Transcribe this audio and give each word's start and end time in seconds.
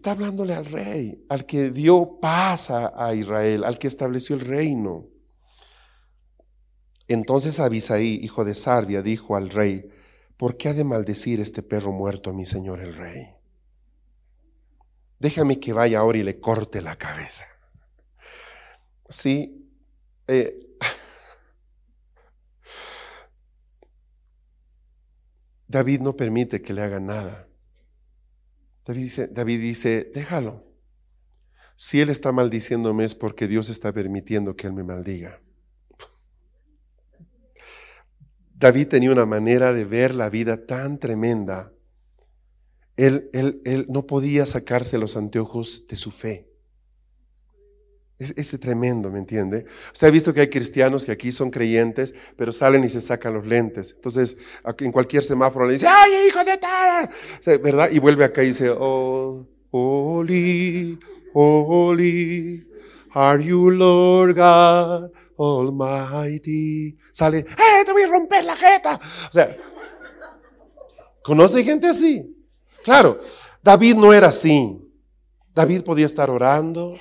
Está 0.00 0.12
hablándole 0.12 0.54
al 0.54 0.64
rey, 0.64 1.26
al 1.28 1.44
que 1.44 1.70
dio 1.70 2.20
paz 2.22 2.70
a, 2.70 3.14
Israel, 3.14 3.64
al 3.64 3.78
que 3.78 3.86
estableció 3.86 4.34
el 4.34 4.40
reino. 4.40 5.06
Entonces 7.06 7.60
Abisaí, 7.60 8.18
hijo 8.22 8.46
de 8.46 8.54
Sarbia, 8.54 9.02
dijo 9.02 9.36
al 9.36 9.50
rey, 9.50 9.90
¿por 10.38 10.56
qué 10.56 10.70
ha 10.70 10.72
de 10.72 10.84
maldecir 10.84 11.38
este 11.38 11.62
perro 11.62 11.92
muerto 11.92 12.30
a 12.30 12.32
mi 12.32 12.46
señor 12.46 12.80
el 12.80 12.96
rey? 12.96 13.26
Déjame 15.18 15.60
que 15.60 15.74
vaya 15.74 15.98
ahora 15.98 16.16
y 16.16 16.22
le 16.22 16.40
corte 16.40 16.80
la 16.80 16.96
cabeza. 16.96 17.44
Sí, 19.10 19.70
eh, 20.28 20.78
David 25.68 26.00
no 26.00 26.16
permite 26.16 26.62
que 26.62 26.72
le 26.72 26.80
haga 26.80 27.00
nada. 27.00 27.49
David 28.90 29.02
dice, 29.02 29.28
David 29.28 29.60
dice, 29.60 30.10
déjalo. 30.12 30.64
Si 31.76 32.00
él 32.00 32.10
está 32.10 32.32
maldiciéndome 32.32 33.04
es 33.04 33.14
porque 33.14 33.46
Dios 33.46 33.68
está 33.68 33.92
permitiendo 33.92 34.56
que 34.56 34.66
él 34.66 34.72
me 34.72 34.82
maldiga. 34.82 35.40
David 38.52 38.88
tenía 38.88 39.12
una 39.12 39.26
manera 39.26 39.72
de 39.72 39.84
ver 39.84 40.12
la 40.12 40.28
vida 40.28 40.66
tan 40.66 40.98
tremenda. 40.98 41.72
Él, 42.96 43.30
él, 43.32 43.62
él 43.64 43.86
no 43.88 44.08
podía 44.08 44.44
sacarse 44.44 44.98
los 44.98 45.16
anteojos 45.16 45.86
de 45.86 45.94
su 45.94 46.10
fe. 46.10 46.49
Es, 48.20 48.34
es, 48.36 48.60
tremendo, 48.60 49.10
¿me 49.10 49.18
entiende? 49.18 49.64
Usted 49.94 50.06
ha 50.06 50.10
visto 50.10 50.34
que 50.34 50.42
hay 50.42 50.50
cristianos 50.50 51.06
que 51.06 51.12
aquí 51.12 51.32
son 51.32 51.50
creyentes, 51.50 52.14
pero 52.36 52.52
salen 52.52 52.84
y 52.84 52.90
se 52.90 53.00
sacan 53.00 53.32
los 53.32 53.46
lentes. 53.46 53.92
Entonces, 53.96 54.36
en 54.78 54.92
cualquier 54.92 55.24
semáforo 55.24 55.64
le 55.64 55.72
dice, 55.72 55.86
¡ay, 55.88 56.28
hijo 56.28 56.44
de 56.44 56.58
tal! 56.58 57.08
¿Verdad? 57.62 57.88
Y 57.90 57.98
vuelve 57.98 58.24
acá 58.24 58.42
y 58.42 58.48
dice, 58.48 58.68
oh, 58.78 59.46
holy, 59.70 61.00
holy, 61.32 62.68
are 63.14 63.42
you 63.42 63.70
Lord 63.70 64.34
God 64.34 65.10
Almighty? 65.38 66.98
Sale, 67.12 67.38
¡eh, 67.38 67.84
te 67.86 67.92
voy 67.92 68.02
a 68.02 68.06
romper 68.06 68.44
la 68.44 68.54
jeta! 68.54 69.00
O 69.30 69.32
sea, 69.32 69.56
¿conoce 71.22 71.64
gente 71.64 71.86
así? 71.86 72.36
Claro, 72.84 73.22
David 73.62 73.94
no 73.94 74.12
era 74.12 74.28
así. 74.28 74.78
David 75.54 75.84
podía 75.84 76.04
estar 76.04 76.28
orando, 76.28 76.94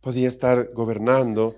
podía 0.00 0.28
estar 0.28 0.72
gobernando 0.72 1.56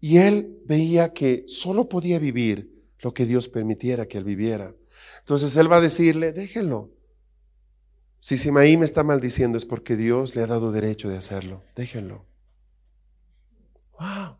y 0.00 0.18
él 0.18 0.60
veía 0.66 1.12
que 1.12 1.44
solo 1.46 1.88
podía 1.88 2.18
vivir 2.18 2.70
lo 3.00 3.14
que 3.14 3.26
Dios 3.26 3.48
permitiera 3.48 4.06
que 4.06 4.18
él 4.18 4.24
viviera. 4.24 4.74
Entonces 5.20 5.56
él 5.56 5.70
va 5.70 5.76
a 5.76 5.80
decirle, 5.80 6.32
déjenlo. 6.32 6.90
Si 8.20 8.36
Simaí 8.36 8.76
me 8.76 8.84
está 8.84 9.04
maldiciendo 9.04 9.56
es 9.56 9.64
porque 9.64 9.96
Dios 9.96 10.34
le 10.34 10.42
ha 10.42 10.46
dado 10.46 10.72
derecho 10.72 11.08
de 11.08 11.16
hacerlo. 11.16 11.62
Déjenlo. 11.76 12.26
Wow. 13.98 14.36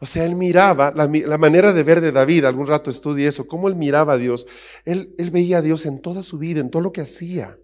O 0.00 0.06
sea, 0.06 0.24
él 0.24 0.34
miraba, 0.34 0.92
la, 0.94 1.06
la, 1.06 1.38
manera 1.38 1.72
de 1.72 1.82
ver 1.82 2.00
de 2.00 2.12
David, 2.12 2.44
algún 2.44 2.66
rato 2.66 2.90
estudie 2.90 3.26
eso, 3.26 3.46
cómo 3.46 3.68
él 3.68 3.74
miraba 3.74 4.14
a 4.14 4.18
Dios. 4.18 4.46
Él, 4.84 5.14
él 5.18 5.30
veía 5.30 5.58
a 5.58 5.62
Dios 5.62 5.86
en 5.86 6.00
toda 6.00 6.22
su 6.22 6.38
vida, 6.38 6.60
en 6.60 6.70
todo 6.70 6.82
lo 6.82 6.92
que 6.92 7.00
hacía 7.00 7.58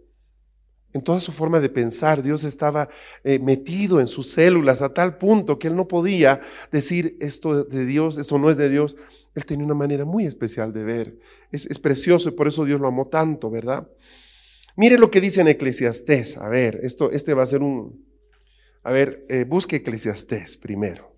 en 0.94 1.02
toda 1.02 1.20
su 1.20 1.32
forma 1.32 1.60
de 1.60 1.68
pensar. 1.68 2.22
Dios 2.22 2.44
estaba 2.44 2.88
eh, 3.24 3.38
metido 3.40 4.00
en 4.00 4.06
sus 4.06 4.30
células 4.30 4.80
a 4.80 4.94
tal 4.94 5.18
punto 5.18 5.58
que 5.58 5.68
él 5.68 5.76
no 5.76 5.86
podía 5.86 6.40
decir 6.70 7.18
esto 7.20 7.64
de 7.64 7.84
Dios, 7.84 8.16
esto 8.16 8.38
no 8.38 8.48
es 8.48 8.56
de 8.56 8.70
Dios. 8.70 8.96
Él 9.34 9.44
tenía 9.44 9.66
una 9.66 9.74
manera 9.74 10.04
muy 10.04 10.24
especial 10.24 10.72
de 10.72 10.84
ver. 10.84 11.18
Es, 11.50 11.78
precioso 11.80 12.28
y 12.28 12.32
por 12.32 12.46
eso 12.46 12.64
Dios 12.64 12.80
lo 12.80 12.88
amó 12.88 13.08
tanto, 13.08 13.50
¿verdad? 13.50 13.88
Mire 14.76 14.96
lo 14.96 15.10
que 15.10 15.20
dice 15.20 15.40
en 15.40 15.48
Eclesiastés. 15.48 16.38
A 16.38 16.48
ver, 16.48 16.80
esto, 16.82 17.10
este 17.10 17.34
va 17.34 17.42
a 17.42 17.46
ser 17.46 17.62
un... 17.62 18.06
A 18.84 18.92
ver, 18.92 19.26
eh, 19.28 19.44
busque 19.44 19.76
Eclesiastés 19.76 20.56
primero. 20.56 21.12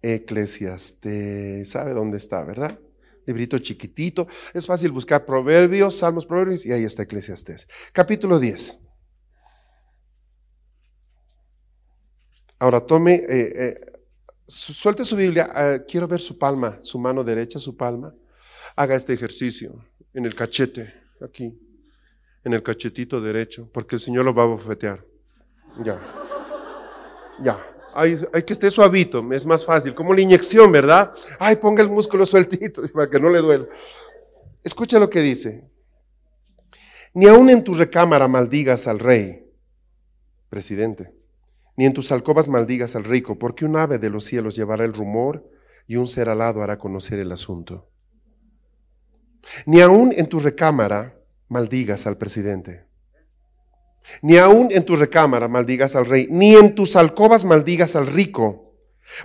Eclesiastés, 0.00 1.68
¿sabe 1.68 1.92
dónde 1.92 2.16
está, 2.16 2.42
verdad? 2.44 2.78
Librito 3.26 3.58
chiquitito. 3.58 4.26
Es 4.54 4.66
fácil 4.66 4.92
buscar 4.92 5.26
proverbios, 5.26 5.98
salmos, 5.98 6.24
proverbios, 6.24 6.64
y 6.64 6.72
ahí 6.72 6.84
está 6.84 7.02
Eclesiastés. 7.02 7.68
Capítulo 7.92 8.38
10. 8.38 8.80
Ahora 12.58 12.80
tome, 12.80 13.16
eh, 13.16 13.52
eh, 13.54 13.80
suelte 14.46 15.04
su 15.04 15.14
Biblia, 15.16 15.50
ah, 15.52 15.78
quiero 15.86 16.08
ver 16.08 16.20
su 16.20 16.38
palma, 16.38 16.78
su 16.80 16.98
mano 16.98 17.22
derecha, 17.22 17.58
su 17.58 17.76
palma. 17.76 18.14
Haga 18.76 18.94
este 18.94 19.12
ejercicio 19.12 19.84
en 20.14 20.24
el 20.24 20.34
cachete, 20.34 20.94
aquí, 21.20 21.58
en 22.44 22.54
el 22.54 22.62
cachetito 22.62 23.20
derecho, 23.20 23.70
porque 23.72 23.96
el 23.96 24.00
Señor 24.00 24.24
lo 24.24 24.34
va 24.34 24.44
a 24.44 24.46
bofetear. 24.46 25.04
Ya, 25.82 26.00
ya. 27.42 27.75
Hay, 27.96 28.42
que 28.44 28.52
esté 28.52 28.70
suavito, 28.70 29.26
es 29.32 29.46
más 29.46 29.64
fácil, 29.64 29.94
como 29.94 30.12
la 30.12 30.20
inyección, 30.20 30.70
¿verdad? 30.70 31.12
Ay, 31.38 31.56
ponga 31.56 31.82
el 31.82 31.88
músculo 31.88 32.26
sueltito 32.26 32.82
para 32.92 33.08
que 33.10 33.18
no 33.18 33.30
le 33.30 33.40
duela. 33.40 33.66
Escucha 34.62 34.98
lo 34.98 35.08
que 35.08 35.20
dice. 35.20 35.68
Ni 37.14 37.26
aun 37.26 37.48
en 37.48 37.64
tu 37.64 37.74
recámara 37.74 38.28
maldigas 38.28 38.86
al 38.86 38.98
rey, 38.98 39.50
presidente, 40.50 41.14
ni 41.76 41.86
en 41.86 41.94
tus 41.94 42.12
alcobas 42.12 42.48
maldigas 42.48 42.94
al 42.96 43.04
rico, 43.04 43.38
porque 43.38 43.64
un 43.64 43.76
ave 43.76 43.98
de 43.98 44.10
los 44.10 44.24
cielos 44.24 44.54
llevará 44.54 44.84
el 44.84 44.92
rumor 44.92 45.48
y 45.86 45.96
un 45.96 46.08
ser 46.08 46.28
alado 46.28 46.62
hará 46.62 46.78
conocer 46.78 47.18
el 47.18 47.32
asunto. 47.32 47.90
Ni 49.64 49.80
aun 49.80 50.12
en 50.12 50.26
tu 50.28 50.40
recámara 50.40 51.18
maldigas 51.48 52.06
al 52.06 52.18
presidente 52.18 52.85
ni 54.22 54.36
aun 54.38 54.68
en 54.70 54.84
tu 54.84 54.96
recámara 54.96 55.48
maldigas 55.48 55.96
al 55.96 56.06
rey, 56.06 56.28
ni 56.30 56.54
en 56.54 56.74
tus 56.74 56.96
alcobas 56.96 57.44
maldigas 57.44 57.96
al 57.96 58.06
rico, 58.06 58.74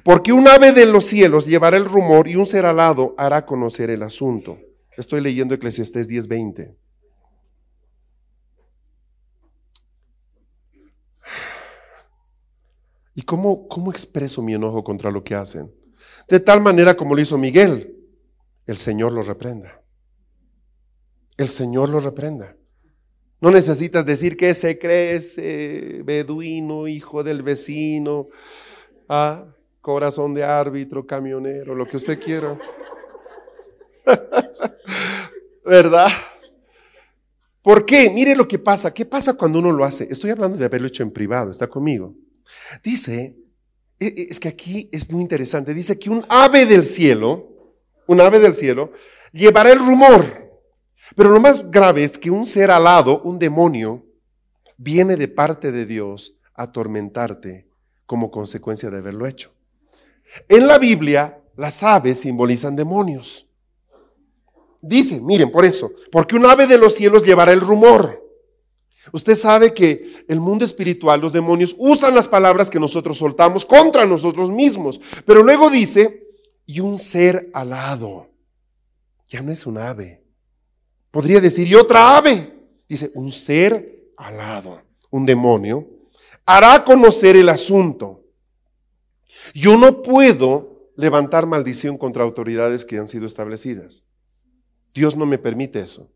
porque 0.03 0.33
un 0.33 0.47
ave 0.47 0.71
de 0.71 0.85
los 0.85 1.05
cielos 1.05 1.45
llevará 1.45 1.77
el 1.77 1.85
rumor 1.85 2.27
y 2.27 2.35
un 2.35 2.47
ser 2.47 2.65
alado 2.65 3.15
hará 3.17 3.45
conocer 3.45 3.89
el 3.89 4.03
asunto. 4.03 4.59
Estoy 4.97 5.21
leyendo 5.21 5.55
Eclesiastés 5.55 6.07
10:20. 6.07 6.75
¿Y 13.13 13.23
cómo, 13.23 13.67
cómo 13.67 13.91
expreso 13.91 14.41
mi 14.41 14.53
enojo 14.53 14.83
contra 14.83 15.11
lo 15.11 15.23
que 15.23 15.35
hacen? 15.35 15.73
De 16.29 16.39
tal 16.39 16.61
manera 16.61 16.95
como 16.95 17.13
lo 17.13 17.21
hizo 17.21 17.37
Miguel, 17.37 17.97
el 18.65 18.77
Señor 18.77 19.11
lo 19.11 19.21
reprenda. 19.21 19.81
El 21.37 21.49
Señor 21.49 21.89
lo 21.89 21.99
reprenda. 21.99 22.55
No 23.41 23.49
necesitas 23.49 24.05
decir 24.05 24.37
que 24.37 24.53
se 24.53 24.77
cree 24.77 25.15
ese 25.15 26.01
beduino, 26.05 26.87
hijo 26.87 27.23
del 27.23 27.41
vecino, 27.41 28.29
ah, 29.09 29.45
corazón 29.81 30.35
de 30.35 30.43
árbitro, 30.43 31.07
camionero, 31.07 31.73
lo 31.73 31.87
que 31.87 31.97
usted 31.97 32.19
quiera. 32.19 32.55
¿Verdad? 35.65 36.09
¿Por 37.63 37.83
qué? 37.83 38.11
Mire 38.11 38.35
lo 38.35 38.47
que 38.47 38.59
pasa. 38.59 38.93
¿Qué 38.93 39.05
pasa 39.05 39.35
cuando 39.35 39.57
uno 39.57 39.71
lo 39.71 39.85
hace? 39.85 40.07
Estoy 40.11 40.29
hablando 40.29 40.57
de 40.57 40.65
haberlo 40.65 40.87
hecho 40.87 41.01
en 41.01 41.09
privado, 41.09 41.49
está 41.49 41.67
conmigo. 41.67 42.13
Dice, 42.83 43.35
e, 43.99 44.05
e, 44.05 44.27
es 44.29 44.39
que 44.39 44.49
aquí 44.49 44.87
es 44.91 45.09
muy 45.09 45.21
interesante, 45.21 45.73
dice 45.73 45.97
que 45.97 46.11
un 46.11 46.23
ave 46.29 46.67
del 46.67 46.85
cielo, 46.85 47.75
un 48.05 48.21
ave 48.21 48.39
del 48.39 48.53
cielo, 48.53 48.91
llevará 49.31 49.71
el 49.71 49.79
rumor 49.79 50.40
pero 51.15 51.29
lo 51.29 51.39
más 51.39 51.69
grave 51.69 52.03
es 52.03 52.17
que 52.17 52.31
un 52.31 52.45
ser 52.45 52.71
alado, 52.71 53.21
un 53.23 53.39
demonio, 53.39 54.05
viene 54.77 55.15
de 55.15 55.27
parte 55.27 55.71
de 55.71 55.85
Dios 55.85 56.39
a 56.53 56.63
atormentarte 56.63 57.67
como 58.05 58.31
consecuencia 58.31 58.89
de 58.89 58.97
haberlo 58.97 59.27
hecho. 59.27 59.51
En 60.47 60.67
la 60.67 60.77
Biblia, 60.77 61.41
las 61.55 61.83
aves 61.83 62.19
simbolizan 62.21 62.75
demonios. 62.75 63.47
Dice, 64.81 65.21
miren, 65.21 65.51
por 65.51 65.65
eso, 65.65 65.91
porque 66.11 66.35
un 66.35 66.45
ave 66.45 66.65
de 66.65 66.77
los 66.77 66.95
cielos 66.95 67.23
llevará 67.23 67.51
el 67.53 67.61
rumor. 67.61 68.19
Usted 69.11 69.35
sabe 69.35 69.73
que 69.73 70.25
el 70.27 70.39
mundo 70.39 70.63
espiritual, 70.63 71.19
los 71.19 71.33
demonios, 71.33 71.75
usan 71.77 72.15
las 72.15 72.27
palabras 72.27 72.69
que 72.69 72.79
nosotros 72.79 73.17
soltamos 73.17 73.65
contra 73.65 74.05
nosotros 74.05 74.49
mismos. 74.49 74.99
Pero 75.25 75.43
luego 75.43 75.69
dice, 75.69 76.27
y 76.65 76.79
un 76.79 76.97
ser 76.97 77.49
alado. 77.53 78.29
ya 79.27 79.41
no 79.41 79.51
es 79.51 79.65
un 79.65 79.77
ave. 79.77 80.20
Podría 81.11 81.39
decir, 81.41 81.67
y 81.67 81.75
otra 81.75 82.17
ave. 82.17 82.53
Dice, 82.87 83.11
un 83.13 83.31
ser 83.31 84.13
alado, 84.17 84.81
un 85.09 85.25
demonio, 85.25 85.87
hará 86.45 86.83
conocer 86.83 87.35
el 87.35 87.49
asunto. 87.49 88.23
Yo 89.53 89.77
no 89.77 90.01
puedo 90.01 90.91
levantar 90.95 91.45
maldición 91.45 91.97
contra 91.97 92.23
autoridades 92.23 92.85
que 92.85 92.97
han 92.97 93.07
sido 93.07 93.25
establecidas. 93.25 94.03
Dios 94.93 95.15
no 95.15 95.25
me 95.25 95.37
permite 95.37 95.79
eso. 95.79 96.11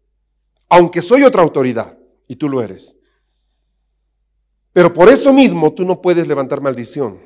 Aunque 0.68 1.01
soy 1.01 1.24
otra 1.24 1.42
autoridad, 1.44 1.97
y 2.27 2.36
tú 2.36 2.50
lo 2.50 2.62
eres. 2.62 2.95
Pero 4.74 4.94
por 4.94 5.09
eso 5.09 5.31
mismo 5.31 5.74
tú 5.74 5.86
no 5.86 6.01
puedes 6.01 6.27
levantar 6.27 6.59
maldición. 6.59 7.21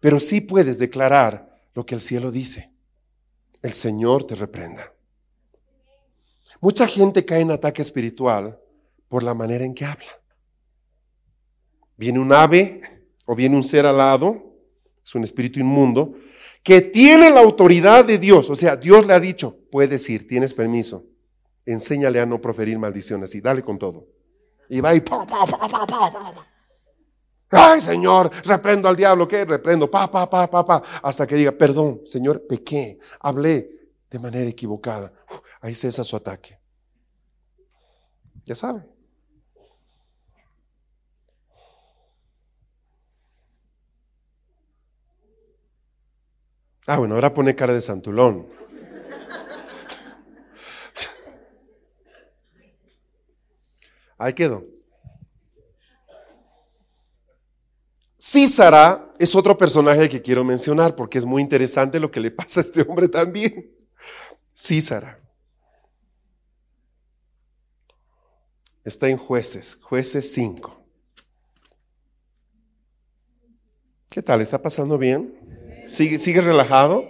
Pero 0.00 0.20
sí 0.20 0.40
puedes 0.40 0.78
declarar 0.78 1.62
lo 1.74 1.84
que 1.84 1.94
el 1.94 2.00
cielo 2.00 2.30
dice. 2.30 2.72
El 3.62 3.72
Señor 3.72 4.26
te 4.26 4.34
reprenda. 4.34 4.93
Mucha 6.64 6.86
gente 6.86 7.26
cae 7.26 7.42
en 7.42 7.50
ataque 7.50 7.82
espiritual 7.82 8.58
por 9.10 9.22
la 9.22 9.34
manera 9.34 9.66
en 9.66 9.74
que 9.74 9.84
habla. 9.84 10.18
Viene 11.98 12.18
un 12.18 12.32
ave 12.32 12.80
o 13.26 13.34
viene 13.34 13.54
un 13.54 13.62
ser 13.62 13.84
alado, 13.84 14.42
es 15.04 15.14
un 15.14 15.24
espíritu 15.24 15.60
inmundo, 15.60 16.14
que 16.62 16.80
tiene 16.80 17.28
la 17.28 17.40
autoridad 17.40 18.06
de 18.06 18.16
Dios. 18.16 18.48
O 18.48 18.56
sea, 18.56 18.76
Dios 18.76 19.06
le 19.06 19.12
ha 19.12 19.20
dicho, 19.20 19.58
puedes 19.70 20.08
ir, 20.08 20.26
tienes 20.26 20.54
permiso. 20.54 21.04
Enséñale 21.66 22.18
a 22.18 22.24
no 22.24 22.40
proferir 22.40 22.78
maldiciones 22.78 23.34
y 23.34 23.42
dale 23.42 23.62
con 23.62 23.78
todo. 23.78 24.06
Y 24.70 24.80
va 24.80 24.94
y 24.94 25.02
pa, 25.02 25.26
pa, 25.26 25.44
pa, 25.44 26.46
Ay, 27.50 27.82
Señor, 27.82 28.30
reprendo 28.42 28.88
al 28.88 28.96
diablo, 28.96 29.28
¿qué? 29.28 29.44
Reprendo, 29.44 29.90
pa, 29.90 30.10
pa, 30.10 30.30
pa, 30.30 30.48
pa, 30.48 30.64
pa, 30.64 30.82
hasta 31.02 31.26
que 31.26 31.36
diga, 31.36 31.52
perdón, 31.52 32.00
Señor, 32.06 32.46
pequé, 32.46 32.98
hablé 33.20 33.70
de 34.10 34.18
manera 34.18 34.48
equivocada. 34.48 35.12
Ahí 35.64 35.74
cesa 35.74 36.04
su 36.04 36.14
ataque. 36.14 36.60
Ya 38.44 38.54
sabe. 38.54 38.84
Ah, 46.86 46.98
bueno, 46.98 47.14
ahora 47.14 47.32
pone 47.32 47.54
cara 47.54 47.72
de 47.72 47.80
santulón. 47.80 48.46
Ahí 54.18 54.34
quedó. 54.34 54.66
Císara 58.20 59.10
es 59.18 59.34
otro 59.34 59.56
personaje 59.56 60.10
que 60.10 60.20
quiero 60.20 60.44
mencionar 60.44 60.94
porque 60.94 61.16
es 61.16 61.24
muy 61.24 61.40
interesante 61.40 61.98
lo 61.98 62.10
que 62.10 62.20
le 62.20 62.30
pasa 62.30 62.60
a 62.60 62.62
este 62.64 62.82
hombre 62.82 63.08
también. 63.08 63.74
Císara. 64.54 65.23
Está 68.84 69.08
en 69.08 69.16
jueces, 69.16 69.78
jueces 69.80 70.32
5. 70.34 70.78
¿Qué 74.10 74.22
tal? 74.22 74.42
¿Está 74.42 74.60
pasando 74.60 74.98
bien? 74.98 75.84
¿Sigue, 75.86 76.18
sigue 76.18 76.40
relajado? 76.42 77.04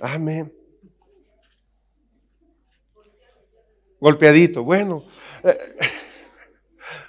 Amén. 0.00 0.52
Golpeadito. 4.00 4.62
Bueno. 4.62 5.04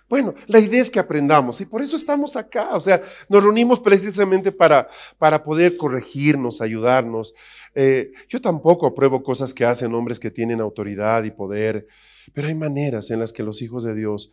Bueno, 0.08 0.36
la 0.46 0.60
idea 0.60 0.82
es 0.82 0.92
que 0.92 1.00
aprendamos 1.00 1.62
y 1.62 1.66
por 1.66 1.82
eso 1.82 1.96
estamos 1.96 2.36
acá. 2.36 2.76
O 2.76 2.80
sea, 2.80 3.02
nos 3.28 3.44
reunimos 3.44 3.80
precisamente 3.80 4.52
para, 4.52 4.88
para 5.18 5.42
poder 5.42 5.78
corregirnos, 5.78 6.62
ayudarnos. 6.62 7.34
Eh, 7.74 8.12
yo 8.30 8.40
tampoco 8.40 8.86
apruebo 8.86 9.24
cosas 9.24 9.54
que 9.54 9.66
hacen 9.66 9.94
hombres 9.96 10.20
que 10.20 10.30
tienen 10.30 10.62
autoridad 10.62 11.24
y 11.24 11.32
poder, 11.32 11.88
pero 12.34 12.48
hay 12.48 12.56
maneras 12.56 13.10
en 13.10 13.20
las 13.20 13.34
que 13.34 13.44
los 13.44 13.62
hijos 13.64 13.84
de 13.84 13.96
Dios 13.96 14.32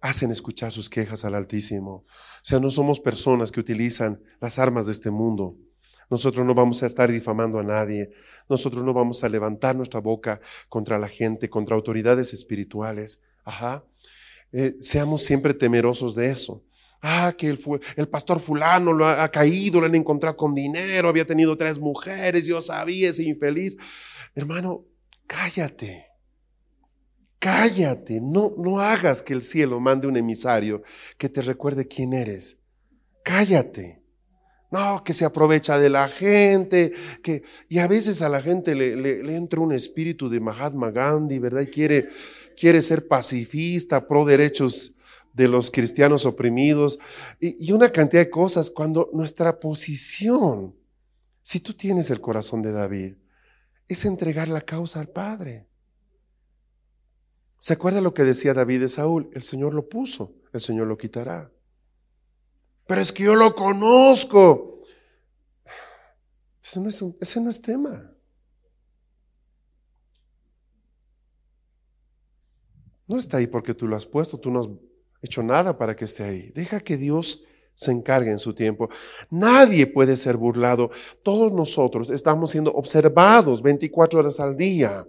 hacen 0.00 0.32
escuchar 0.32 0.72
sus 0.72 0.90
quejas 0.90 1.24
al 1.24 1.36
Altísimo. 1.36 1.92
O 1.94 2.04
sea, 2.42 2.58
no 2.58 2.68
somos 2.68 2.98
personas 2.98 3.52
que 3.52 3.60
utilizan 3.60 4.20
las 4.40 4.58
armas 4.58 4.86
de 4.86 4.92
este 4.92 5.12
mundo. 5.12 5.56
Nosotros 6.10 6.44
no 6.44 6.54
vamos 6.54 6.82
a 6.82 6.86
estar 6.86 7.10
difamando 7.10 7.60
a 7.60 7.62
nadie. 7.62 8.10
Nosotros 8.48 8.84
no 8.84 8.92
vamos 8.92 9.22
a 9.22 9.28
levantar 9.28 9.76
nuestra 9.76 10.00
boca 10.00 10.40
contra 10.68 10.98
la 10.98 11.08
gente, 11.08 11.48
contra 11.48 11.76
autoridades 11.76 12.32
espirituales. 12.34 13.22
Ajá. 13.44 13.84
Eh, 14.52 14.76
seamos 14.80 15.22
siempre 15.22 15.54
temerosos 15.54 16.14
de 16.14 16.30
eso. 16.30 16.62
Ah, 17.00 17.34
que 17.36 17.48
el, 17.48 17.58
el 17.96 18.08
pastor 18.08 18.38
fulano 18.38 18.92
lo 18.92 19.06
ha, 19.06 19.28
caído, 19.28 19.80
lo 19.80 19.86
han 19.86 19.94
encontrado 19.96 20.36
con 20.36 20.54
dinero, 20.54 21.08
había 21.08 21.26
tenido 21.26 21.56
tres 21.56 21.80
mujeres, 21.80 22.46
yo 22.46 22.62
sabía, 22.62 23.10
ese 23.10 23.24
infeliz. 23.24 23.76
Hermano, 24.36 24.84
cállate. 25.26 26.06
Cállate, 27.40 28.20
no, 28.20 28.54
no 28.56 28.78
hagas 28.78 29.20
que 29.20 29.32
el 29.32 29.42
cielo 29.42 29.80
mande 29.80 30.06
un 30.06 30.16
emisario 30.16 30.84
que 31.18 31.28
te 31.28 31.42
recuerde 31.42 31.88
quién 31.88 32.12
eres. 32.12 32.58
Cállate. 33.24 34.00
No, 34.70 35.02
que 35.04 35.12
se 35.12 35.24
aprovecha 35.24 35.78
de 35.78 35.90
la 35.90 36.08
gente, 36.08 36.92
que, 37.22 37.42
y 37.68 37.80
a 37.80 37.88
veces 37.88 38.22
a 38.22 38.28
la 38.28 38.40
gente 38.40 38.74
le, 38.74 38.96
le 38.96 39.36
entra 39.36 39.60
un 39.60 39.72
espíritu 39.72 40.30
de 40.30 40.40
Mahatma 40.40 40.90
Gandhi, 40.92 41.38
¿verdad? 41.40 41.60
Y 41.62 41.66
quiere, 41.66 42.08
quiere 42.54 42.82
ser 42.82 43.08
pacifista, 43.08 44.06
pro 44.06 44.24
derechos 44.24 44.92
de 45.32 45.48
los 45.48 45.70
cristianos 45.70 46.26
oprimidos 46.26 46.98
y, 47.40 47.72
una 47.72 47.90
cantidad 47.90 48.22
de 48.22 48.30
cosas 48.30 48.70
cuando 48.70 49.10
nuestra 49.12 49.58
posición, 49.58 50.76
si 51.42 51.60
tú 51.60 51.72
tienes 51.74 52.10
el 52.10 52.20
corazón 52.20 52.62
de 52.62 52.72
David, 52.72 53.16
es 53.88 54.04
entregar 54.04 54.48
la 54.48 54.60
causa 54.60 55.00
al 55.00 55.08
Padre. 55.08 55.66
¿Se 57.58 57.72
acuerda 57.72 58.00
lo 58.00 58.12
que 58.14 58.24
decía 58.24 58.54
David 58.54 58.80
de 58.80 58.88
Saúl? 58.88 59.30
El 59.32 59.42
Señor 59.42 59.74
lo 59.74 59.88
puso, 59.88 60.34
el 60.52 60.60
Señor 60.60 60.86
lo 60.86 60.98
quitará. 60.98 61.50
Pero 62.86 63.00
es 63.00 63.12
que 63.12 63.22
yo 63.24 63.36
lo 63.36 63.54
conozco. 63.54 64.80
Ese 66.62 66.80
no 66.80 66.88
es, 66.88 67.04
ese 67.20 67.40
no 67.40 67.50
es 67.50 67.60
tema. 67.60 68.11
No 73.12 73.18
está 73.18 73.36
ahí 73.36 73.46
porque 73.46 73.74
tú 73.74 73.86
lo 73.86 73.94
has 73.94 74.06
puesto, 74.06 74.40
tú 74.40 74.50
no 74.50 74.60
has 74.60 74.68
hecho 75.20 75.42
nada 75.42 75.76
para 75.76 75.94
que 75.94 76.06
esté 76.06 76.22
ahí. 76.22 76.50
Deja 76.54 76.80
que 76.80 76.96
Dios 76.96 77.44
se 77.74 77.92
encargue 77.92 78.30
en 78.30 78.38
su 78.38 78.54
tiempo. 78.54 78.88
Nadie 79.28 79.86
puede 79.86 80.16
ser 80.16 80.38
burlado. 80.38 80.90
Todos 81.22 81.52
nosotros 81.52 82.08
estamos 82.08 82.52
siendo 82.52 82.72
observados 82.72 83.60
24 83.60 84.20
horas 84.20 84.40
al 84.40 84.56
día 84.56 85.06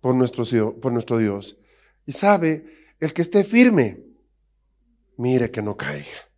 por 0.00 0.14
nuestro, 0.14 0.44
por 0.78 0.92
nuestro 0.92 1.18
Dios. 1.18 1.58
Y 2.06 2.12
sabe, 2.12 2.64
el 3.00 3.12
que 3.12 3.22
esté 3.22 3.42
firme, 3.42 4.00
mire 5.16 5.50
que 5.50 5.60
no 5.60 5.76
caiga. 5.76 6.30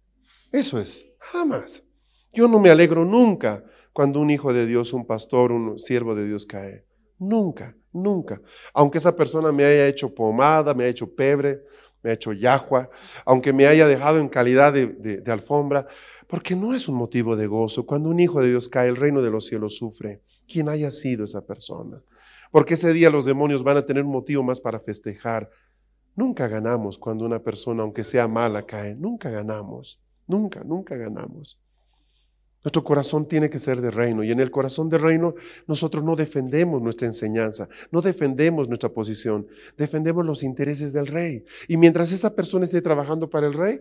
Eso 0.51 0.81
es, 0.81 1.05
jamás. 1.19 1.85
Yo 2.33 2.49
no 2.49 2.59
me 2.59 2.71
alegro 2.71 3.05
nunca 3.05 3.67
cuando 3.93 4.19
un 4.19 4.31
hijo 4.31 4.55
de 4.55 4.65
Dios, 4.65 4.95
un 4.95 5.07
pastor, 5.07 5.53
un 5.53 5.79
siervo 5.79 6.15
de 6.15 6.27
Dios 6.27 6.47
cae. 6.47 6.87
Nunca. 7.19 7.77
Nunca. 7.93 8.41
Aunque 8.73 8.99
esa 8.99 9.15
persona 9.15 9.53
me 9.53 9.65
haya 9.65 9.87
hecho 9.87 10.15
pomada, 10.15 10.75
me 10.75 10.85
haya 10.85 10.91
hecho 10.91 11.15
pebre, 11.15 11.63
me 12.03 12.11
haya 12.11 12.15
hecho 12.15 12.33
yahua, 12.33 12.89
aunque 13.25 13.53
me 13.53 13.67
haya 13.67 13.87
dejado 13.87 14.19
en 14.19 14.29
calidad 14.29 14.73
de, 14.73 14.87
de, 14.87 15.33
alfombra, 15.33 15.87
porque 16.27 16.55
no 16.55 16.75
es 16.75 16.89
un 16.89 16.95
motivo 16.95 17.37
de 17.37 17.47
gozo. 17.47 17.87
Cuando 17.87 18.09
un 18.09 18.21
hijo 18.21 18.41
de 18.41 18.51
Dios 18.51 18.69
cae, 18.69 18.89
el 18.89 18.97
reino 18.97 19.23
de 19.23 19.31
los 19.31 19.47
cielos 19.47 19.77
sufre. 19.77 20.23
Quien 20.47 20.69
haya 20.69 20.91
sido 20.91 21.25
esa 21.25 21.45
persona. 21.45 22.03
Porque 22.51 22.75
ese 22.75 22.93
día 22.93 23.11
los 23.11 23.25
demonios 23.25 23.63
van 23.63 23.77
a 23.77 23.83
tener 23.83 24.05
un 24.05 24.11
motivo 24.11 24.43
más 24.43 24.61
para 24.61 24.81
festejar. 24.81 25.51
Nunca 26.17 26.49
ganamos 26.49 26.99
cuando 26.99 27.25
una 27.25 27.43
persona, 27.43 27.83
aunque 27.83 28.05
sea 28.05 28.29
mala, 28.29 28.67
cae. 28.67 28.95
Nunca 28.95 29.31
ganamos. 29.31 30.01
Nunca, 30.27 30.63
nunca 30.65 30.97
ganamos. 30.97 31.59
Nuestro 32.63 32.85
corazón 32.85 33.27
tiene 33.27 33.49
que 33.49 33.59
ser 33.59 33.81
de 33.81 33.91
reino 33.91 34.23
y 34.23 34.31
en 34.31 34.41
el 34.41 34.51
corazón 34.51 34.91
de 34.91 34.99
reino 34.99 35.35
nosotros 35.67 36.05
no 36.05 36.15
defendemos 36.15 36.83
nuestra 36.83 37.07
enseñanza, 37.07 37.69
no 37.91 38.03
defendemos 38.03 38.69
nuestra 38.69 38.91
posición, 38.91 39.47
defendemos 39.79 40.27
los 40.27 40.43
intereses 40.43 40.93
del 40.93 41.07
rey. 41.07 41.45
Y 41.69 41.79
mientras 41.79 42.13
esa 42.13 42.35
persona 42.37 42.65
esté 42.65 42.83
trabajando 42.83 43.31
para 43.31 43.47
el 43.47 43.55
rey, 43.55 43.81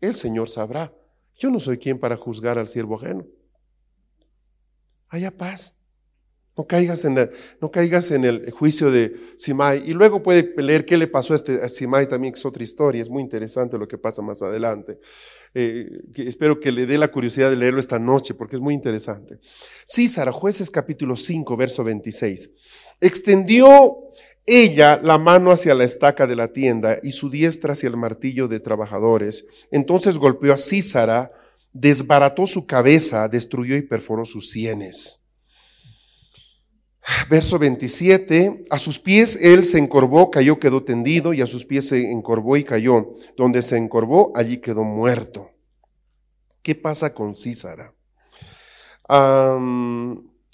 el 0.00 0.14
Señor 0.14 0.48
sabrá. 0.48 0.92
Yo 1.36 1.50
no 1.50 1.58
soy 1.58 1.78
quien 1.78 1.98
para 1.98 2.16
juzgar 2.16 2.58
al 2.58 2.68
siervo 2.68 2.94
ajeno. 2.94 3.26
Haya 5.08 5.36
paz. 5.36 5.83
No 6.56 6.66
caigas, 6.66 7.04
en 7.04 7.18
el, 7.18 7.30
no 7.60 7.70
caigas 7.70 8.12
en 8.12 8.24
el 8.24 8.50
juicio 8.52 8.92
de 8.92 9.12
Simai. 9.36 9.82
Y 9.90 9.92
luego 9.92 10.22
puede 10.22 10.54
leer 10.56 10.84
qué 10.84 10.96
le 10.96 11.08
pasó 11.08 11.32
a, 11.32 11.36
este, 11.36 11.62
a 11.62 11.68
Simai 11.68 12.08
también, 12.08 12.32
que 12.32 12.38
es 12.38 12.46
otra 12.46 12.62
historia. 12.62 13.02
Es 13.02 13.10
muy 13.10 13.22
interesante 13.22 13.76
lo 13.76 13.88
que 13.88 13.98
pasa 13.98 14.22
más 14.22 14.40
adelante. 14.40 15.00
Eh, 15.54 16.02
espero 16.16 16.60
que 16.60 16.72
le 16.72 16.86
dé 16.86 16.98
la 16.98 17.08
curiosidad 17.08 17.50
de 17.50 17.56
leerlo 17.56 17.80
esta 17.80 17.98
noche 17.98 18.34
porque 18.34 18.56
es 18.56 18.62
muy 18.62 18.74
interesante. 18.74 19.38
Císara, 19.84 20.30
jueces 20.30 20.70
capítulo 20.70 21.16
5, 21.16 21.56
verso 21.56 21.82
26. 21.82 22.50
Extendió 23.00 23.96
ella 24.46 25.00
la 25.02 25.16
mano 25.16 25.50
hacia 25.50 25.74
la 25.74 25.84
estaca 25.84 26.26
de 26.26 26.36
la 26.36 26.52
tienda 26.52 26.98
y 27.02 27.12
su 27.12 27.30
diestra 27.30 27.72
hacia 27.72 27.88
el 27.88 27.96
martillo 27.96 28.46
de 28.46 28.60
trabajadores. 28.60 29.46
Entonces 29.70 30.18
golpeó 30.18 30.52
a 30.52 30.58
Císara, 30.58 31.32
desbarató 31.72 32.46
su 32.46 32.66
cabeza, 32.66 33.26
destruyó 33.28 33.76
y 33.76 33.82
perforó 33.82 34.24
sus 34.24 34.50
sienes. 34.50 35.23
Verso 37.28 37.58
27, 37.58 38.64
a 38.70 38.78
sus 38.78 38.98
pies 38.98 39.36
él 39.42 39.64
se 39.64 39.78
encorvó, 39.78 40.30
cayó, 40.30 40.58
quedó 40.58 40.84
tendido, 40.84 41.34
y 41.34 41.42
a 41.42 41.46
sus 41.46 41.66
pies 41.66 41.88
se 41.88 42.10
encorvó 42.10 42.56
y 42.56 42.64
cayó. 42.64 43.16
Donde 43.36 43.60
se 43.60 43.76
encorvó, 43.76 44.32
allí 44.34 44.58
quedó 44.58 44.84
muerto. 44.84 45.50
¿Qué 46.62 46.74
pasa 46.74 47.12
con 47.12 47.34
Císara? 47.34 47.92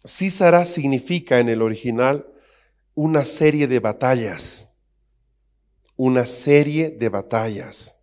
Císara 0.04 0.64
significa 0.64 1.38
en 1.38 1.49
el 1.49 1.62
original 1.62 2.26
una 2.95 3.25
serie 3.25 3.69
de 3.69 3.78
batallas, 3.78 4.76
una 5.95 6.26
serie 6.26 6.90
de 6.90 7.09
batallas. 7.11 8.00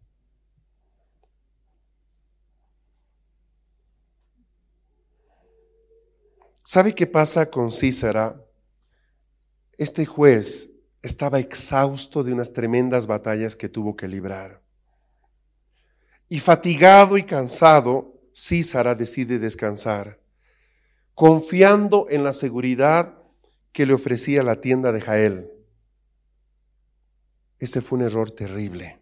¿Sabe 6.70 6.94
qué 6.94 7.08
pasa 7.08 7.50
con 7.50 7.72
Císara? 7.72 8.44
Este 9.78 10.06
juez 10.06 10.70
estaba 11.02 11.40
exhausto 11.40 12.26
de 12.26 12.34
unas 12.34 12.52
tremendas 12.52 13.08
batallas 13.08 13.56
que 13.56 13.70
tuvo 13.70 13.96
que 13.96 14.10
librar. 14.10 14.62
Y 16.28 16.42
fatigado 16.42 17.18
y 17.18 17.24
cansado, 17.24 18.20
Císara 18.36 18.96
decide 18.96 19.40
descansar, 19.40 20.20
confiando 21.14 22.08
en 22.10 22.26
la 22.26 22.34
seguridad 22.34 23.18
que 23.72 23.86
le 23.86 23.94
ofrecía 23.94 24.44
la 24.44 24.60
tienda 24.60 24.92
de 24.92 25.00
Jael. 25.00 25.50
Ese 27.60 27.80
fue 27.80 28.00
un 28.00 28.04
error 28.04 28.30
terrible. 28.30 29.00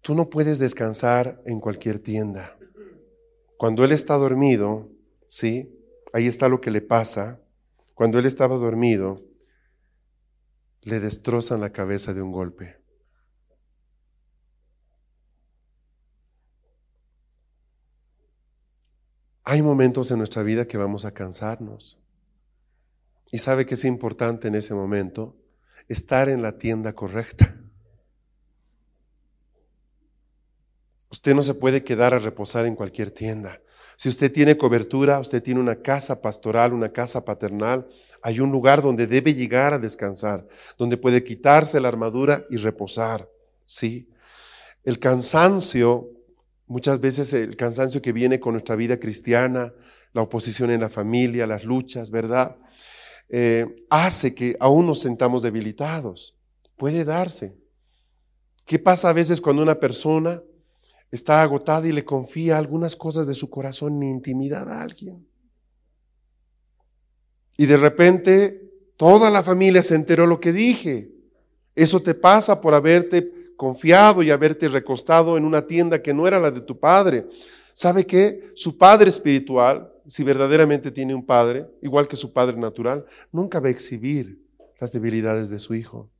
Tú 0.00 0.14
no 0.14 0.30
puedes 0.30 0.58
descansar 0.58 1.42
en 1.44 1.60
cualquier 1.60 1.98
tienda. 1.98 2.56
Cuando 3.58 3.84
él 3.84 3.92
está 3.92 4.14
dormido, 4.14 4.88
¿sí? 5.26 5.80
Ahí 6.12 6.26
está 6.26 6.48
lo 6.48 6.60
que 6.60 6.70
le 6.70 6.82
pasa. 6.82 7.40
Cuando 7.94 8.18
él 8.18 8.26
estaba 8.26 8.56
dormido, 8.56 9.22
le 10.82 11.00
destrozan 11.00 11.60
la 11.60 11.70
cabeza 11.70 12.12
de 12.12 12.22
un 12.22 12.32
golpe. 12.32 12.82
Hay 19.44 19.62
momentos 19.62 20.10
en 20.10 20.18
nuestra 20.18 20.42
vida 20.42 20.66
que 20.66 20.78
vamos 20.78 21.04
a 21.04 21.12
cansarnos. 21.12 21.98
Y 23.30 23.38
sabe 23.38 23.66
que 23.66 23.74
es 23.74 23.84
importante 23.84 24.48
en 24.48 24.54
ese 24.54 24.74
momento 24.74 25.36
estar 25.88 26.28
en 26.28 26.42
la 26.42 26.58
tienda 26.58 26.92
correcta. 26.92 27.58
Usted 31.10 31.34
no 31.34 31.42
se 31.42 31.54
puede 31.54 31.84
quedar 31.84 32.14
a 32.14 32.18
reposar 32.18 32.66
en 32.66 32.74
cualquier 32.74 33.10
tienda. 33.10 33.60
Si 34.02 34.08
usted 34.08 34.32
tiene 34.32 34.56
cobertura, 34.56 35.20
usted 35.20 35.40
tiene 35.40 35.60
una 35.60 35.80
casa 35.80 36.20
pastoral, 36.20 36.72
una 36.72 36.90
casa 36.90 37.24
paternal, 37.24 37.86
hay 38.20 38.40
un 38.40 38.50
lugar 38.50 38.82
donde 38.82 39.06
debe 39.06 39.32
llegar 39.32 39.74
a 39.74 39.78
descansar, 39.78 40.44
donde 40.76 40.96
puede 40.96 41.22
quitarse 41.22 41.80
la 41.80 41.86
armadura 41.86 42.44
y 42.50 42.56
reposar. 42.56 43.30
¿sí? 43.64 44.10
El 44.82 44.98
cansancio, 44.98 46.10
muchas 46.66 46.98
veces 47.00 47.32
el 47.32 47.54
cansancio 47.54 48.02
que 48.02 48.10
viene 48.10 48.40
con 48.40 48.54
nuestra 48.54 48.74
vida 48.74 48.98
cristiana, 48.98 49.72
la 50.12 50.22
oposición 50.22 50.72
en 50.72 50.80
la 50.80 50.88
familia, 50.88 51.46
las 51.46 51.62
luchas, 51.62 52.10
¿verdad? 52.10 52.56
Eh, 53.28 53.86
hace 53.88 54.34
que 54.34 54.56
aún 54.58 54.84
nos 54.84 54.98
sentamos 54.98 55.42
debilitados. 55.42 56.36
Puede 56.76 57.04
darse. 57.04 57.56
¿Qué 58.64 58.80
pasa 58.80 59.10
a 59.10 59.12
veces 59.12 59.40
cuando 59.40 59.62
una 59.62 59.78
persona 59.78 60.42
está 61.12 61.42
agotada 61.42 61.86
y 61.86 61.92
le 61.92 62.04
confía 62.04 62.58
algunas 62.58 62.96
cosas 62.96 63.26
de 63.26 63.34
su 63.34 63.50
corazón 63.50 64.02
en 64.02 64.08
intimidad 64.08 64.68
a 64.68 64.82
alguien. 64.82 65.24
Y 67.56 67.66
de 67.66 67.76
repente 67.76 68.72
toda 68.96 69.30
la 69.30 69.42
familia 69.42 69.82
se 69.82 69.94
enteró 69.94 70.26
lo 70.26 70.40
que 70.40 70.52
dije. 70.52 71.12
Eso 71.76 72.00
te 72.00 72.14
pasa 72.14 72.60
por 72.60 72.74
haberte 72.74 73.54
confiado 73.56 74.22
y 74.22 74.30
haberte 74.30 74.68
recostado 74.68 75.36
en 75.36 75.44
una 75.44 75.66
tienda 75.66 76.02
que 76.02 76.14
no 76.14 76.26
era 76.26 76.40
la 76.40 76.50
de 76.50 76.62
tu 76.62 76.80
padre. 76.80 77.26
¿Sabe 77.74 78.06
qué? 78.06 78.50
Su 78.54 78.78
padre 78.78 79.10
espiritual, 79.10 79.92
si 80.06 80.24
verdaderamente 80.24 80.90
tiene 80.90 81.14
un 81.14 81.24
padre, 81.24 81.66
igual 81.82 82.08
que 82.08 82.16
su 82.16 82.32
padre 82.32 82.56
natural, 82.56 83.04
nunca 83.30 83.60
va 83.60 83.68
a 83.68 83.70
exhibir 83.70 84.42
las 84.80 84.92
debilidades 84.92 85.50
de 85.50 85.58
su 85.58 85.74
hijo. 85.74 86.10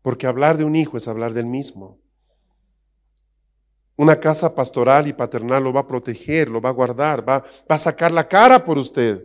Porque 0.00 0.26
hablar 0.26 0.58
de 0.58 0.64
un 0.64 0.76
hijo 0.76 0.96
es 0.96 1.08
hablar 1.08 1.34
del 1.34 1.46
mismo. 1.46 2.01
Una 4.02 4.18
casa 4.18 4.52
pastoral 4.52 5.06
y 5.06 5.12
paternal 5.12 5.62
lo 5.62 5.72
va 5.72 5.82
a 5.82 5.86
proteger, 5.86 6.48
lo 6.48 6.60
va 6.60 6.70
a 6.70 6.72
guardar, 6.72 7.20
va, 7.20 7.38
va 7.38 7.74
a 7.76 7.78
sacar 7.78 8.10
la 8.10 8.26
cara 8.26 8.64
por 8.64 8.76
usted. 8.76 9.22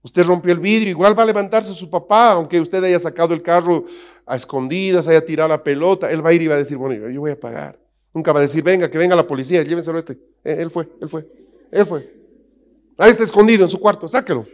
Usted 0.00 0.22
rompió 0.24 0.52
el 0.52 0.60
vidrio, 0.60 0.90
igual 0.90 1.18
va 1.18 1.24
a 1.24 1.26
levantarse 1.26 1.74
su 1.74 1.90
papá, 1.90 2.30
aunque 2.30 2.60
usted 2.60 2.84
haya 2.84 3.00
sacado 3.00 3.34
el 3.34 3.42
carro 3.42 3.84
a 4.24 4.36
escondidas, 4.36 5.08
haya 5.08 5.24
tirado 5.24 5.48
la 5.48 5.60
pelota, 5.60 6.08
él 6.08 6.24
va 6.24 6.30
a 6.30 6.32
ir 6.34 6.42
y 6.42 6.46
va 6.46 6.54
a 6.54 6.58
decir, 6.58 6.76
bueno, 6.76 7.10
yo 7.10 7.20
voy 7.20 7.32
a 7.32 7.40
pagar. 7.40 7.80
Nunca 8.14 8.32
va 8.32 8.38
a 8.38 8.42
decir, 8.42 8.62
venga, 8.62 8.88
que 8.88 8.96
venga 8.96 9.16
la 9.16 9.26
policía, 9.26 9.64
llévenselo 9.64 9.96
a 9.96 9.98
este. 9.98 10.12
Eh, 10.44 10.58
él 10.60 10.70
fue, 10.70 10.88
él 11.00 11.08
fue, 11.08 11.26
él 11.72 11.84
fue. 11.84 12.08
Ahí 12.98 13.10
está 13.10 13.24
escondido 13.24 13.64
en 13.64 13.68
su 13.68 13.80
cuarto, 13.80 14.06
sáquelo. 14.06 14.46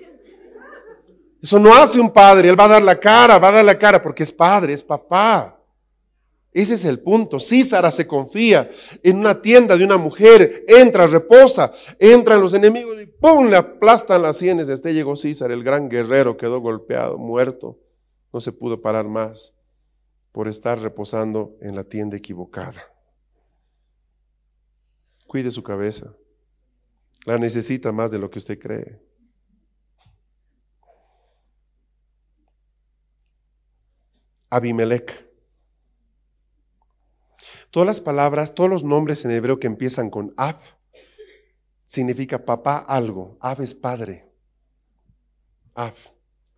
Eso 1.42 1.58
no 1.58 1.74
hace 1.74 2.00
un 2.00 2.10
padre, 2.10 2.48
él 2.48 2.58
va 2.58 2.64
a 2.64 2.68
dar 2.68 2.82
la 2.82 2.98
cara, 2.98 3.38
va 3.38 3.48
a 3.48 3.52
dar 3.52 3.64
la 3.66 3.78
cara 3.78 4.00
porque 4.00 4.22
es 4.22 4.32
padre, 4.32 4.72
es 4.72 4.82
papá. 4.82 5.61
Ese 6.52 6.74
es 6.74 6.84
el 6.84 7.00
punto. 7.00 7.40
Císara 7.40 7.90
se 7.90 8.06
confía 8.06 8.70
en 9.02 9.16
una 9.16 9.40
tienda 9.40 9.76
de 9.76 9.84
una 9.84 9.96
mujer, 9.96 10.64
entra, 10.68 11.06
reposa, 11.06 11.72
entran 11.98 12.42
los 12.42 12.52
enemigos 12.52 13.00
y 13.00 13.06
¡pum! 13.06 13.48
le 13.48 13.56
aplastan 13.56 14.20
las 14.20 14.36
sienes. 14.36 14.68
Este 14.68 14.92
llegó 14.92 15.16
César, 15.16 15.50
el 15.50 15.64
gran 15.64 15.88
guerrero, 15.88 16.36
quedó 16.36 16.60
golpeado, 16.60 17.16
muerto. 17.16 17.78
No 18.32 18.40
se 18.40 18.52
pudo 18.52 18.82
parar 18.82 19.08
más 19.08 19.56
por 20.30 20.46
estar 20.46 20.78
reposando 20.78 21.56
en 21.62 21.74
la 21.74 21.84
tienda 21.84 22.18
equivocada. 22.18 22.82
Cuide 25.26 25.50
su 25.50 25.62
cabeza. 25.62 26.14
La 27.24 27.38
necesita 27.38 27.92
más 27.92 28.10
de 28.10 28.18
lo 28.18 28.28
que 28.30 28.38
usted 28.38 28.58
cree. 28.58 29.00
Abimelech 34.50 35.31
Todas 37.72 37.86
las 37.86 38.00
palabras, 38.00 38.54
todos 38.54 38.68
los 38.68 38.84
nombres 38.84 39.24
en 39.24 39.30
hebreo 39.30 39.58
que 39.58 39.66
empiezan 39.66 40.10
con 40.10 40.34
Ab, 40.36 40.56
significa 41.86 42.44
papá 42.44 42.76
algo. 42.76 43.38
Ab 43.40 43.62
es 43.62 43.74
padre. 43.74 44.30
Ab. 45.74 45.94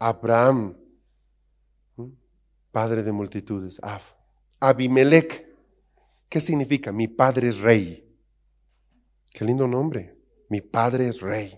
Abraham, 0.01 0.77
padre 2.73 3.05
de 3.05 3.13
multitudes. 3.13 3.79
Ab. 3.81 4.01
Abimelech, 4.59 5.47
¿qué 6.29 6.41
significa? 6.41 6.91
Mi 6.91 7.07
padre 7.07 7.49
es 7.49 7.61
rey. 7.61 8.13
Qué 9.33 9.45
lindo 9.45 9.69
nombre. 9.69 10.19
Mi 10.49 10.61
padre 10.61 11.07
es 11.07 11.21
rey. 11.21 11.57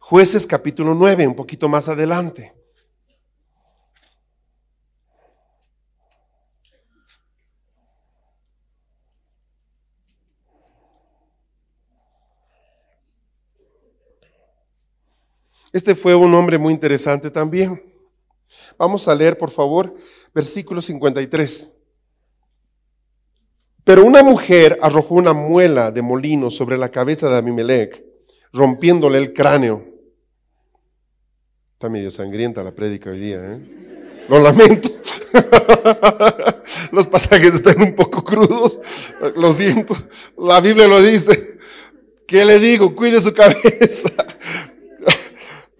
Jueces 0.00 0.46
capítulo 0.46 0.94
9, 0.94 1.26
un 1.26 1.36
poquito 1.36 1.68
más 1.68 1.90
adelante. 1.90 2.54
Este 15.72 15.94
fue 15.94 16.14
un 16.14 16.34
hombre 16.34 16.58
muy 16.58 16.72
interesante 16.72 17.30
también. 17.30 17.82
Vamos 18.76 19.06
a 19.06 19.14
leer, 19.14 19.38
por 19.38 19.50
favor, 19.50 19.94
versículo 20.34 20.80
53. 20.80 21.68
Pero 23.84 24.04
una 24.04 24.22
mujer 24.22 24.78
arrojó 24.82 25.14
una 25.14 25.32
muela 25.32 25.90
de 25.90 26.02
molino 26.02 26.50
sobre 26.50 26.76
la 26.76 26.90
cabeza 26.90 27.28
de 27.28 27.36
Abimelech, 27.36 28.04
rompiéndole 28.52 29.18
el 29.18 29.32
cráneo. 29.32 29.86
Está 31.72 31.88
medio 31.88 32.10
sangrienta 32.10 32.62
la 32.62 32.74
prédica 32.74 33.10
hoy 33.10 33.20
día, 33.20 33.38
¿eh? 33.52 33.80
Lo 34.28 34.40
lamento. 34.40 34.90
Los 36.92 37.06
pasajes 37.06 37.54
están 37.54 37.80
un 37.82 37.94
poco 37.94 38.22
crudos. 38.22 38.80
Lo 39.34 39.52
siento. 39.52 39.96
La 40.38 40.60
Biblia 40.60 40.86
lo 40.86 41.02
dice. 41.02 41.58
¿Qué 42.26 42.44
le 42.44 42.60
digo? 42.60 42.94
Cuide 42.94 43.20
su 43.20 43.34
cabeza. 43.34 44.08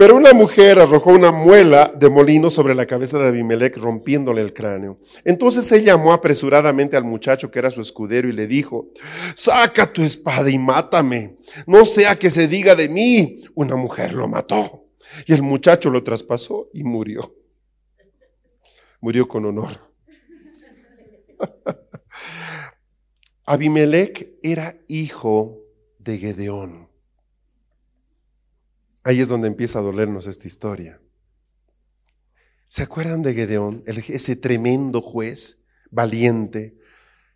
Pero 0.00 0.16
una 0.16 0.32
mujer 0.32 0.78
arrojó 0.78 1.10
una 1.10 1.30
muela 1.30 1.92
de 1.94 2.08
molino 2.08 2.48
sobre 2.48 2.74
la 2.74 2.86
cabeza 2.86 3.18
de 3.18 3.28
Abimelech, 3.28 3.76
rompiéndole 3.76 4.40
el 4.40 4.54
cráneo. 4.54 4.98
Entonces 5.26 5.70
él 5.72 5.84
llamó 5.84 6.14
apresuradamente 6.14 6.96
al 6.96 7.04
muchacho 7.04 7.50
que 7.50 7.58
era 7.58 7.70
su 7.70 7.82
escudero 7.82 8.26
y 8.26 8.32
le 8.32 8.46
dijo, 8.46 8.88
saca 9.34 9.92
tu 9.92 10.02
espada 10.02 10.48
y 10.48 10.56
mátame, 10.56 11.36
no 11.66 11.84
sea 11.84 12.18
que 12.18 12.30
se 12.30 12.48
diga 12.48 12.74
de 12.74 12.88
mí, 12.88 13.42
una 13.54 13.76
mujer 13.76 14.14
lo 14.14 14.26
mató. 14.26 14.86
Y 15.26 15.34
el 15.34 15.42
muchacho 15.42 15.90
lo 15.90 16.02
traspasó 16.02 16.70
y 16.72 16.82
murió. 16.82 17.36
Murió 19.02 19.28
con 19.28 19.44
honor. 19.44 19.92
Abimelech 23.44 24.38
era 24.42 24.78
hijo 24.88 25.58
de 25.98 26.16
Gedeón. 26.16 26.89
Ahí 29.02 29.20
es 29.20 29.28
donde 29.28 29.48
empieza 29.48 29.78
a 29.78 29.82
dolernos 29.82 30.26
esta 30.26 30.46
historia. 30.46 31.00
¿Se 32.68 32.82
acuerdan 32.82 33.22
de 33.22 33.34
Gedeón, 33.34 33.82
ese 33.86 34.36
tremendo 34.36 35.00
juez, 35.00 35.64
valiente, 35.90 36.78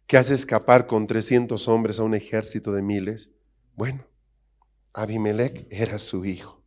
que 0.06 0.18
hace 0.18 0.34
escapar 0.34 0.86
con 0.86 1.06
300 1.06 1.66
hombres 1.68 1.98
a 1.98 2.04
un 2.04 2.14
ejército 2.14 2.72
de 2.72 2.82
miles? 2.82 3.30
Bueno, 3.74 4.06
Abimelech 4.92 5.66
era 5.70 5.98
su 5.98 6.24
hijo. 6.24 6.62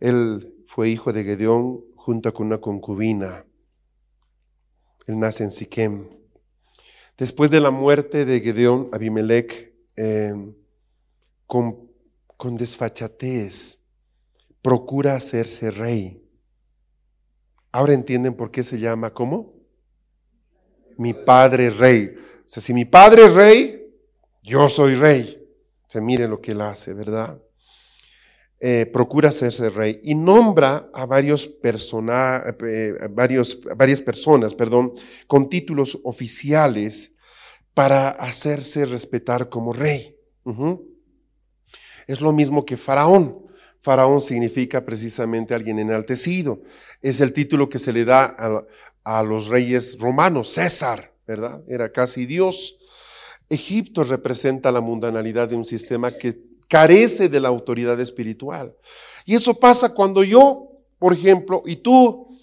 Él 0.00 0.52
fue 0.66 0.88
hijo 0.88 1.12
de 1.12 1.22
Gedeón 1.22 1.84
junto 1.94 2.34
con 2.34 2.48
una 2.48 2.58
concubina. 2.58 3.46
Él 5.06 5.18
nace 5.20 5.44
en 5.44 5.52
Siquem. 5.52 6.08
Después 7.16 7.50
de 7.50 7.60
la 7.60 7.70
muerte 7.70 8.24
de 8.24 8.40
Gedeón, 8.40 8.90
Abimelech, 8.92 9.72
eh, 9.96 10.34
con, 11.46 11.88
con 12.36 12.56
desfachatez, 12.56 13.81
procura 14.62 15.16
hacerse 15.16 15.70
rey. 15.70 16.22
Ahora 17.72 17.94
entienden 17.94 18.34
por 18.34 18.50
qué 18.50 18.62
se 18.62 18.78
llama 18.78 19.12
¿cómo? 19.12 19.54
Mi 20.96 21.12
padre 21.12 21.70
rey. 21.70 22.14
O 22.16 22.48
sea, 22.48 22.62
si 22.62 22.72
mi 22.72 22.84
padre 22.84 23.26
es 23.26 23.34
rey, 23.34 23.94
yo 24.42 24.68
soy 24.68 24.94
rey. 24.94 25.38
Se 25.88 26.00
mire 26.00 26.28
lo 26.28 26.40
que 26.40 26.52
él 26.52 26.60
hace, 26.60 26.94
¿verdad? 26.94 27.40
Eh, 28.60 28.86
procura 28.86 29.30
hacerse 29.30 29.70
rey 29.70 30.00
y 30.04 30.14
nombra 30.14 30.88
a 30.94 31.04
varios 31.04 31.48
persona, 31.48 32.44
eh, 32.64 32.94
varios, 33.10 33.60
varias 33.76 34.00
personas, 34.00 34.54
perdón, 34.54 34.92
con 35.26 35.48
títulos 35.48 35.98
oficiales 36.04 37.16
para 37.74 38.10
hacerse 38.10 38.84
respetar 38.84 39.48
como 39.48 39.72
rey. 39.72 40.16
Es 42.06 42.20
lo 42.20 42.32
mismo 42.32 42.64
que 42.64 42.76
Faraón. 42.76 43.41
Faraón 43.82 44.20
significa 44.20 44.84
precisamente 44.84 45.54
alguien 45.54 45.80
enaltecido. 45.80 46.62
Es 47.02 47.20
el 47.20 47.32
título 47.32 47.68
que 47.68 47.80
se 47.80 47.92
le 47.92 48.04
da 48.04 48.36
a, 49.04 49.22
los 49.24 49.48
reyes 49.48 49.98
romanos, 49.98 50.50
César, 50.50 51.12
¿verdad? 51.26 51.64
Era 51.66 51.90
casi 51.90 52.24
Dios. 52.24 52.78
Egipto 53.48 54.04
representa 54.04 54.70
la 54.70 54.80
mundanalidad 54.80 55.48
de 55.48 55.56
un 55.56 55.66
sistema 55.66 56.12
que 56.12 56.40
carece 56.68 57.28
de 57.28 57.40
la 57.40 57.48
autoridad 57.48 58.00
espiritual. 58.00 58.76
Y 59.26 59.34
eso 59.34 59.58
pasa 59.58 59.92
cuando 59.92 60.22
yo, 60.22 60.68
por 61.00 61.12
ejemplo, 61.12 61.62
y 61.66 61.76
tú, 61.76 62.38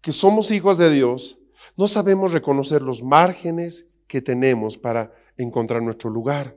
que 0.00 0.12
somos 0.12 0.52
hijos 0.52 0.78
de 0.78 0.92
Dios, 0.92 1.36
no 1.76 1.88
sabemos 1.88 2.30
reconocer 2.30 2.80
los 2.80 3.02
márgenes 3.02 3.88
que 4.06 4.22
tenemos 4.22 4.78
para 4.78 5.12
encontrar 5.36 5.82
nuestro 5.82 6.10
lugar. 6.10 6.56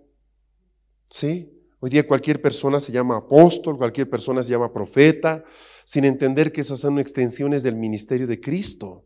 ¿Sí? 1.10 1.53
Hoy 1.84 1.90
día 1.90 2.08
cualquier 2.08 2.42
persona 2.42 2.80
se 2.80 2.94
llama 2.94 3.18
apóstol, 3.18 3.78
cualquier 3.78 4.10
persona 4.10 4.42
se 4.42 4.52
llama 4.52 4.72
profeta, 4.72 5.44
sin 5.84 6.06
entender 6.06 6.54
que 6.54 6.62
esas 6.62 6.80
son 6.80 6.98
extensiones 6.98 7.62
del 7.62 7.76
ministerio 7.76 8.26
de 8.26 8.40
Cristo, 8.40 9.06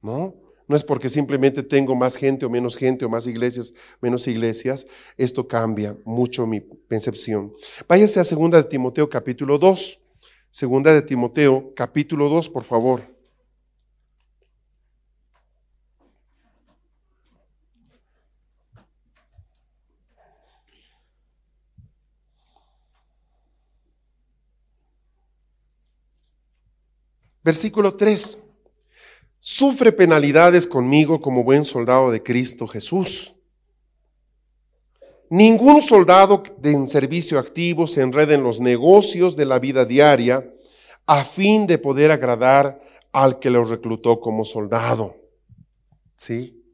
¿no? 0.00 0.34
No 0.66 0.76
es 0.76 0.82
porque 0.82 1.10
simplemente 1.10 1.62
tengo 1.62 1.94
más 1.94 2.16
gente 2.16 2.46
o 2.46 2.48
menos 2.48 2.78
gente 2.78 3.04
o 3.04 3.10
más 3.10 3.26
iglesias, 3.26 3.74
menos 4.00 4.26
iglesias. 4.28 4.86
Esto 5.18 5.46
cambia 5.46 5.94
mucho 6.06 6.46
mi 6.46 6.62
percepción. 6.62 7.52
Váyase 7.86 8.18
a 8.18 8.24
2 8.24 8.50
de 8.50 8.64
Timoteo 8.64 9.10
capítulo 9.10 9.58
2. 9.58 10.00
Segunda 10.50 10.94
de 10.94 11.02
Timoteo 11.02 11.74
capítulo 11.76 12.30
2, 12.30 12.48
por 12.48 12.64
favor. 12.64 13.15
Versículo 27.46 27.94
3. 27.94 28.38
Sufre 29.38 29.92
penalidades 29.92 30.66
conmigo 30.66 31.20
como 31.20 31.44
buen 31.44 31.64
soldado 31.64 32.10
de 32.10 32.20
Cristo 32.20 32.66
Jesús. 32.66 33.36
Ningún 35.30 35.80
soldado 35.80 36.42
en 36.64 36.88
servicio 36.88 37.38
activo 37.38 37.86
se 37.86 38.00
enreda 38.00 38.34
en 38.34 38.42
los 38.42 38.58
negocios 38.58 39.36
de 39.36 39.44
la 39.44 39.60
vida 39.60 39.84
diaria 39.84 40.52
a 41.06 41.24
fin 41.24 41.68
de 41.68 41.78
poder 41.78 42.10
agradar 42.10 42.82
al 43.12 43.38
que 43.38 43.50
lo 43.50 43.64
reclutó 43.64 44.18
como 44.18 44.44
soldado. 44.44 45.14
¿Sí? 46.16 46.64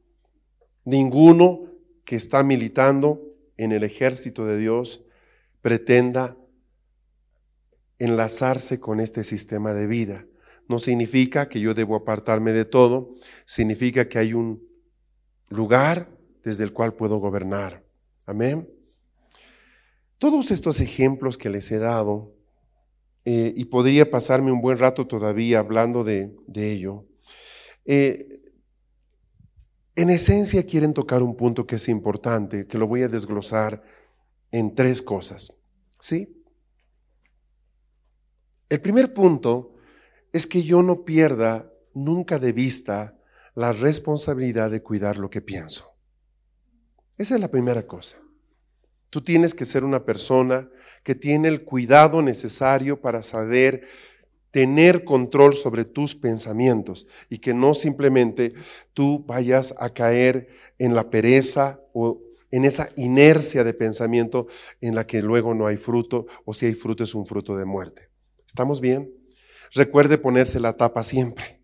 Ninguno 0.85 1.67
que 2.03 2.15
está 2.15 2.41
militando 2.41 3.21
en 3.57 3.73
el 3.73 3.83
ejército 3.83 4.43
de 4.43 4.57
Dios 4.57 5.03
pretenda 5.61 6.35
enlazarse 7.99 8.79
con 8.79 8.99
este 8.99 9.23
sistema 9.23 9.73
de 9.73 9.85
vida 9.85 10.25
no 10.67 10.79
significa 10.79 11.49
que 11.49 11.59
yo 11.59 11.73
debo 11.73 11.95
apartarme 11.95 12.53
de 12.53 12.65
todo, 12.65 13.15
significa 13.45 14.07
que 14.07 14.19
hay 14.19 14.33
un 14.33 14.67
lugar 15.49 16.09
desde 16.43 16.63
el 16.63 16.73
cual 16.73 16.93
puedo 16.93 17.17
gobernar. 17.17 17.83
Amén. 18.25 18.69
Todos 20.17 20.51
estos 20.51 20.79
ejemplos 20.79 21.37
que 21.37 21.49
les 21.49 21.71
he 21.71 21.79
dado, 21.79 22.33
eh, 23.25 23.53
y 23.55 23.65
podría 23.65 24.09
pasarme 24.09 24.51
un 24.51 24.61
buen 24.61 24.77
rato 24.77 25.07
todavía 25.07 25.59
hablando 25.59 26.03
de, 26.03 26.35
ello, 26.55 27.05
eh, 27.85 28.41
en 29.95 30.09
esencia 30.09 30.65
quieren 30.65 30.93
tocar 30.93 31.21
un 31.21 31.35
punto 31.35 31.67
que 31.67 31.75
es 31.75 31.87
importante, 31.87 32.67
que 32.67 32.77
lo 32.77 32.87
voy 32.87 33.03
a 33.03 33.07
desglosar 33.07 33.83
en 34.51 34.75
tres 34.75 35.01
cosas. 35.01 35.53
¿Sí? 35.99 36.43
El 38.69 38.81
primer 38.81 39.13
punto 39.13 39.72
es 40.33 40.47
que 40.47 40.63
yo 40.63 40.83
no 40.83 41.05
pierda 41.05 41.71
nunca 41.93 42.39
de 42.39 42.51
vista 42.51 43.15
la 43.55 43.71
responsabilidad 43.71 44.71
de 44.71 44.81
cuidar 44.81 45.17
lo 45.17 45.29
que 45.29 45.41
pienso. 45.41 45.95
Esa 47.17 47.35
es 47.35 47.41
la 47.41 47.51
primera 47.51 47.85
cosa. 47.85 48.17
Tú 49.11 49.21
tienes 49.21 49.53
que 49.53 49.63
ser 49.63 49.83
una 49.83 50.03
persona 50.03 50.67
que 51.03 51.13
tiene 51.13 51.47
el 51.47 51.63
cuidado 51.63 52.23
necesario 52.23 52.99
para 52.99 53.21
saber 53.21 53.85
tener 54.49 55.03
control 55.03 55.55
sobre 55.55 55.85
tus 55.85 56.15
pensamientos 56.15 57.07
y 57.29 57.37
que 57.37 57.53
no 57.53 57.75
simplemente 57.75 58.53
tú 58.93 59.23
vayas 59.25 59.75
a 59.77 59.91
caer 59.91 60.47
en 60.79 60.95
la 60.95 61.11
pereza 61.11 61.79
o 61.93 62.21
en 62.49 62.65
esa 62.65 62.89
inercia 62.95 63.63
de 63.63 63.73
pensamiento 63.73 64.47
en 64.81 64.95
la 64.95 65.05
que 65.05 65.21
luego 65.21 65.53
no 65.53 65.67
hay 65.67 65.77
fruto 65.77 66.25
o 66.45 66.53
si 66.53 66.65
hay 66.65 66.73
fruto 66.73 67.03
es 67.03 67.13
un 67.13 67.25
fruto 67.25 67.55
de 67.55 67.65
muerte. 67.65 68.09
¿Estamos 68.47 68.81
bien? 68.81 69.22
Recuerde 69.73 70.17
ponerse 70.17 70.59
la 70.59 70.73
tapa 70.73 71.03
siempre. 71.03 71.61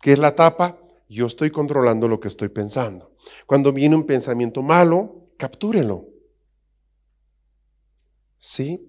¿Qué 0.00 0.12
es 0.12 0.18
la 0.18 0.34
tapa? 0.34 0.80
Yo 1.08 1.26
estoy 1.26 1.50
controlando 1.50 2.06
lo 2.06 2.20
que 2.20 2.28
estoy 2.28 2.48
pensando. 2.48 3.12
Cuando 3.46 3.72
viene 3.72 3.96
un 3.96 4.06
pensamiento 4.06 4.62
malo, 4.62 5.30
captúrelo. 5.36 6.08
¿Sí? 8.38 8.86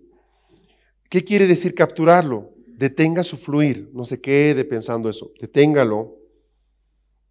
¿Qué 1.10 1.26
quiere 1.26 1.48
decir 1.48 1.74
capturarlo? 1.74 2.54
Detenga 2.67 3.24
su 3.24 3.38
fluir, 3.38 3.89
no 3.94 4.06
se 4.06 4.22
quede 4.22 4.63
pensando 4.63 5.10
eso, 5.10 5.32
deténgalo 5.39 6.17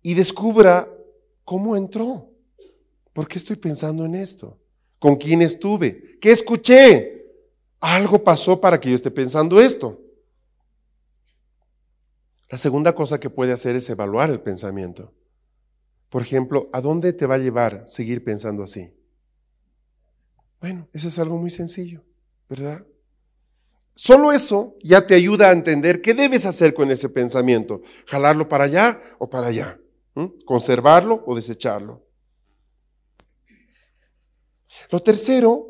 y 0.02 0.14
descubra 0.14 0.88
cómo 1.44 1.76
entró. 1.76 2.30
¿Por 3.12 3.26
qué 3.26 3.38
estoy 3.38 3.56
pensando 3.56 4.04
en 4.04 4.14
esto? 4.14 4.58
¿Con 4.98 5.16
quién 5.16 5.42
estuve? 5.42 6.18
¿Qué 6.20 6.30
escuché? 6.30 7.26
Algo 7.80 8.22
pasó 8.22 8.60
para 8.60 8.78
que 8.78 8.90
yo 8.90 8.94
esté 8.94 9.10
pensando 9.10 9.60
esto. 9.60 10.00
La 12.50 12.58
segunda 12.58 12.94
cosa 12.94 13.20
que 13.20 13.30
puede 13.30 13.52
hacer 13.52 13.76
es 13.76 13.88
evaluar 13.88 14.28
el 14.28 14.40
pensamiento. 14.40 15.14
Por 16.08 16.22
ejemplo, 16.22 16.68
¿a 16.72 16.80
dónde 16.80 17.12
te 17.12 17.24
va 17.26 17.36
a 17.36 17.38
llevar 17.38 17.84
seguir 17.86 18.24
pensando 18.24 18.64
así? 18.64 18.92
Bueno, 20.60 20.88
eso 20.92 21.08
es 21.08 21.18
algo 21.20 21.36
muy 21.36 21.50
sencillo, 21.50 22.04
¿verdad? 22.48 22.84
Solo 23.94 24.32
eso 24.32 24.76
ya 24.82 25.06
te 25.06 25.14
ayuda 25.14 25.48
a 25.48 25.52
entender 25.52 26.00
qué 26.00 26.12
debes 26.12 26.44
hacer 26.44 26.74
con 26.74 26.90
ese 26.90 27.08
pensamiento. 27.08 27.82
¿Jalarlo 28.06 28.48
para 28.48 28.64
allá 28.64 29.00
o 29.18 29.30
para 29.30 29.46
allá? 29.46 29.78
¿Conservarlo 30.44 31.22
o 31.26 31.36
desecharlo? 31.36 32.04
Lo 34.90 35.00
tercero 35.00 35.68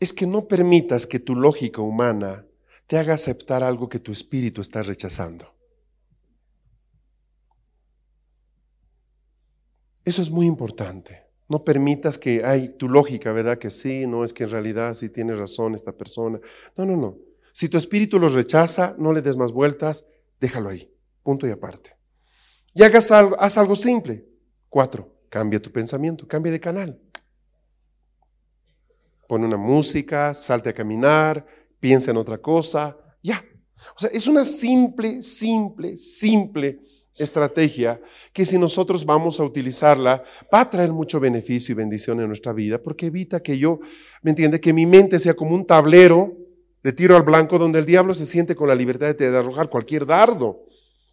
es 0.00 0.14
que 0.14 0.26
no 0.26 0.48
permitas 0.48 1.06
que 1.06 1.18
tu 1.18 1.34
lógica 1.34 1.82
humana 1.82 2.47
te 2.88 2.96
haga 2.96 3.14
aceptar 3.14 3.62
algo 3.62 3.88
que 3.88 4.00
tu 4.00 4.10
espíritu 4.10 4.62
está 4.62 4.82
rechazando. 4.82 5.54
Eso 10.04 10.22
es 10.22 10.30
muy 10.30 10.46
importante. 10.46 11.26
No 11.50 11.64
permitas 11.64 12.18
que 12.18 12.42
hay 12.44 12.70
tu 12.70 12.88
lógica, 12.88 13.30
¿verdad? 13.32 13.58
Que 13.58 13.70
sí, 13.70 14.06
no 14.06 14.24
es 14.24 14.32
que 14.32 14.44
en 14.44 14.50
realidad 14.50 14.94
sí 14.94 15.10
tiene 15.10 15.34
razón 15.34 15.74
esta 15.74 15.92
persona. 15.92 16.40
No, 16.76 16.86
no, 16.86 16.96
no. 16.96 17.18
Si 17.52 17.68
tu 17.68 17.76
espíritu 17.76 18.18
lo 18.18 18.28
rechaza, 18.28 18.94
no 18.98 19.12
le 19.12 19.20
des 19.20 19.36
más 19.36 19.52
vueltas, 19.52 20.06
déjalo 20.40 20.70
ahí. 20.70 20.90
Punto 21.22 21.46
y 21.46 21.50
aparte. 21.50 21.94
Y 22.72 22.82
hagas 22.84 23.10
algo, 23.10 23.36
haz 23.38 23.58
algo 23.58 23.76
simple. 23.76 24.26
Cuatro, 24.70 25.14
cambia 25.28 25.60
tu 25.60 25.70
pensamiento, 25.70 26.26
cambia 26.26 26.52
de 26.52 26.60
canal. 26.60 26.98
pone 29.28 29.44
una 29.44 29.58
música, 29.58 30.32
salte 30.32 30.70
a 30.70 30.72
caminar, 30.72 31.46
piensa 31.80 32.10
en 32.10 32.16
otra 32.16 32.38
cosa, 32.38 32.96
ya. 33.22 33.44
O 33.96 34.00
sea, 34.00 34.10
es 34.12 34.26
una 34.26 34.44
simple, 34.44 35.22
simple, 35.22 35.96
simple 35.96 36.80
estrategia 37.16 38.00
que 38.32 38.44
si 38.44 38.58
nosotros 38.58 39.04
vamos 39.04 39.40
a 39.40 39.44
utilizarla 39.44 40.22
va 40.52 40.60
a 40.60 40.70
traer 40.70 40.92
mucho 40.92 41.20
beneficio 41.20 41.72
y 41.72 41.76
bendición 41.76 42.20
en 42.20 42.28
nuestra 42.28 42.52
vida 42.52 42.80
porque 42.80 43.06
evita 43.06 43.40
que 43.40 43.58
yo, 43.58 43.80
¿me 44.22 44.30
entiende? 44.30 44.60
Que 44.60 44.72
mi 44.72 44.86
mente 44.86 45.18
sea 45.18 45.34
como 45.34 45.54
un 45.54 45.66
tablero 45.66 46.36
de 46.82 46.92
tiro 46.92 47.16
al 47.16 47.22
blanco 47.22 47.58
donde 47.58 47.80
el 47.80 47.86
diablo 47.86 48.14
se 48.14 48.26
siente 48.26 48.54
con 48.54 48.68
la 48.68 48.74
libertad 48.74 49.14
de 49.14 49.36
arrojar 49.36 49.68
cualquier 49.68 50.06
dardo. 50.06 50.64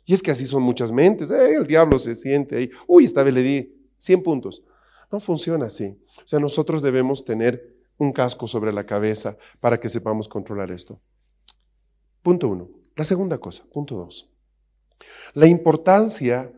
Y 0.05 0.13
es 0.13 0.21
que 0.21 0.31
así 0.31 0.45
son 0.45 0.61
muchas 0.61 0.91
mentes. 0.91 1.31
Eh, 1.31 1.55
el 1.55 1.65
diablo 1.65 1.97
se 1.97 2.13
siente 2.13 2.55
ahí. 2.55 2.69
Uy, 2.87 3.05
esta 3.05 3.23
vez 3.23 3.33
le 3.33 3.41
di 3.41 3.75
100 3.97 4.21
puntos. 4.21 4.63
No 5.11 5.19
funciona 5.19 5.65
así. 5.65 5.97
O 6.19 6.27
sea, 6.27 6.39
nosotros 6.39 6.83
debemos 6.83 7.25
tener 7.25 7.74
un 7.97 8.11
casco 8.11 8.47
sobre 8.47 8.73
la 8.73 8.85
cabeza 8.85 9.37
para 9.59 9.79
que 9.79 9.89
sepamos 9.89 10.27
controlar 10.27 10.71
esto. 10.71 11.01
Punto 12.21 12.49
uno. 12.49 12.69
La 12.95 13.03
segunda 13.03 13.37
cosa, 13.37 13.63
punto 13.71 13.95
dos. 13.95 14.29
La 15.33 15.47
importancia 15.47 16.51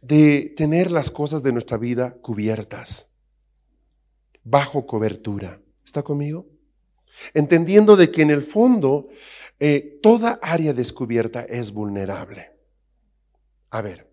de 0.00 0.54
tener 0.56 0.90
las 0.90 1.10
cosas 1.10 1.42
de 1.42 1.52
nuestra 1.52 1.78
vida 1.78 2.16
cubiertas, 2.20 3.14
bajo 4.42 4.86
cobertura. 4.86 5.60
¿Está 5.84 6.02
conmigo? 6.02 6.46
Entendiendo 7.34 7.96
de 7.96 8.10
que 8.10 8.22
en 8.22 8.30
el 8.30 8.42
fondo 8.42 9.08
eh, 9.58 9.98
toda 10.02 10.38
área 10.42 10.72
descubierta 10.72 11.42
es 11.42 11.72
vulnerable. 11.72 12.52
A 13.70 13.82
ver, 13.82 14.10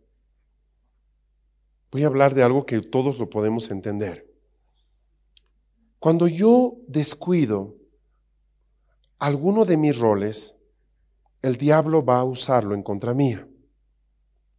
voy 1.92 2.04
a 2.04 2.08
hablar 2.08 2.34
de 2.34 2.44
algo 2.44 2.66
que 2.66 2.80
todos 2.82 3.20
lo 3.20 3.30
podemos 3.30 3.72
entender. 3.72 4.27
Cuando 6.00 6.28
yo 6.28 6.78
descuido 6.88 7.76
alguno 9.18 9.66
de 9.66 9.78
mis 9.78 9.98
roles, 9.98 10.56
el 11.42 11.58
diablo 11.58 12.04
va 12.04 12.20
a 12.20 12.24
usarlo 12.24 12.76
en 12.76 12.84
contra 12.84 13.14
mía. 13.14 13.48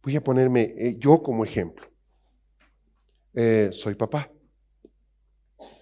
Voy 0.03 0.15
a 0.15 0.23
ponerme 0.23 0.73
eh, 0.77 0.95
yo 0.97 1.21
como 1.21 1.43
ejemplo. 1.43 1.87
Eh, 3.33 3.69
soy 3.71 3.95
papá. 3.95 4.31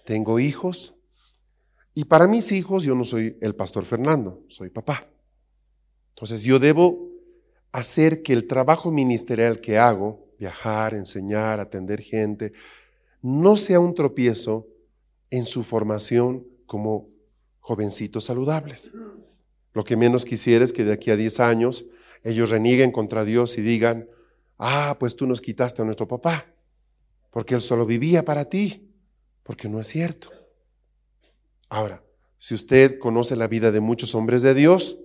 Tengo 0.05 0.39
hijos. 0.39 0.95
Y 1.93 2.05
para 2.05 2.27
mis 2.27 2.51
hijos 2.51 2.83
yo 2.83 2.93
no 2.93 3.03
soy 3.03 3.37
el 3.41 3.55
pastor 3.55 3.85
Fernando, 3.85 4.43
soy 4.49 4.69
papá. 4.69 5.09
Entonces 6.09 6.43
yo 6.43 6.59
debo 6.59 7.09
hacer 7.71 8.21
que 8.21 8.33
el 8.33 8.47
trabajo 8.47 8.91
ministerial 8.91 9.59
que 9.61 9.77
hago, 9.77 10.27
viajar, 10.37 10.93
enseñar, 10.93 11.59
atender 11.59 12.01
gente, 12.01 12.53
no 13.21 13.57
sea 13.57 13.79
un 13.79 13.95
tropiezo 13.95 14.67
en 15.29 15.45
su 15.45 15.63
formación 15.63 16.45
como 16.65 17.09
jovencitos 17.59 18.25
saludables. 18.25 18.91
Lo 19.73 19.83
que 19.83 19.95
menos 19.95 20.25
quisiera 20.25 20.63
es 20.63 20.73
que 20.73 20.83
de 20.83 20.93
aquí 20.93 21.11
a 21.11 21.15
10 21.15 21.39
años 21.39 21.85
ellos 22.23 22.49
renieguen 22.49 22.91
contra 22.91 23.25
Dios 23.25 23.57
y 23.57 23.61
digan, 23.61 24.09
ah, 24.57 24.95
pues 24.99 25.15
tú 25.15 25.27
nos 25.27 25.41
quitaste 25.41 25.81
a 25.81 25.85
nuestro 25.85 26.07
papá, 26.07 26.47
porque 27.31 27.55
él 27.55 27.61
solo 27.61 27.85
vivía 27.85 28.25
para 28.25 28.45
ti, 28.45 28.89
porque 29.43 29.69
no 29.69 29.79
es 29.79 29.87
cierto. 29.87 30.31
Ahora, 31.69 32.03
si 32.39 32.55
usted 32.55 32.97
conoce 32.99 33.35
la 33.35 33.47
vida 33.47 33.71
de 33.71 33.79
muchos 33.79 34.15
hombres 34.15 34.41
de 34.41 34.53
Dios, 34.53 34.97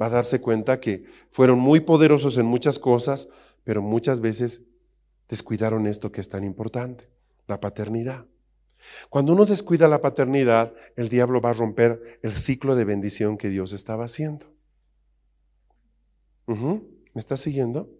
va 0.00 0.06
a 0.06 0.10
darse 0.10 0.40
cuenta 0.40 0.80
que 0.80 1.04
fueron 1.30 1.58
muy 1.58 1.80
poderosos 1.80 2.36
en 2.38 2.46
muchas 2.46 2.78
cosas, 2.78 3.28
pero 3.62 3.82
muchas 3.82 4.20
veces 4.20 4.62
descuidaron 5.28 5.86
esto 5.86 6.12
que 6.12 6.20
es 6.20 6.28
tan 6.28 6.44
importante, 6.44 7.08
la 7.46 7.60
paternidad. 7.60 8.26
Cuando 9.08 9.32
uno 9.32 9.44
descuida 9.46 9.88
la 9.88 10.00
paternidad, 10.00 10.74
el 10.96 11.08
diablo 11.08 11.40
va 11.40 11.50
a 11.50 11.54
romper 11.54 12.18
el 12.22 12.34
ciclo 12.34 12.74
de 12.74 12.84
bendición 12.84 13.36
que 13.38 13.48
Dios 13.48 13.72
estaba 13.72 14.04
haciendo. 14.04 14.54
¿Me 16.46 17.20
está 17.20 17.36
siguiendo? 17.36 17.90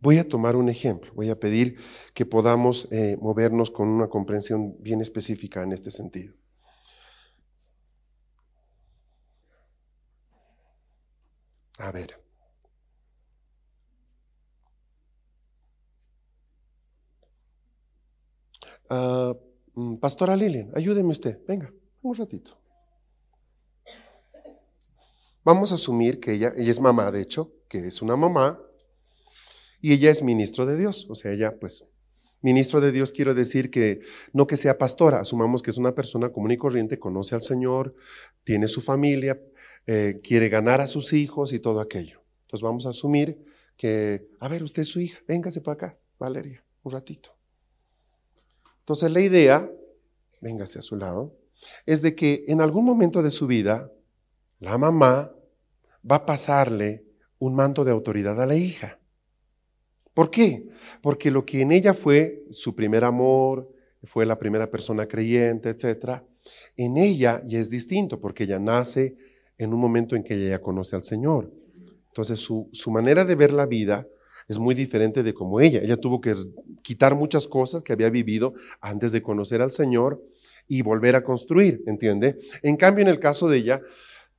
Voy 0.00 0.18
a 0.18 0.28
tomar 0.28 0.56
un 0.56 0.68
ejemplo, 0.68 1.12
voy 1.14 1.30
a 1.30 1.38
pedir 1.38 1.76
que 2.12 2.26
podamos 2.26 2.88
eh, 2.90 3.16
movernos 3.20 3.70
con 3.70 3.88
una 3.88 4.08
comprensión 4.08 4.76
bien 4.80 5.00
específica 5.00 5.62
en 5.62 5.72
este 5.72 5.90
sentido. 5.92 6.34
A 11.78 11.90
ver. 11.92 12.21
Ah, 18.94 19.34
mm, 19.74 19.96
Pastora 19.96 20.36
Lilian, 20.36 20.70
ayúdeme 20.74 21.12
usted. 21.12 21.40
Venga, 21.48 21.72
un 22.02 22.14
ratito. 22.14 22.58
Vamos 25.42 25.72
a 25.72 25.76
asumir 25.76 26.20
que 26.20 26.34
ella, 26.34 26.52
ella 26.54 26.70
es 26.70 26.78
mamá, 26.78 27.10
de 27.10 27.22
hecho, 27.22 27.54
que 27.70 27.78
es 27.88 28.02
una 28.02 28.16
mamá, 28.16 28.60
y 29.80 29.94
ella 29.94 30.10
es 30.10 30.22
ministro 30.22 30.66
de 30.66 30.76
Dios. 30.76 31.06
O 31.08 31.14
sea, 31.14 31.32
ella, 31.32 31.58
pues, 31.58 31.86
ministro 32.42 32.82
de 32.82 32.92
Dios 32.92 33.12
quiero 33.12 33.32
decir 33.32 33.70
que 33.70 34.00
no 34.34 34.46
que 34.46 34.58
sea 34.58 34.76
pastora, 34.76 35.20
asumamos 35.20 35.62
que 35.62 35.70
es 35.70 35.78
una 35.78 35.94
persona 35.94 36.28
común 36.28 36.50
y 36.50 36.58
corriente, 36.58 36.98
conoce 36.98 37.34
al 37.34 37.40
Señor, 37.40 37.94
tiene 38.44 38.68
su 38.68 38.82
familia, 38.82 39.40
eh, 39.86 40.20
quiere 40.22 40.50
ganar 40.50 40.82
a 40.82 40.86
sus 40.86 41.14
hijos 41.14 41.54
y 41.54 41.60
todo 41.60 41.80
aquello. 41.80 42.22
Entonces 42.42 42.62
vamos 42.62 42.84
a 42.84 42.90
asumir 42.90 43.42
que, 43.78 44.28
a 44.38 44.48
ver, 44.48 44.62
usted 44.62 44.82
es 44.82 44.88
su 44.88 45.00
hija, 45.00 45.18
véngase 45.26 45.62
para 45.62 45.74
acá, 45.76 45.98
Valeria, 46.18 46.62
un 46.82 46.92
ratito. 46.92 47.41
Entonces 48.92 49.10
la 49.10 49.22
idea, 49.22 49.72
véngase 50.42 50.78
a 50.78 50.82
su 50.82 50.96
lado, 50.96 51.34
es 51.86 52.02
de 52.02 52.14
que 52.14 52.44
en 52.48 52.60
algún 52.60 52.84
momento 52.84 53.22
de 53.22 53.30
su 53.30 53.46
vida, 53.46 53.90
la 54.58 54.76
mamá 54.76 55.34
va 56.08 56.16
a 56.16 56.26
pasarle 56.26 57.02
un 57.38 57.54
manto 57.54 57.84
de 57.84 57.90
autoridad 57.90 58.38
a 58.38 58.44
la 58.44 58.54
hija. 58.54 59.00
¿Por 60.12 60.30
qué? 60.30 60.68
Porque 61.00 61.30
lo 61.30 61.46
que 61.46 61.62
en 61.62 61.72
ella 61.72 61.94
fue 61.94 62.44
su 62.50 62.76
primer 62.76 63.02
amor, 63.04 63.72
fue 64.02 64.26
la 64.26 64.38
primera 64.38 64.70
persona 64.70 65.08
creyente, 65.08 65.70
etc., 65.70 66.24
en 66.76 66.98
ella 66.98 67.42
ya 67.46 67.60
es 67.60 67.70
distinto, 67.70 68.20
porque 68.20 68.44
ella 68.44 68.58
nace 68.58 69.16
en 69.56 69.72
un 69.72 69.80
momento 69.80 70.16
en 70.16 70.22
que 70.22 70.34
ella 70.34 70.50
ya 70.50 70.60
conoce 70.60 70.96
al 70.96 71.02
Señor. 71.02 71.50
Entonces 72.08 72.40
su, 72.40 72.68
su 72.74 72.90
manera 72.90 73.24
de 73.24 73.36
ver 73.36 73.54
la 73.54 73.64
vida 73.64 74.06
es 74.48 74.58
muy 74.58 74.74
diferente 74.74 75.22
de 75.22 75.34
como 75.34 75.60
ella. 75.60 75.80
Ella 75.82 75.96
tuvo 75.96 76.20
que 76.20 76.34
quitar 76.82 77.14
muchas 77.14 77.46
cosas 77.46 77.82
que 77.82 77.92
había 77.92 78.10
vivido 78.10 78.54
antes 78.80 79.12
de 79.12 79.22
conocer 79.22 79.62
al 79.62 79.72
Señor 79.72 80.22
y 80.68 80.82
volver 80.82 81.16
a 81.16 81.24
construir, 81.24 81.82
¿entiende? 81.86 82.38
En 82.62 82.76
cambio, 82.76 83.02
en 83.02 83.08
el 83.08 83.18
caso 83.18 83.48
de 83.48 83.58
ella, 83.58 83.82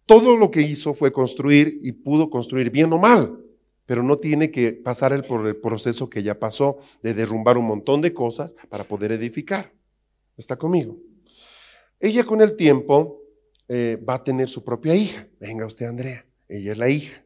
todo 0.06 0.36
lo 0.38 0.52
que 0.52 0.62
hizo 0.62 0.94
fue 0.94 1.12
construir 1.12 1.80
y 1.82 1.94
pudo 1.94 2.30
construir 2.30 2.70
bien 2.70 2.92
o 2.94 2.98
mal, 2.98 3.40
pero 3.86 4.04
no 4.04 4.18
tiene 4.18 4.52
que 4.52 4.74
pasar 4.74 5.14
el, 5.14 5.24
proceso 5.24 6.10
que 6.10 6.20
ella 6.20 6.40
pasó 6.40 6.78
de 7.02 7.14
derrumbar 7.14 7.58
un 7.58 7.66
montón 7.66 8.02
de 8.02 8.14
cosas 8.14 8.56
para 8.70 8.84
poder 8.86 9.12
edificar. 9.12 9.74
¿Está 10.38 10.58
conmigo? 10.58 10.98
Ella 12.00 12.24
con 12.24 12.42
el 12.42 12.56
tiempo 12.56 13.22
eh, 13.68 13.98
va 14.08 14.16
a 14.16 14.24
tener 14.24 14.50
su 14.50 14.64
propia 14.64 14.96
hija. 14.96 15.28
Venga 15.40 15.66
usted, 15.66 15.86
Andrea. 15.86 16.26
Ella 16.50 16.72
es 16.74 16.78
la 16.78 16.90
hija. 16.90 17.23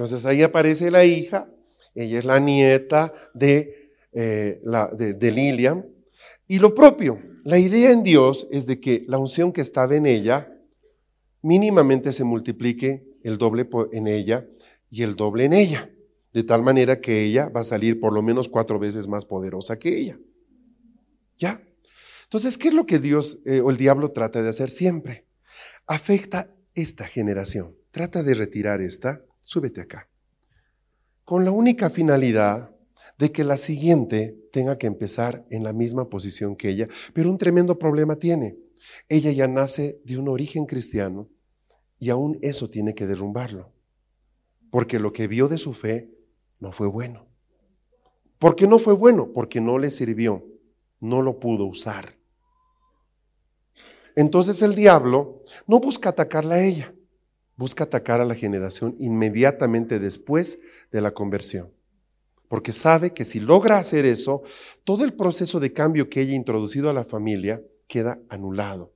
Entonces 0.00 0.24
ahí 0.24 0.42
aparece 0.42 0.90
la 0.90 1.04
hija, 1.04 1.52
ella 1.94 2.20
es 2.20 2.24
la 2.24 2.40
nieta 2.40 3.12
de, 3.34 3.92
eh, 4.14 4.58
la, 4.64 4.88
de, 4.88 5.30
Lilian. 5.30 5.86
Y 6.48 6.58
lo 6.58 6.74
propio, 6.74 7.20
la 7.44 7.58
idea 7.58 7.90
en 7.90 8.02
Dios 8.02 8.48
es 8.50 8.64
de 8.64 8.80
que 8.80 9.04
la 9.08 9.18
unción 9.18 9.52
que 9.52 9.60
estaba 9.60 9.94
en 9.94 10.06
ella 10.06 10.56
mínimamente 11.42 12.12
se 12.12 12.24
multiplique 12.24 13.04
el 13.24 13.36
doble 13.36 13.68
en 13.92 14.06
ella 14.06 14.48
y 14.88 15.02
el 15.02 15.16
doble 15.16 15.44
en 15.44 15.52
ella, 15.52 15.90
de 16.32 16.44
tal 16.44 16.62
manera 16.62 17.02
que 17.02 17.22
ella 17.22 17.50
va 17.50 17.60
a 17.60 17.64
salir 17.64 18.00
por 18.00 18.14
lo 18.14 18.22
menos 18.22 18.48
cuatro 18.48 18.78
veces 18.78 19.06
más 19.06 19.26
poderosa 19.26 19.78
que 19.78 19.98
ella. 19.98 20.18
¿Ya? 21.36 21.62
Entonces, 22.22 22.56
¿qué 22.56 22.68
es 22.68 22.74
lo 22.74 22.86
que 22.86 23.00
Dios 23.00 23.38
eh, 23.44 23.60
o 23.60 23.68
el 23.68 23.76
diablo 23.76 24.12
trata 24.12 24.42
de 24.42 24.48
hacer 24.48 24.70
siempre? 24.70 25.26
Afecta 25.86 26.50
esta 26.74 27.06
generación, 27.06 27.76
trata 27.90 28.22
de 28.22 28.32
retirar 28.32 28.80
esta 28.80 29.26
súbete 29.50 29.80
acá. 29.80 30.08
Con 31.24 31.44
la 31.44 31.50
única 31.50 31.90
finalidad 31.90 32.70
de 33.18 33.32
que 33.32 33.42
la 33.42 33.56
siguiente 33.56 34.38
tenga 34.52 34.78
que 34.78 34.86
empezar 34.86 35.44
en 35.50 35.64
la 35.64 35.72
misma 35.72 36.08
posición 36.08 36.54
que 36.54 36.68
ella. 36.68 36.88
Pero 37.12 37.30
un 37.30 37.36
tremendo 37.36 37.76
problema 37.76 38.14
tiene. 38.14 38.56
Ella 39.08 39.32
ya 39.32 39.48
nace 39.48 40.00
de 40.04 40.18
un 40.18 40.28
origen 40.28 40.66
cristiano 40.66 41.28
y 41.98 42.10
aún 42.10 42.38
eso 42.42 42.70
tiene 42.70 42.94
que 42.94 43.08
derrumbarlo. 43.08 43.72
Porque 44.70 45.00
lo 45.00 45.12
que 45.12 45.26
vio 45.26 45.48
de 45.48 45.58
su 45.58 45.74
fe 45.74 46.12
no 46.60 46.70
fue 46.70 46.86
bueno. 46.86 47.26
¿Por 48.38 48.54
qué 48.54 48.68
no 48.68 48.78
fue 48.78 48.94
bueno? 48.94 49.32
Porque 49.32 49.60
no 49.60 49.78
le 49.78 49.90
sirvió, 49.90 50.46
no 51.00 51.22
lo 51.22 51.40
pudo 51.40 51.66
usar. 51.66 52.16
Entonces 54.14 54.62
el 54.62 54.76
diablo 54.76 55.42
no 55.66 55.80
busca 55.80 56.10
atacarla 56.10 56.54
a 56.56 56.62
ella 56.62 56.94
busca 57.60 57.84
atacar 57.84 58.22
a 58.22 58.24
la 58.24 58.34
generación 58.34 58.96
inmediatamente 58.98 59.98
después 59.98 60.60
de 60.90 61.02
la 61.02 61.12
conversión. 61.12 61.70
porque 62.48 62.72
sabe 62.72 63.12
que 63.12 63.24
si 63.24 63.38
logra 63.38 63.78
hacer 63.78 64.04
eso, 64.04 64.42
todo 64.82 65.04
el 65.04 65.12
proceso 65.12 65.60
de 65.60 65.72
cambio 65.72 66.08
que 66.10 66.20
ella 66.20 66.32
ha 66.32 66.36
introducido 66.44 66.90
a 66.90 66.92
la 66.92 67.04
familia 67.04 67.62
queda 67.86 68.18
anulado. 68.28 68.92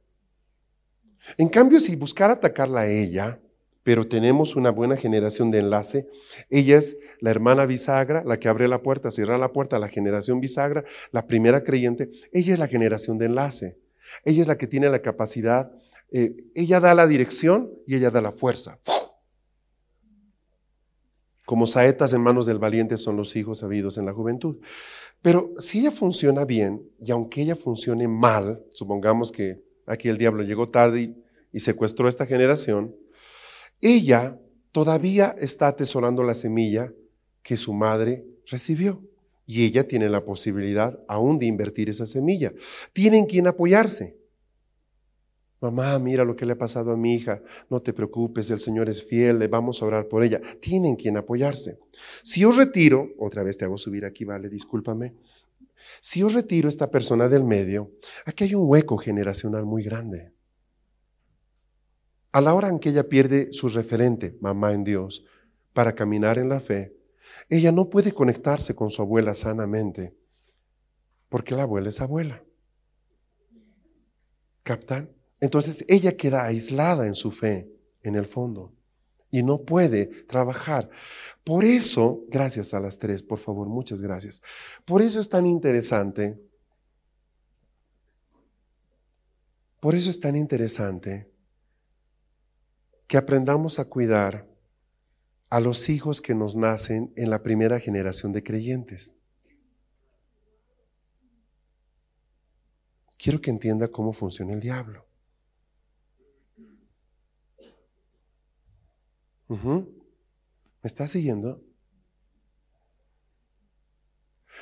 En 1.38 1.48
cambio, 1.48 1.78
si 1.78 1.94
buscara 1.94 2.32
atacarla 2.32 2.80
a 2.80 2.88
ella, 2.88 3.38
pero 3.84 4.08
tenemos 4.08 4.56
una 4.56 4.70
buena 4.70 4.96
generación 4.96 5.52
de 5.52 5.60
enlace, 5.60 6.08
ella 6.50 6.78
es 6.78 6.96
la 7.20 7.30
hermana 7.30 7.64
bisagra, 7.64 8.24
la 8.24 8.40
que 8.40 8.48
abre 8.48 8.66
la 8.66 8.82
puerta, 8.82 9.12
cierra 9.12 9.38
la 9.38 9.52
puerta, 9.52 9.78
la 9.78 9.88
generación 9.88 10.40
bisagra, 10.40 10.82
la 11.12 11.28
primera 11.28 11.62
creyente, 11.62 12.10
ella 12.32 12.54
es 12.54 12.58
la 12.58 12.66
generación 12.66 13.18
de 13.18 13.26
enlace. 13.26 13.78
Ella 14.24 14.42
es 14.42 14.48
la 14.48 14.58
que 14.58 14.66
tiene 14.66 14.88
la 14.88 15.00
capacidad, 15.00 15.72
eh, 16.16 16.36
ella 16.54 16.78
da 16.78 16.94
la 16.94 17.08
dirección 17.08 17.72
y 17.88 17.96
ella 17.96 18.08
da 18.08 18.20
la 18.20 18.30
fuerza. 18.30 18.78
Como 21.44 21.66
saetas 21.66 22.12
en 22.12 22.20
manos 22.20 22.46
del 22.46 22.60
valiente 22.60 22.98
son 22.98 23.16
los 23.16 23.34
hijos 23.34 23.64
habidos 23.64 23.98
en 23.98 24.06
la 24.06 24.12
juventud. 24.12 24.60
Pero 25.22 25.52
si 25.58 25.80
ella 25.80 25.90
funciona 25.90 26.44
bien, 26.44 26.88
y 27.00 27.10
aunque 27.10 27.42
ella 27.42 27.56
funcione 27.56 28.06
mal, 28.06 28.64
supongamos 28.68 29.32
que 29.32 29.64
aquí 29.86 30.08
el 30.08 30.16
diablo 30.16 30.44
llegó 30.44 30.68
tarde 30.68 31.16
y, 31.52 31.58
secuestró 31.58 32.06
a 32.06 32.10
esta 32.10 32.26
generación, 32.26 32.94
ella 33.80 34.38
todavía 34.70 35.34
está 35.40 35.66
atesorando 35.66 36.22
la 36.22 36.34
semilla 36.34 36.92
que 37.42 37.56
su 37.56 37.74
madre 37.74 38.24
recibió. 38.46 39.02
Y 39.46 39.64
ella 39.64 39.88
tiene 39.88 40.08
la 40.08 40.24
posibilidad 40.24 40.96
aún 41.08 41.40
de 41.40 41.46
invertir 41.46 41.90
esa 41.90 42.06
semilla. 42.06 42.52
Tienen 42.92 43.26
quien 43.26 43.48
apoyarse. 43.48 44.16
Mamá, 45.64 45.98
mira 45.98 46.26
lo 46.26 46.36
que 46.36 46.44
le 46.44 46.52
ha 46.52 46.58
pasado 46.58 46.92
a 46.92 46.96
mi 46.98 47.14
hija. 47.14 47.42
No 47.70 47.80
te 47.80 47.94
preocupes, 47.94 48.50
el 48.50 48.58
Señor 48.58 48.90
es 48.90 49.02
fiel, 49.02 49.38
le 49.38 49.48
vamos 49.48 49.80
a 49.80 49.86
orar 49.86 50.08
por 50.08 50.22
ella. 50.22 50.38
Tienen 50.60 50.94
quien 50.94 51.16
apoyarse. 51.16 51.78
Si 52.22 52.40
yo 52.40 52.52
retiro, 52.52 53.08
otra 53.18 53.42
vez 53.42 53.56
te 53.56 53.64
hago 53.64 53.78
subir 53.78 54.04
aquí, 54.04 54.26
vale, 54.26 54.50
discúlpame. 54.50 55.14
Si 56.02 56.20
yo 56.20 56.28
retiro 56.28 56.68
esta 56.68 56.90
persona 56.90 57.30
del 57.30 57.44
medio, 57.44 57.92
aquí 58.26 58.44
hay 58.44 58.54
un 58.54 58.68
hueco 58.68 58.98
generacional 58.98 59.64
muy 59.64 59.82
grande. 59.82 60.34
A 62.32 62.42
la 62.42 62.52
hora 62.52 62.68
en 62.68 62.78
que 62.78 62.90
ella 62.90 63.08
pierde 63.08 63.50
su 63.54 63.70
referente, 63.70 64.36
mamá 64.42 64.74
en 64.74 64.84
Dios, 64.84 65.24
para 65.72 65.94
caminar 65.94 66.36
en 66.36 66.50
la 66.50 66.60
fe, 66.60 66.94
ella 67.48 67.72
no 67.72 67.88
puede 67.88 68.12
conectarse 68.12 68.74
con 68.74 68.90
su 68.90 69.00
abuela 69.00 69.32
sanamente, 69.32 70.14
porque 71.30 71.54
la 71.54 71.62
abuela 71.62 71.88
es 71.88 72.02
abuela. 72.02 72.44
¿Captan? 74.62 75.23
Entonces 75.44 75.84
ella 75.88 76.16
queda 76.16 76.46
aislada 76.46 77.06
en 77.06 77.14
su 77.14 77.30
fe, 77.30 77.70
en 78.00 78.14
el 78.14 78.24
fondo, 78.24 78.72
y 79.30 79.42
no 79.42 79.60
puede 79.60 80.06
trabajar. 80.06 80.88
Por 81.44 81.66
eso, 81.66 82.24
gracias 82.28 82.72
a 82.72 82.80
las 82.80 82.98
tres, 82.98 83.22
por 83.22 83.38
favor, 83.38 83.68
muchas 83.68 84.00
gracias. 84.00 84.40
Por 84.86 85.02
eso 85.02 85.20
es 85.20 85.28
tan 85.28 85.44
interesante, 85.44 86.40
por 89.80 89.94
eso 89.94 90.08
es 90.08 90.18
tan 90.18 90.34
interesante 90.34 91.30
que 93.06 93.18
aprendamos 93.18 93.78
a 93.78 93.84
cuidar 93.84 94.48
a 95.50 95.60
los 95.60 95.90
hijos 95.90 96.22
que 96.22 96.34
nos 96.34 96.56
nacen 96.56 97.12
en 97.16 97.28
la 97.28 97.42
primera 97.42 97.78
generación 97.78 98.32
de 98.32 98.42
creyentes. 98.42 99.12
Quiero 103.18 103.42
que 103.42 103.50
entienda 103.50 103.88
cómo 103.88 104.14
funciona 104.14 104.54
el 104.54 104.60
diablo. 104.60 105.03
¿Me 109.48 109.86
está 110.82 111.06
siguiendo? 111.06 111.62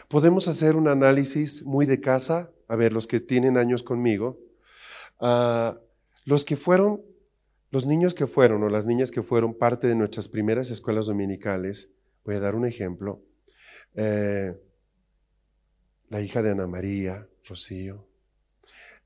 Podemos 0.08 0.48
hacer 0.48 0.76
un 0.76 0.88
análisis 0.88 1.64
muy 1.64 1.86
de 1.86 2.00
casa, 2.00 2.50
a 2.68 2.76
ver, 2.76 2.92
los 2.92 3.06
que 3.06 3.20
tienen 3.20 3.56
años 3.56 3.82
conmigo, 3.82 4.38
ah, 5.20 5.78
los 6.24 6.44
que 6.44 6.56
fueron, 6.56 7.02
los 7.70 7.86
niños 7.86 8.14
que 8.14 8.26
fueron 8.26 8.62
o 8.62 8.68
las 8.68 8.86
niñas 8.86 9.10
que 9.10 9.22
fueron 9.22 9.54
parte 9.54 9.86
de 9.86 9.94
nuestras 9.94 10.28
primeras 10.28 10.70
escuelas 10.70 11.06
dominicales, 11.06 11.90
voy 12.24 12.36
a 12.36 12.40
dar 12.40 12.54
un 12.54 12.66
ejemplo, 12.66 13.22
eh, 13.94 14.58
la 16.08 16.20
hija 16.20 16.42
de 16.42 16.50
Ana 16.50 16.66
María, 16.66 17.28
Rocío, 17.44 18.08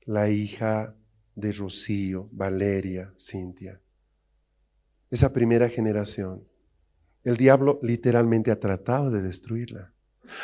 la 0.05 0.29
hija 0.29 0.95
de 1.35 1.51
Rocío, 1.53 2.29
Valeria, 2.31 3.13
Cintia, 3.19 3.81
esa 5.09 5.33
primera 5.33 5.69
generación, 5.69 6.47
el 7.23 7.37
diablo 7.37 7.79
literalmente 7.81 8.51
ha 8.51 8.59
tratado 8.59 9.11
de 9.11 9.21
destruirla. 9.21 9.93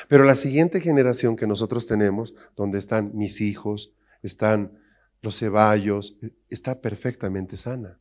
Pero 0.08 0.24
la 0.24 0.36
siguiente 0.36 0.80
generación 0.80 1.36
que 1.36 1.48
nosotros 1.48 1.88
tenemos, 1.88 2.36
donde 2.56 2.80
están 2.80 3.12
mis 3.14 3.42
hijos, 3.42 3.94
están 4.22 4.80
los 5.22 5.38
ceballos, 5.38 6.18
está 6.50 6.82
perfectamente 6.82 7.58
sana. 7.58 8.00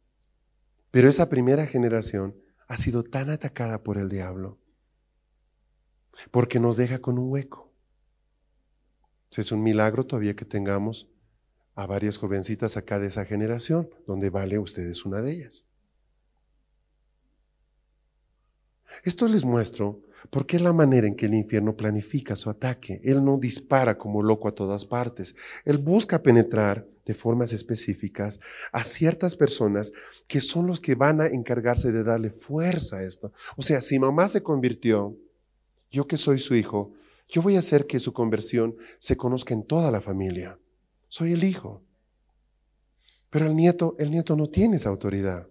Pero 0.91 1.09
esa 1.09 1.29
primera 1.29 1.67
generación 1.67 2.37
ha 2.69 2.77
sido 2.77 3.03
tan 3.03 3.31
atacada 3.31 3.83
por 3.83 3.99
el 3.99 4.09
diablo 4.09 4.63
porque 6.31 6.61
nos 6.61 6.77
deja 6.77 7.01
con 7.01 7.19
un 7.19 7.31
hueco. 7.31 7.73
Es 9.37 9.51
un 9.51 9.63
milagro 9.63 10.05
todavía 10.05 10.37
que 10.37 10.45
tengamos 10.45 11.11
a 11.75 11.87
varias 11.87 12.19
jovencitas 12.19 12.77
acá 12.77 12.99
de 12.99 13.09
esa 13.09 13.25
generación, 13.25 13.89
donde 14.07 14.29
vale 14.29 14.59
ustedes 14.59 15.07
una 15.07 15.23
de 15.23 15.33
ellas. 15.33 15.65
Esto 19.05 19.29
les 19.29 19.45
muestro 19.45 20.01
porque 20.31 20.57
es 20.57 20.63
la 20.63 20.73
manera 20.73 21.07
en 21.07 21.17
que 21.17 21.27
el 21.27 21.35
infierno 21.35 21.77
planifica 21.77 22.37
su 22.37 22.49
ataque. 22.49 23.01
Él 23.05 23.25
no 23.25 23.39
dispara 23.39 23.99
como 23.99 24.23
loco 24.23 24.49
a 24.49 24.55
todas 24.55 24.85
partes. 24.85 25.35
Él 25.65 25.79
busca 25.79 26.23
penetrar 26.23 26.87
de 27.05 27.15
formas 27.15 27.53
específicas 27.53 28.39
a 28.71 28.85
ciertas 28.85 29.35
personas 29.35 29.93
que 30.29 30.41
son 30.41 30.67
los 30.67 30.81
que 30.81 30.95
van 30.95 31.21
a 31.21 31.27
encargarse 31.27 31.91
de 31.91 32.05
darle 32.05 32.31
fuerza 32.31 32.99
a 32.99 33.03
esto. 33.03 33.33
O 33.57 33.63
sea, 33.63 33.81
si 33.81 33.99
mamá 33.99 34.29
se 34.29 34.43
convirtió, 34.43 35.17
yo 35.91 36.07
que 36.07 36.17
soy 36.17 36.39
su 36.39 36.55
hijo, 36.55 36.93
yo 37.29 37.43
voy 37.43 37.57
a 37.57 37.61
hacer 37.61 37.87
que 37.87 37.99
su 37.99 38.13
conversión 38.13 38.77
se 38.99 39.17
conozca 39.17 39.55
en 39.55 39.65
toda 39.65 39.91
la 39.91 40.01
familia. 40.01 40.59
Soy 41.09 41.33
el 41.33 41.45
hijo. 41.45 41.83
Pero 43.31 43.47
el 43.47 43.57
nieto, 43.57 43.97
el 43.99 44.11
nieto 44.11 44.37
no 44.37 44.49
tiene 44.49 44.77
esa 44.77 44.91
autoridad. 44.91 45.49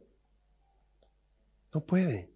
No 1.73 1.82
puede. 1.86 2.30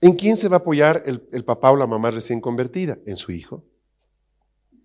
¿En 0.00 0.14
quién 0.14 0.36
se 0.36 0.48
va 0.48 0.56
a 0.56 0.60
apoyar 0.60 1.02
el, 1.04 1.44
papá 1.44 1.70
o 1.70 1.76
la 1.76 1.86
mamá 1.86 2.10
recién 2.10 2.40
convertida? 2.40 2.98
En 3.06 3.16
su 3.16 3.32
hijo. 3.32 3.64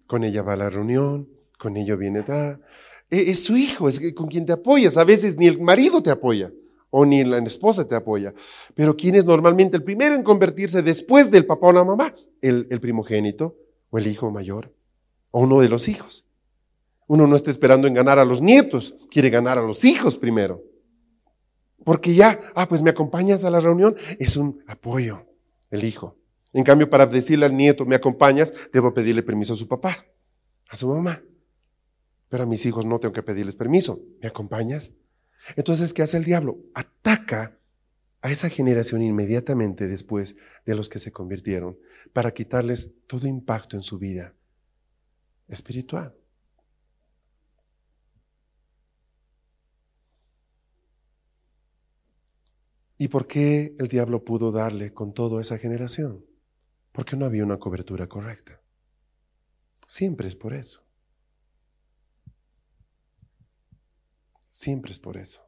Con 0.07 0.23
ella 0.23 0.43
va 0.43 0.53
a 0.53 0.57
la 0.57 0.69
reunión, 0.69 1.29
con 1.57 1.77
ello 1.77 1.97
viene 1.97 2.21
da. 2.21 2.59
E, 3.09 3.31
es, 3.31 3.43
su 3.43 3.55
hijo, 3.55 3.87
es 3.87 4.01
con 4.13 4.27
quien 4.27 4.45
te 4.45 4.53
apoyas. 4.53 4.97
A 4.97 5.05
veces 5.05 5.37
ni 5.37 5.47
el 5.47 5.61
marido 5.61 6.03
te 6.03 6.11
apoya 6.11 6.51
o 6.89 7.05
ni 7.05 7.23
la 7.23 7.37
esposa 7.37 7.87
te 7.87 7.95
apoya. 7.95 8.33
Pero 8.73 8.97
¿quién 8.97 9.15
es 9.15 9.25
normalmente 9.25 9.77
el 9.77 9.83
primero 9.83 10.15
en 10.15 10.23
convertirse 10.23 10.81
después 10.81 11.31
del 11.31 11.45
papá 11.45 11.67
o 11.67 11.71
la 11.71 11.83
mamá? 11.85 12.13
El, 12.41 12.67
el 12.69 12.81
primogénito 12.81 13.55
o 13.89 13.97
el 13.97 14.07
hijo 14.07 14.29
mayor 14.31 14.73
o 15.31 15.41
uno 15.41 15.61
de 15.61 15.69
los 15.69 15.87
hijos. 15.87 16.25
Uno 17.07 17.25
no 17.25 17.35
está 17.35 17.51
esperando 17.51 17.87
en 17.87 17.93
ganar 17.93 18.19
a 18.19 18.25
los 18.25 18.41
nietos, 18.41 18.95
quiere 19.11 19.29
ganar 19.29 19.57
a 19.57 19.61
los 19.61 19.85
hijos 19.85 20.17
primero. 20.17 20.61
Porque 21.85 22.15
ya, 22.15 22.41
ah, 22.55 22.67
pues 22.67 22.81
me 22.81 22.89
acompañas 22.89 23.45
a 23.45 23.49
la 23.49 23.61
reunión, 23.61 23.95
es 24.19 24.35
un 24.35 24.61
apoyo, 24.67 25.27
el 25.69 25.85
hijo. 25.85 26.17
En 26.51 26.63
cambio, 26.63 26.89
para 26.89 27.05
decirle 27.05 27.45
al 27.45 27.55
nieto, 27.55 27.85
me 27.85 27.95
acompañas, 27.95 28.53
debo 28.73 28.93
pedirle 28.93 29.21
permiso 29.23 29.53
a 29.53 29.55
su 29.55 29.67
papá, 29.67 30.05
a 30.67 30.75
su 30.75 30.89
mamá. 30.89 31.21
Pero 32.27 32.43
a 32.43 32.47
mis 32.47 32.65
hijos 32.65 32.85
no 32.85 32.99
tengo 32.99 33.13
que 33.13 33.21
pedirles 33.21 33.55
permiso, 33.55 34.01
¿me 34.19 34.27
acompañas? 34.27 34.91
Entonces, 35.55 35.93
¿qué 35.93 36.01
hace 36.01 36.17
el 36.17 36.23
diablo? 36.25 36.57
Ataca 36.73 37.59
a 38.21 38.31
esa 38.31 38.49
generación 38.49 39.03
inmediatamente 39.03 39.87
después 39.87 40.37
de 40.65 40.73
los 40.73 40.89
que 40.89 40.97
se 40.97 41.11
convirtieron 41.11 41.77
para 42.13 42.33
quitarles 42.33 42.93
todo 43.05 43.27
impacto 43.27 43.75
en 43.75 43.83
su 43.83 43.99
vida 43.99 44.33
espiritual. 45.47 46.15
¿Y 52.97 53.09
por 53.09 53.27
qué 53.27 53.75
el 53.77 53.87
diablo 53.87 54.23
pudo 54.23 54.51
darle 54.51 54.93
con 54.93 55.13
toda 55.13 55.41
esa 55.41 55.57
generación? 55.57 56.25
Porque 56.91 57.17
no 57.17 57.25
había 57.25 57.43
una 57.43 57.59
cobertura 57.59 58.07
correcta. 58.07 58.61
Siempre 59.85 60.27
es 60.27 60.35
por 60.35 60.53
eso. 60.53 60.85
Siempre 64.49 64.93
es 64.93 64.99
por 64.99 65.17
eso. 65.17 65.45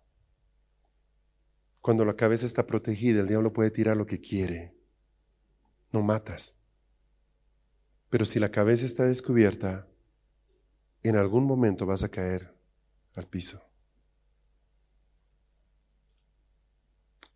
Cuando 1.81 2.03
la 2.03 2.17
cabeza 2.17 2.45
está 2.45 2.67
protegida, 2.67 3.21
el 3.21 3.27
diablo 3.29 3.53
puede 3.53 3.71
tirar 3.71 3.95
lo 3.95 4.05
que 4.05 4.19
quiere. 4.19 4.75
No 5.93 6.01
matas. 6.03 6.57
Pero 8.09 8.25
si 8.25 8.39
la 8.39 8.51
cabeza 8.51 8.85
está 8.85 9.05
descubierta, 9.05 9.87
en 11.03 11.15
algún 11.15 11.45
momento 11.45 11.85
vas 11.85 12.03
a 12.03 12.09
caer 12.09 12.53
al 13.15 13.27
piso. 13.27 13.66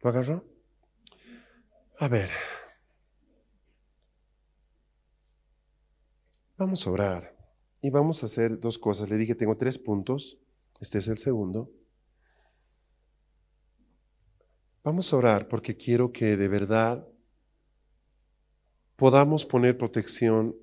¿Lo 0.02 0.10
agarró? 0.10 0.46
A 2.00 2.08
ver. 2.08 2.32
Vamos 6.58 6.86
a 6.86 6.92
orar 6.92 7.38
y 7.82 7.90
vamos 7.90 8.24
a 8.24 8.26
hacer 8.26 8.60
dos 8.60 8.78
cosas. 8.78 9.10
Le 9.10 9.18
dije, 9.18 9.36
tengo 9.36 9.58
tres 9.58 9.78
puntos. 9.78 10.40
Este 10.80 11.00
es 11.00 11.08
el 11.08 11.18
segundo. 11.18 11.72
Vamos 14.84 15.14
a 15.14 15.18
orar 15.18 15.48
porque 15.48 15.78
quiero 15.78 16.12
que 16.12 16.38
de 16.38 16.48
verdad 16.48 17.08
podamos 18.96 19.46
poner 19.46 19.78
protección 19.78 20.56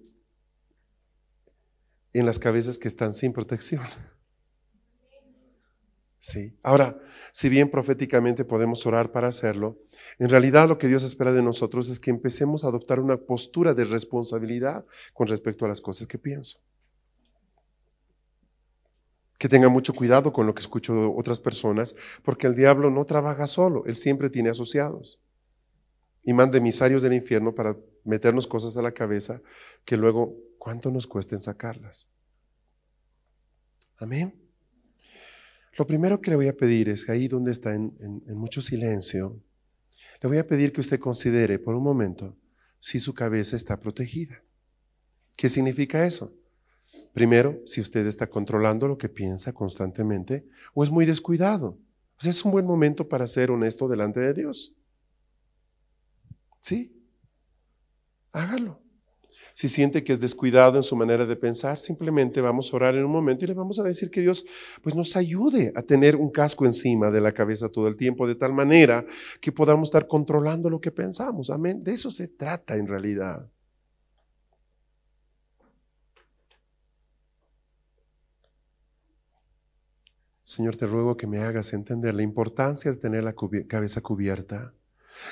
en 2.13 2.27
las 2.27 2.41
cabezas 2.41 2.79
que 2.79 2.89
están 2.89 3.13
sin 3.13 3.33
protección. 3.33 3.85
Sí. 6.21 6.57
Ahora, 6.63 7.01
si 7.33 7.49
bien 7.49 7.71
proféticamente 7.71 8.45
podemos 8.45 8.85
orar 8.87 9.13
para 9.13 9.29
hacerlo, 9.29 9.79
en 10.19 10.29
realidad 10.29 10.69
lo 10.69 10.79
que 10.79 10.89
Dios 10.89 11.05
espera 11.05 11.33
de 11.33 11.43
nosotros 11.43 11.89
es 11.89 12.01
que 12.01 12.11
empecemos 12.11 12.65
a 12.65 12.69
adoptar 12.69 12.99
una 12.99 13.19
postura 13.19 13.73
de 13.75 13.85
responsabilidad 13.85 14.85
con 15.13 15.29
respecto 15.29 15.65
a 15.65 15.69
las 15.69 15.81
cosas 15.81 16.09
que 16.09 16.19
pienso. 16.19 16.61
Que 19.39 19.49
tenga 19.49 19.69
mucho 19.69 19.95
cuidado 19.95 20.33
con 20.33 20.47
lo 20.47 20.55
que 20.55 20.61
escucho 20.61 20.95
de 20.95 21.07
otras 21.07 21.39
personas, 21.39 21.95
porque 22.25 22.49
el 22.49 22.57
diablo 22.57 22.91
no 22.91 23.05
trabaja 23.05 23.47
solo, 23.47 23.85
él 23.87 23.95
siempre 23.95 24.29
tiene 24.29 24.51
asociados. 24.51 25.23
Y 26.25 26.33
manda 26.33 26.59
emisarios 26.59 27.03
del 27.03 27.13
infierno 27.13 27.55
para 27.55 27.77
meternos 28.05 28.49
cosas 28.49 28.77
a 28.77 28.83
la 28.83 28.93
cabeza 28.93 29.41
que 29.85 29.97
luego, 29.97 30.35
¿cuánto 30.59 30.91
nos 30.91 31.07
cuesta 31.07 31.39
sacarlas? 31.39 32.09
Amén. 33.97 34.48
Lo 35.79 35.87
primero 35.87 36.21
que 36.21 36.31
le 36.31 36.37
voy 36.37 36.49
a 36.49 36.57
pedir 36.57 36.89
es, 36.89 37.09
ahí 37.09 37.29
donde 37.29 37.53
está 37.53 37.73
en, 37.73 38.21
mucho 38.35 38.61
silencio, 38.61 39.41
le 40.21 40.29
voy 40.29 40.39
a 40.39 40.47
pedir 40.47 40.73
que 40.73 40.81
usted 40.81 40.99
considere 40.99 41.61
por 41.61 41.77
un 41.77 41.85
momento 41.85 42.37
si 42.81 42.99
su 42.99 43.15
cabeza 43.15 43.55
está 43.55 43.79
protegida. 43.79 44.43
¿Qué 45.37 45.49
significa 45.49 46.05
eso? 46.05 46.35
Primero, 47.15 47.63
si 47.65 47.81
usted 47.81 48.05
está 48.09 48.27
controlando 48.27 48.89
lo 48.89 48.99
que 48.99 49.09
piensa 49.09 49.53
constantemente 49.53 50.49
o 50.75 50.83
es 50.83 50.91
muy 50.91 51.07
descuidado. 51.07 51.79
O 52.21 52.29
es 52.29 52.45
un 52.45 52.51
buen 52.51 52.67
momento 52.67 53.09
para 53.09 53.29
ser 53.29 53.53
honesto 53.53 53.87
delante 53.87 54.19
de 54.19 54.35
Dios. 54.35 54.75
¿Sí? 56.59 56.93
Hágalo. 58.33 58.83
Si 59.59 59.67
siente 59.67 60.05
que 60.05 60.13
es 60.13 60.21
descuidado 60.21 60.77
en 60.77 60.85
su 60.85 60.95
manera 60.95 61.27
de 61.27 61.35
pensar, 61.35 61.79
simplemente 61.79 62.41
vamos 62.41 62.73
a 62.73 62.77
orar 62.77 62.95
en 62.95 63.05
un 63.05 63.11
momento 63.11 63.45
y 63.45 63.49
le 63.49 63.55
vamos 63.55 63.81
a 63.81 63.83
decir 63.83 64.09
que 64.09 64.21
Dios 64.21 64.45
pues 64.83 64.95
nos 64.95 65.17
ayude 65.17 65.73
a 65.75 65.83
tener 65.83 66.15
un 66.15 66.31
casco 66.31 66.65
encima 66.65 67.11
de 67.11 67.21
la 67.21 67.33
cabeza 67.33 67.69
todo 67.69 67.89
el 67.89 67.97
tiempo 67.97 68.29
de 68.29 68.37
tal 68.37 68.53
manera 68.53 69.05
que 69.41 69.51
podamos 69.51 69.89
estar 69.89 70.07
controlando 70.07 70.71
lo 70.71 70.81
que 70.81 70.93
pensamos. 70.93 71.51
Amén. 71.51 71.83
De 71.83 71.93
eso 71.93 72.13
se 72.13 72.29
trata 72.29 72.77
en 72.77 72.87
realidad. 72.87 73.51
Señor, 80.45 80.77
te 80.77 80.87
ruego 80.87 81.17
que 81.17 81.27
me 81.27 81.39
hagas 81.39 81.73
entender 81.73 82.15
la 82.15 82.23
importancia 82.23 82.93
de 82.93 82.97
tener 82.97 83.25
la 83.25 83.35
cabeza 83.67 84.03
cubierta 84.03 84.73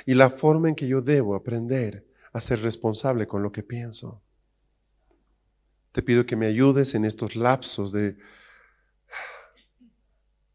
y 0.04 0.14
la 0.14 0.30
forma 0.30 0.68
en 0.68 0.74
que 0.74 0.88
yo 0.88 1.00
debo 1.00 1.36
aprender 1.36 2.15
a 2.36 2.40
ser 2.40 2.60
responsable 2.60 3.26
con 3.26 3.42
lo 3.42 3.50
que 3.50 3.62
pienso. 3.62 4.22
Te 5.92 6.02
pido 6.02 6.26
que 6.26 6.36
me 6.36 6.46
ayudes 6.46 6.94
en 6.94 7.06
estos 7.06 7.34
lapsos 7.34 7.92
de 7.92 8.18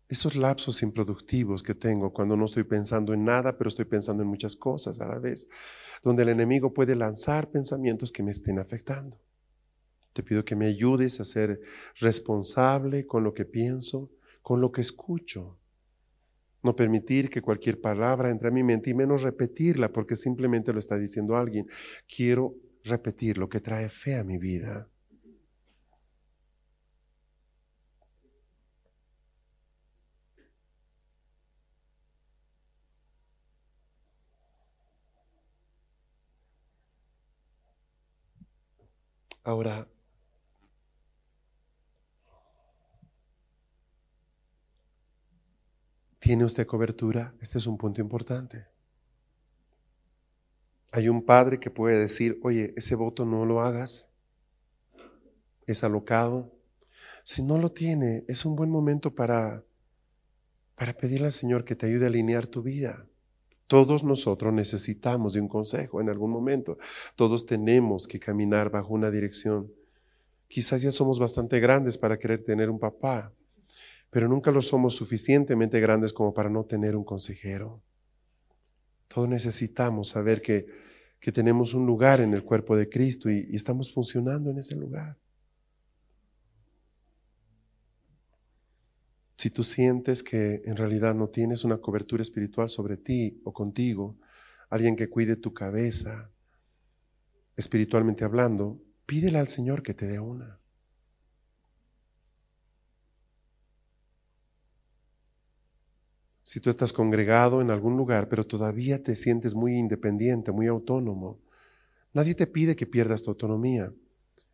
esos 0.07 0.35
lapsos 0.35 0.83
improductivos 0.83 1.63
que 1.63 1.73
tengo 1.73 2.11
cuando 2.11 2.35
no 2.35 2.45
estoy 2.45 2.65
pensando 2.65 3.13
en 3.13 3.23
nada, 3.23 3.57
pero 3.57 3.69
estoy 3.69 3.85
pensando 3.85 4.21
en 4.21 4.29
muchas 4.29 4.57
cosas 4.57 4.99
a 4.99 5.07
la 5.07 5.17
vez, 5.17 5.47
donde 6.03 6.23
el 6.23 6.29
enemigo 6.29 6.73
puede 6.73 6.95
lanzar 6.95 7.49
pensamientos 7.49 8.11
que 8.11 8.21
me 8.21 8.31
estén 8.31 8.59
afectando. 8.59 9.17
Te 10.11 10.21
pido 10.21 10.43
que 10.43 10.57
me 10.57 10.65
ayudes 10.65 11.21
a 11.21 11.25
ser 11.25 11.61
responsable 11.95 13.07
con 13.07 13.23
lo 13.23 13.33
que 13.33 13.45
pienso, 13.45 14.11
con 14.41 14.59
lo 14.59 14.73
que 14.73 14.81
escucho, 14.81 15.57
no 16.63 16.75
permitir 16.75 17.29
que 17.29 17.41
cualquier 17.41 17.81
palabra 17.81 18.29
entre 18.31 18.49
a 18.49 18.51
mi 18.51 18.63
mente 18.63 18.89
y 18.89 18.93
menos 18.93 19.23
repetirla 19.23 19.91
porque 19.91 20.15
simplemente 20.15 20.73
lo 20.73 20.79
está 20.79 20.97
diciendo 20.97 21.35
alguien. 21.35 21.67
Quiero 22.07 22.55
repetir 22.83 23.37
lo 23.37 23.49
que 23.49 23.59
trae 23.59 23.89
fe 23.89 24.17
a 24.17 24.23
mi 24.23 24.37
vida. 24.37 24.87
Ahora, 39.43 39.87
¿Tiene 46.21 46.45
usted 46.45 46.67
cobertura? 46.67 47.33
Este 47.41 47.57
es 47.57 47.65
un 47.65 47.79
punto 47.79 47.99
importante. 47.99 48.67
Hay 50.91 51.09
un 51.09 51.25
padre 51.25 51.59
que 51.59 51.71
puede 51.71 51.97
decir, 51.97 52.39
oye, 52.43 52.75
ese 52.77 52.93
voto 52.93 53.25
no 53.25 53.43
lo 53.43 53.61
hagas, 53.61 54.07
es 55.65 55.83
alocado. 55.83 56.53
Si 57.23 57.41
no 57.41 57.57
lo 57.57 57.71
tiene, 57.71 58.23
es 58.27 58.45
un 58.45 58.55
buen 58.55 58.69
momento 58.69 59.15
para, 59.15 59.63
para 60.75 60.95
pedirle 60.95 61.25
al 61.25 61.31
Señor 61.31 61.65
que 61.65 61.75
te 61.75 61.87
ayude 61.87 62.05
a 62.05 62.09
alinear 62.09 62.45
tu 62.45 62.61
vida. 62.61 63.07
Todos 63.65 64.03
nosotros 64.03 64.53
necesitamos 64.53 65.33
de 65.33 65.41
un 65.41 65.47
consejo 65.47 66.01
en 66.01 66.09
algún 66.09 66.29
momento. 66.29 66.77
Todos 67.15 67.47
tenemos 67.47 68.07
que 68.07 68.19
caminar 68.19 68.69
bajo 68.69 68.93
una 68.93 69.09
dirección. 69.09 69.73
Quizás 70.47 70.83
ya 70.83 70.91
somos 70.91 71.17
bastante 71.17 71.59
grandes 71.59 71.97
para 71.97 72.19
querer 72.19 72.43
tener 72.43 72.69
un 72.69 72.77
papá, 72.77 73.33
pero 74.11 74.27
nunca 74.27 74.51
lo 74.51 74.61
somos 74.61 74.95
suficientemente 74.95 75.79
grandes 75.79 76.13
como 76.13 76.33
para 76.33 76.49
no 76.49 76.65
tener 76.65 76.95
un 76.95 77.03
consejero. 77.03 77.81
Todos 79.07 79.27
necesitamos 79.27 80.09
saber 80.09 80.41
que, 80.41 80.67
que 81.19 81.31
tenemos 81.31 81.73
un 81.73 81.85
lugar 81.85 82.19
en 82.19 82.33
el 82.33 82.43
cuerpo 82.43 82.77
de 82.77 82.89
Cristo 82.89 83.31
y, 83.31 83.47
y 83.49 83.55
estamos 83.55 83.91
funcionando 83.91 84.51
en 84.51 84.59
ese 84.59 84.75
lugar. 84.75 85.17
Si 89.37 89.49
tú 89.49 89.63
sientes 89.63 90.21
que 90.21 90.61
en 90.65 90.75
realidad 90.75 91.15
no 91.15 91.29
tienes 91.29 91.63
una 91.63 91.77
cobertura 91.77 92.21
espiritual 92.21 92.69
sobre 92.69 92.97
ti 92.97 93.41
o 93.43 93.53
contigo, 93.53 94.17
alguien 94.69 94.95
que 94.95 95.09
cuide 95.09 95.35
tu 95.37 95.53
cabeza, 95.53 96.29
espiritualmente 97.55 98.25
hablando, 98.25 98.79
pídele 99.05 99.39
al 99.39 99.47
Señor 99.47 99.83
que 99.83 99.93
te 99.93 100.05
dé 100.05 100.19
una. 100.19 100.60
Si 106.51 106.59
tú 106.59 106.69
estás 106.69 106.91
congregado 106.91 107.61
en 107.61 107.71
algún 107.71 107.95
lugar, 107.95 108.27
pero 108.27 108.45
todavía 108.45 109.01
te 109.01 109.15
sientes 109.15 109.55
muy 109.55 109.77
independiente, 109.77 110.51
muy 110.51 110.67
autónomo, 110.67 111.39
nadie 112.11 112.35
te 112.35 112.45
pide 112.45 112.75
que 112.75 112.85
pierdas 112.85 113.21
tu 113.23 113.29
autonomía, 113.29 113.93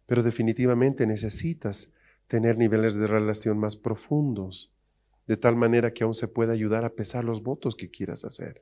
pero 0.05 0.21
definitivamente 0.21 1.07
necesitas 1.07 1.91
tener 2.27 2.55
niveles 2.55 2.97
de 2.97 3.07
relación 3.07 3.57
más 3.57 3.75
profundos, 3.75 4.75
de 5.25 5.38
tal 5.38 5.55
manera 5.55 5.91
que 5.91 6.03
aún 6.03 6.13
se 6.13 6.27
pueda 6.27 6.53
ayudar 6.53 6.86
a 6.86 6.93
pesar 6.93 7.23
los 7.23 7.41
votos 7.41 7.73
que 7.73 7.89
quieras 7.89 8.25
hacer. 8.25 8.62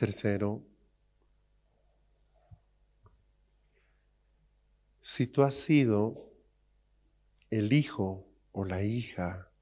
Tercero, 0.00 0.66
si 5.02 5.26
tú 5.26 5.42
has 5.42 5.54
sido 5.54 6.32
el 7.50 7.74
hijo 7.74 8.26
o 8.52 8.64
la 8.64 8.82
hija 8.82 9.52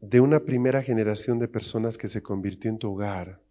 de 0.00 0.20
una 0.20 0.44
primera 0.44 0.80
generación 0.80 1.40
de 1.40 1.48
personas 1.48 1.98
que 1.98 2.06
se 2.06 2.22
convirtió 2.22 2.70
en 2.70 2.78
tu 2.78 2.92
hogar, 2.92 3.42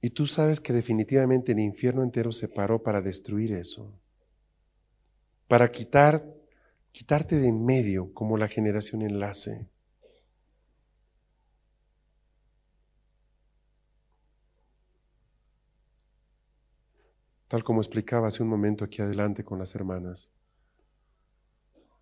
y 0.00 0.10
tú 0.10 0.26
sabes 0.26 0.58
que 0.58 0.72
definitivamente 0.72 1.52
el 1.52 1.60
infierno 1.60 2.02
entero 2.02 2.32
se 2.32 2.48
paró 2.48 2.82
para 2.82 3.00
destruir 3.00 3.52
eso, 3.52 3.96
para 5.46 5.70
quitar, 5.70 6.26
quitarte 6.90 7.38
de 7.38 7.46
en 7.46 7.64
medio 7.64 8.12
como 8.12 8.36
la 8.36 8.48
generación 8.48 9.02
enlace. 9.02 9.68
Tal 17.48 17.64
como 17.64 17.80
explicaba 17.80 18.28
hace 18.28 18.42
un 18.42 18.48
momento 18.48 18.84
aquí 18.84 19.02
adelante 19.02 19.44
con 19.44 19.58
las 19.58 19.74
hermanas. 19.74 20.30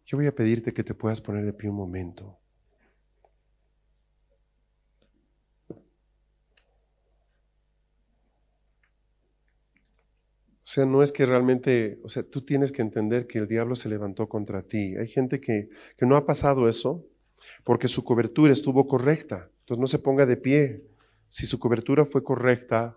Yo 0.04 0.16
voy 0.16 0.26
a 0.26 0.34
pedirte 0.34 0.72
que 0.72 0.84
te 0.84 0.94
puedas 0.94 1.20
poner 1.20 1.44
de 1.44 1.52
pie 1.52 1.70
un 1.70 1.76
momento. 1.76 2.38
O 10.64 10.74
sea, 10.74 10.86
no 10.86 11.02
es 11.02 11.12
que 11.12 11.26
realmente, 11.26 12.00
o 12.02 12.08
sea, 12.08 12.22
tú 12.22 12.42
tienes 12.42 12.72
que 12.72 12.80
entender 12.80 13.26
que 13.26 13.38
el 13.38 13.46
diablo 13.46 13.74
se 13.74 13.90
levantó 13.90 14.28
contra 14.28 14.62
ti. 14.62 14.96
Hay 14.96 15.06
gente 15.06 15.38
que, 15.38 15.68
que 15.98 16.06
no 16.06 16.16
ha 16.16 16.24
pasado 16.24 16.66
eso 16.68 17.06
porque 17.62 17.88
su 17.88 18.04
cobertura 18.04 18.52
estuvo 18.52 18.86
correcta. 18.88 19.50
Entonces 19.60 19.80
no 19.80 19.86
se 19.86 19.98
ponga 19.98 20.24
de 20.24 20.38
pie. 20.38 20.86
Si 21.28 21.44
su 21.44 21.58
cobertura 21.58 22.06
fue 22.06 22.24
correcta 22.24 22.96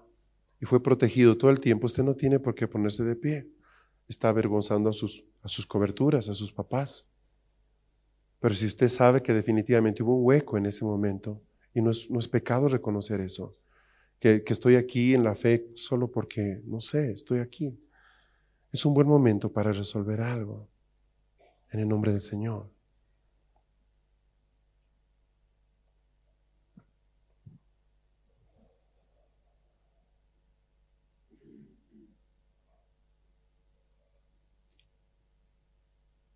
y 0.60 0.66
fue 0.66 0.82
protegido 0.82 1.38
todo 1.38 1.52
el 1.52 1.60
tiempo, 1.60 1.86
usted 1.86 2.04
no 2.04 2.16
tiene 2.16 2.40
por 2.40 2.56
qué 2.56 2.68
ponerse 2.68 3.04
de 3.04 3.16
pie. 3.16 3.48
Está 4.08 4.30
avergonzando 4.30 4.90
a 4.90 4.94
sus, 4.94 5.26
a 5.42 5.48
sus 5.48 5.66
coberturas, 5.66 6.30
a 6.30 6.34
sus 6.34 6.52
papás. 6.52 7.06
Pero 8.40 8.54
si 8.54 8.66
usted 8.66 8.88
sabe 8.90 9.22
que 9.22 9.34
definitivamente 9.34 10.04
hubo 10.04 10.18
un 10.18 10.26
hueco 10.26 10.58
en 10.58 10.66
ese 10.66 10.86
momento, 10.86 11.42
y 11.74 11.82
no 11.82 11.90
es, 11.92 12.10
no 12.10 12.20
es 12.20 12.28
pecado 12.28 12.70
reconocer 12.70 13.20
eso, 13.20 13.54
que, 14.20 14.44
estoy 14.48 14.76
aquí 14.76 15.14
en 15.14 15.24
la 15.24 15.36
fe 15.36 15.70
solo 15.76 16.10
porque, 16.10 16.62
no 16.66 16.80
sé, 16.80 17.12
estoy 17.12 17.40
aquí. 17.40 17.78
Es 18.72 18.86
un 18.86 18.94
buen 18.94 19.08
momento 19.08 19.52
para 19.52 19.72
resolver 19.72 20.22
algo 20.22 20.68
en 21.72 21.82
el 21.82 21.88
nombre 21.88 22.12
del 22.12 22.22
Señor. 22.22 22.70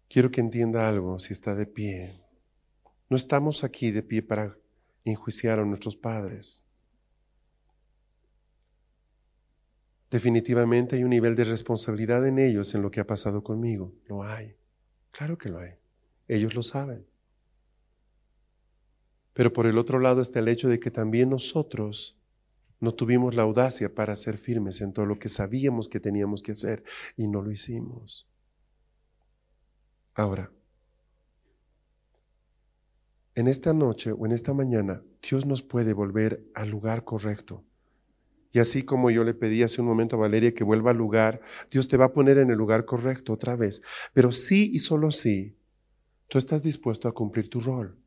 Quiero 0.10 0.32
que 0.32 0.42
entienda 0.42 0.90
algo 0.90 1.20
si 1.20 1.34
está 1.34 1.54
de 1.54 1.68
pie. 1.68 2.20
No 3.10 3.16
estamos 3.16 3.64
aquí 3.64 3.92
de 3.92 4.02
pie 4.02 4.24
para 4.24 4.58
enjuiciar 5.06 5.60
a 5.60 5.66
nuestros 5.66 5.96
padres. 5.96 6.64
Definitivamente 10.10 10.96
hay 10.96 11.04
un 11.04 11.12
nivel 11.12 11.36
de 11.36 11.44
responsabilidad 11.44 12.26
en 12.26 12.40
ellos 12.40 12.74
en 12.74 12.82
lo 12.82 12.90
que 12.90 13.00
ha 13.00 13.06
pasado 13.06 13.44
conmigo. 13.44 13.94
Lo 14.08 14.24
hay. 14.24 14.56
Claro 15.12 15.38
que 15.38 15.50
lo 15.50 15.60
hay. 15.60 15.74
Ellos 16.28 16.56
lo 16.56 16.64
saben. 16.64 17.06
Pero 19.34 19.54
por 19.54 19.68
el 19.68 19.78
otro 19.78 20.00
lado 20.00 20.22
está 20.22 20.40
el 20.40 20.48
hecho 20.48 20.68
de 20.68 20.80
que 20.80 20.90
también 20.90 21.30
nosotros 21.30 22.20
no 22.80 22.96
tuvimos 22.96 23.36
la 23.36 23.44
audacia 23.44 23.94
para 23.94 24.16
ser 24.16 24.40
firmes 24.40 24.82
en 24.82 24.92
todo 24.92 25.06
lo 25.06 25.20
que 25.20 25.30
sabíamos 25.30 25.88
que 25.88 26.00
teníamos 26.00 26.42
que 26.42 26.54
hacer 26.54 26.84
y 27.16 27.28
no 27.28 27.44
lo 27.44 27.52
hicimos. 27.52 28.28
Ahora, 30.20 30.52
en 33.36 33.48
esta 33.48 33.72
noche 33.72 34.12
o 34.12 34.26
en 34.26 34.34
esta 34.34 34.54
mañana, 34.54 35.02
Dios 35.22 35.46
nos 35.46 35.62
puede 35.62 35.94
volver 35.94 36.44
al 36.54 36.70
lugar 36.70 37.06
correcto. 37.06 37.64
Y 38.52 38.60
así 38.60 38.84
como 38.84 39.12
yo 39.12 39.24
le 39.24 39.34
pedí 39.34 39.64
hace 39.64 39.80
un 39.80 39.88
momento 39.88 40.18
a 40.18 40.20
Valeria 40.20 40.54
que 40.54 40.66
vuelva 40.66 40.92
al 40.92 40.98
lugar, 40.98 41.40
Dios 41.72 41.88
te 41.88 41.96
va 41.96 42.04
a 42.04 42.12
poner 42.12 42.38
en 42.38 42.50
el 42.50 42.58
lugar 42.58 42.84
correcto 42.84 43.32
otra 43.32 43.56
vez. 43.56 43.82
Pero 44.12 44.34
sí 44.34 44.70
y 44.74 44.80
solo 44.80 45.10
sí, 45.12 45.56
tú 46.28 46.38
estás 46.38 46.64
dispuesto 46.64 47.08
a 47.08 47.14
cumplir 47.14 47.50
tu 47.50 47.62
rol. 47.62 47.98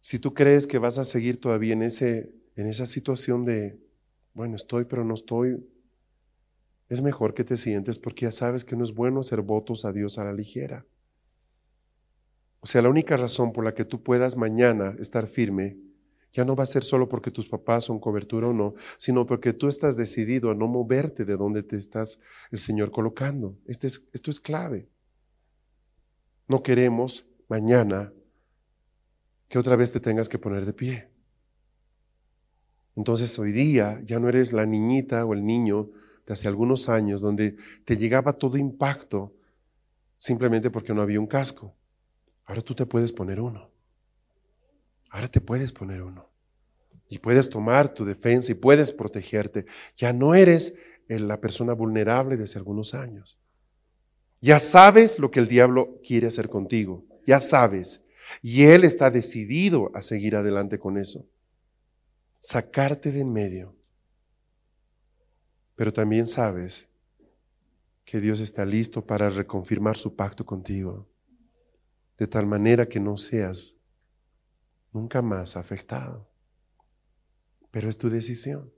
Si 0.00 0.18
tú 0.18 0.34
crees 0.34 0.66
que 0.66 0.78
vas 0.78 0.98
a 0.98 1.04
seguir 1.04 1.40
todavía 1.40 1.74
en, 1.74 1.84
ese, 1.84 2.34
en 2.56 2.66
esa 2.66 2.88
situación 2.88 3.44
de, 3.44 3.78
bueno, 4.34 4.56
estoy 4.56 4.86
pero 4.86 5.04
no 5.04 5.14
estoy, 5.14 5.64
es 6.92 7.00
mejor 7.00 7.32
que 7.32 7.42
te 7.42 7.56
sientes 7.56 7.98
porque 7.98 8.26
ya 8.26 8.32
sabes 8.32 8.66
que 8.66 8.76
no 8.76 8.84
es 8.84 8.92
bueno 8.92 9.20
hacer 9.20 9.40
votos 9.40 9.86
a 9.86 9.92
Dios 9.92 10.18
a 10.18 10.24
la 10.24 10.32
ligera. 10.34 10.84
O 12.60 12.66
sea, 12.66 12.82
la 12.82 12.90
única 12.90 13.16
razón 13.16 13.52
por 13.52 13.64
la 13.64 13.74
que 13.74 13.86
tú 13.86 14.02
puedas 14.02 14.36
mañana 14.36 14.94
estar 14.98 15.26
firme 15.26 15.78
ya 16.32 16.44
no 16.44 16.54
va 16.54 16.64
a 16.64 16.66
ser 16.66 16.84
solo 16.84 17.08
porque 17.08 17.30
tus 17.30 17.48
papás 17.48 17.84
son 17.84 17.98
cobertura 17.98 18.48
o 18.48 18.52
no, 18.52 18.74
sino 18.98 19.26
porque 19.26 19.54
tú 19.54 19.68
estás 19.68 19.96
decidido 19.96 20.50
a 20.50 20.54
no 20.54 20.66
moverte 20.66 21.24
de 21.24 21.36
donde 21.36 21.62
te 21.62 21.76
estás 21.76 22.20
el 22.50 22.58
Señor 22.58 22.90
colocando. 22.90 23.56
Este 23.66 23.86
es, 23.86 24.06
esto 24.12 24.30
es 24.30 24.38
clave. 24.38 24.86
No 26.46 26.62
queremos 26.62 27.26
mañana 27.48 28.12
que 29.48 29.58
otra 29.58 29.76
vez 29.76 29.92
te 29.92 30.00
tengas 30.00 30.28
que 30.28 30.38
poner 30.38 30.66
de 30.66 30.74
pie. 30.74 31.08
Entonces 32.96 33.38
hoy 33.38 33.52
día 33.52 34.02
ya 34.04 34.18
no 34.18 34.28
eres 34.28 34.52
la 34.52 34.66
niñita 34.66 35.24
o 35.24 35.32
el 35.32 35.46
niño 35.46 35.90
de 36.26 36.32
hace 36.32 36.48
algunos 36.48 36.88
años 36.88 37.20
donde 37.20 37.56
te 37.84 37.96
llegaba 37.96 38.32
todo 38.32 38.56
impacto 38.56 39.34
simplemente 40.18 40.70
porque 40.70 40.94
no 40.94 41.02
había 41.02 41.20
un 41.20 41.26
casco. 41.26 41.74
Ahora 42.44 42.62
tú 42.62 42.74
te 42.74 42.86
puedes 42.86 43.12
poner 43.12 43.40
uno. 43.40 43.70
Ahora 45.10 45.28
te 45.28 45.40
puedes 45.40 45.72
poner 45.72 46.02
uno. 46.02 46.30
Y 47.08 47.18
puedes 47.18 47.50
tomar 47.50 47.92
tu 47.92 48.04
defensa 48.04 48.52
y 48.52 48.54
puedes 48.54 48.92
protegerte. 48.92 49.66
Ya 49.96 50.12
no 50.12 50.34
eres 50.34 50.74
la 51.08 51.40
persona 51.40 51.74
vulnerable 51.74 52.36
de 52.36 52.44
hace 52.44 52.58
algunos 52.58 52.94
años. 52.94 53.38
Ya 54.40 54.58
sabes 54.60 55.18
lo 55.18 55.30
que 55.30 55.40
el 55.40 55.48
diablo 55.48 56.00
quiere 56.02 56.28
hacer 56.28 56.48
contigo. 56.48 57.04
Ya 57.26 57.40
sabes. 57.40 58.04
Y 58.40 58.64
él 58.64 58.84
está 58.84 59.10
decidido 59.10 59.90
a 59.94 60.02
seguir 60.02 60.36
adelante 60.36 60.78
con 60.78 60.98
eso. 60.98 61.26
Sacarte 62.40 63.12
de 63.12 63.20
en 63.20 63.32
medio. 63.32 63.76
Pero 65.74 65.92
también 65.92 66.26
sabes 66.26 66.88
que 68.04 68.20
Dios 68.20 68.40
está 68.40 68.64
listo 68.64 69.06
para 69.06 69.30
reconfirmar 69.30 69.96
su 69.96 70.14
pacto 70.14 70.44
contigo. 70.44 71.08
De 72.18 72.26
tal 72.26 72.46
manera 72.46 72.88
que 72.88 73.00
no 73.00 73.16
seas 73.16 73.76
nunca 74.92 75.22
más 75.22 75.56
afectado. 75.56 76.28
Pero 77.70 77.88
es 77.88 77.96
tu 77.96 78.10
decisión. 78.10 78.70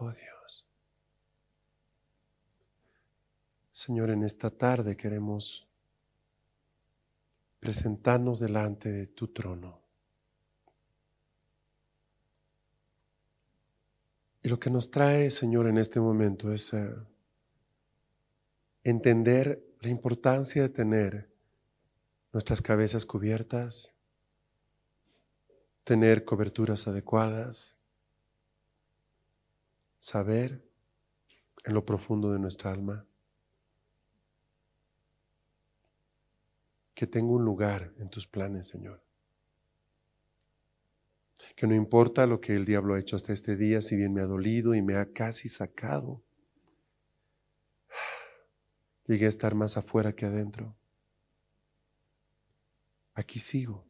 Oh 0.00 0.10
Dios. 0.12 0.66
Señor, 3.90 4.10
en 4.10 4.22
esta 4.22 4.50
tarde 4.50 4.96
queremos 4.96 5.68
presentarnos 7.58 8.38
delante 8.38 8.92
de 8.92 9.08
tu 9.08 9.26
trono. 9.26 9.82
Y 14.44 14.48
lo 14.48 14.60
que 14.60 14.70
nos 14.70 14.92
trae, 14.92 15.32
Señor, 15.32 15.66
en 15.66 15.76
este 15.76 15.98
momento 15.98 16.52
es 16.52 16.72
eh, 16.72 16.88
entender 18.84 19.60
la 19.80 19.88
importancia 19.88 20.62
de 20.62 20.68
tener 20.68 21.28
nuestras 22.32 22.62
cabezas 22.62 23.04
cubiertas, 23.04 23.92
tener 25.82 26.24
coberturas 26.24 26.86
adecuadas, 26.86 27.76
saber 29.98 30.64
en 31.64 31.74
lo 31.74 31.84
profundo 31.84 32.30
de 32.30 32.38
nuestra 32.38 32.70
alma 32.70 33.04
que 36.94 37.06
tengo 37.06 37.32
un 37.34 37.44
lugar 37.44 37.92
en 37.98 38.10
tus 38.10 38.26
planes, 38.26 38.68
Señor. 38.68 39.02
Que 41.56 41.66
no 41.66 41.74
importa 41.74 42.26
lo 42.26 42.40
que 42.40 42.54
el 42.54 42.64
diablo 42.64 42.94
ha 42.94 43.00
hecho 43.00 43.16
hasta 43.16 43.32
este 43.32 43.56
día, 43.56 43.80
si 43.82 43.96
bien 43.96 44.12
me 44.12 44.20
ha 44.20 44.26
dolido 44.26 44.74
y 44.74 44.82
me 44.82 44.96
ha 44.96 45.12
casi 45.12 45.48
sacado, 45.48 46.22
llegué 49.06 49.26
a 49.26 49.30
estar 49.30 49.54
más 49.54 49.76
afuera 49.76 50.14
que 50.14 50.26
adentro. 50.26 50.76
Aquí 53.14 53.38
sigo. 53.38 53.86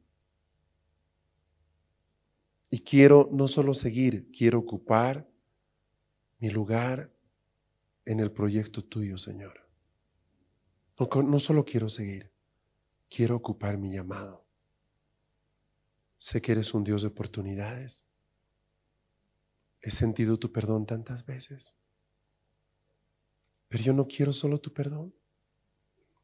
Y 2.70 2.80
quiero 2.80 3.28
no 3.32 3.48
solo 3.48 3.74
seguir, 3.74 4.30
quiero 4.30 4.58
ocupar 4.60 5.28
mi 6.38 6.50
lugar 6.50 7.12
en 8.04 8.20
el 8.20 8.32
proyecto 8.32 8.82
tuyo, 8.82 9.18
Señor. 9.18 9.68
No, 10.98 11.38
solo 11.38 11.64
quiero 11.64 11.88
seguir, 11.88 12.30
quiero 13.10 13.36
ocupar 13.36 13.76
mi 13.76 13.92
llamado. 13.92 14.46
Sé 16.16 16.40
que 16.40 16.52
eres 16.52 16.72
un 16.72 16.84
Dios 16.84 17.02
de 17.02 17.08
oportunidades. 17.08 18.06
He 19.82 19.90
sentido 19.90 20.38
tu 20.38 20.52
perdón 20.52 20.86
tantas 20.86 21.26
veces. 21.26 21.76
Pero 23.68 23.82
yo 23.82 23.92
no 23.92 24.06
quiero 24.06 24.32
solo 24.32 24.60
tu 24.60 24.72
perdón. 24.72 25.14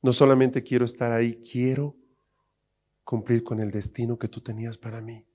No 0.03 0.13
solamente 0.13 0.63
quiero 0.63 0.85
estar 0.85 1.13
ahí, 1.13 1.43
quiero 1.43 1.97
cumplir 3.05 3.43
con 3.43 3.61
el 3.61 3.71
destino 3.71 4.19
que 4.19 4.29
tú 4.29 4.41
tenías 4.41 4.77
para 4.79 5.01
mí. 5.01 5.27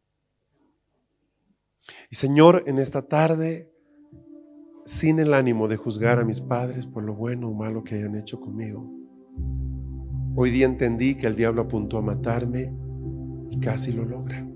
Y 2.10 2.16
Señor, 2.16 2.64
en 2.68 2.80
esta 2.80 3.02
tarde, 3.02 3.72
sin 4.86 5.20
el 5.20 5.34
ánimo 5.34 5.68
de 5.68 5.78
juzgar 5.78 6.20
a 6.20 6.26
mis 6.26 6.41
padres 6.41 6.86
por 6.86 7.04
lo 7.04 7.16
bueno 7.16 7.49
o 7.49 7.54
malo 7.54 7.84
que 7.84 7.95
hayan 7.95 8.16
hecho 8.16 8.39
conmigo, 8.39 9.01
hoy 10.36 10.52
día 10.52 10.66
entendí 10.66 11.16
que 11.16 11.28
el 11.28 11.36
diablo 11.36 11.64
apuntó 11.64 11.98
a 11.98 12.02
matarme 12.02 12.74
y 13.50 13.60
casi 13.60 13.92
lo 13.92 14.06
logra. 14.06 14.48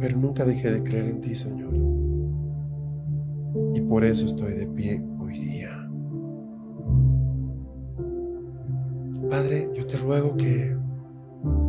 Pero 0.00 0.18
nunca 0.18 0.44
dejé 0.44 0.70
de 0.70 0.82
creer 0.82 1.10
en 1.10 1.20
ti, 1.20 1.34
Señor. 1.34 1.72
Y 3.74 3.80
por 3.82 4.04
eso 4.04 4.26
estoy 4.26 4.52
de 4.54 4.66
pie 4.66 5.04
hoy 5.18 5.38
día. 5.38 5.88
Padre, 9.30 9.70
yo 9.74 9.86
te 9.86 9.96
ruego 9.96 10.36
que 10.36 10.76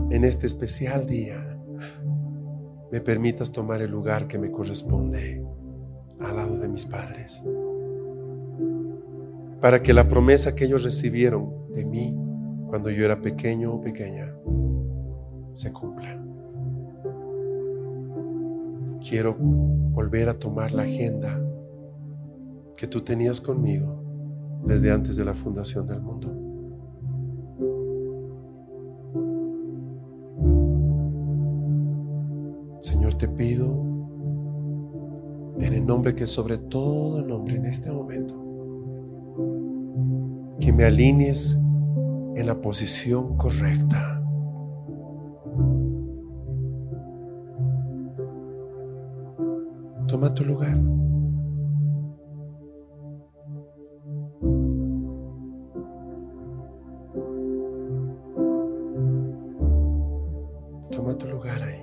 en 0.10 0.24
este 0.24 0.48
especial 0.48 1.08
día 1.08 1.58
me 2.92 3.02
permitas 3.02 3.52
tomar 3.52 3.82
el 3.82 3.92
lugar 3.92 4.28
que 4.28 4.38
me 4.38 4.52
corresponde 4.52 5.44
al 6.20 6.36
lado 6.36 6.60
de 6.60 6.70
mis 6.70 6.86
padres. 6.86 7.44
Para 9.64 9.82
que 9.82 9.94
la 9.94 10.10
promesa 10.10 10.56
que 10.56 10.66
ellos 10.66 10.84
recibieron 10.84 11.72
de 11.72 11.86
mí 11.86 12.14
cuando 12.68 12.90
yo 12.90 13.06
era 13.06 13.22
pequeño 13.22 13.76
o 13.76 13.80
pequeña 13.80 14.36
se 15.54 15.72
cumpla. 15.72 16.22
Quiero 19.00 19.38
volver 19.40 20.28
a 20.28 20.34
tomar 20.34 20.74
la 20.74 20.84
agenda 20.84 21.42
que 22.76 22.88
tú 22.88 23.06
tenías 23.06 23.40
conmigo 23.40 24.04
desde 24.66 24.92
antes 24.92 25.16
de 25.16 25.24
la 25.24 25.34
fundación 25.34 25.88
del 25.88 26.02
mundo. 26.02 26.28
Señor, 32.82 33.14
te 33.14 33.30
pido 33.30 33.72
en 35.58 35.74
el 35.74 35.86
nombre 35.86 36.14
que 36.14 36.28
sobre 36.28 36.58
todo 36.58 37.22
nombre 37.22 37.56
en 37.56 37.66
este 37.66 37.90
momento, 37.90 38.43
que 40.64 40.72
me 40.72 40.86
alinees 40.86 41.58
en 42.36 42.48
la 42.48 42.62
posición 42.62 43.36
correcta. 43.36 44.22
Toma 50.08 50.34
tu 50.34 50.46
lugar. 50.46 50.80
si 61.64 61.83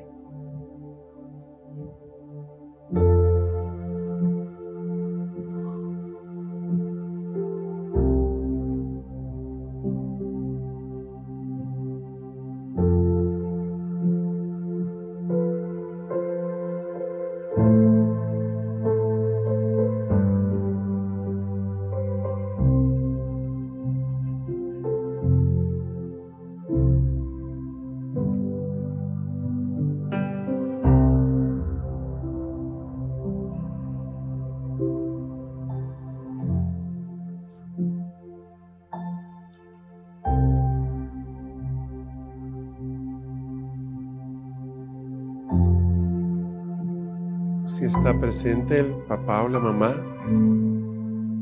está 47.91 48.16
presente 48.16 48.78
el 48.78 48.93
papá 49.09 49.43
o 49.43 49.49
la 49.49 49.59
mamá, 49.59 49.93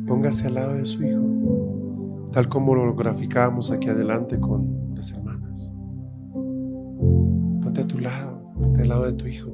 póngase 0.06 0.46
al 0.46 0.54
lado 0.54 0.74
de 0.74 0.86
su 0.86 1.04
hijo, 1.04 2.30
tal 2.32 2.48
como 2.48 2.74
lo 2.74 2.94
graficábamos 2.94 3.70
aquí 3.70 3.90
adelante 3.90 4.40
con 4.40 4.94
las 4.94 5.12
hermanas. 5.12 5.70
Ponte 7.62 7.82
a 7.82 7.86
tu 7.86 7.98
lado, 7.98 8.40
ponte 8.54 8.80
al 8.80 8.88
lado 8.88 9.04
de 9.04 9.12
tu 9.12 9.26
hijo. 9.26 9.50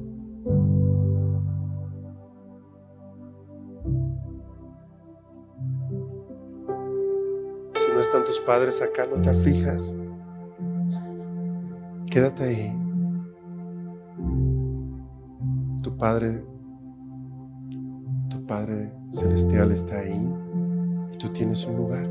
Si 7.74 7.92
no 7.92 8.01
están 8.01 8.24
tus 8.24 8.38
padres 8.38 8.80
acá, 8.80 9.05
no 9.07 9.20
te 9.20 9.30
aflijas. 9.30 9.99
Quédate 12.09 12.45
ahí. 12.45 12.80
Tu 15.82 15.97
padre 15.97 16.54
Padre 18.55 18.93
Celestial 19.11 19.73
está 19.73 19.99
ahí 19.99 20.33
y 21.13 21.19
tú 21.19 21.29
tienes 21.31 21.67
un 21.67 21.77
lugar. 21.77 22.09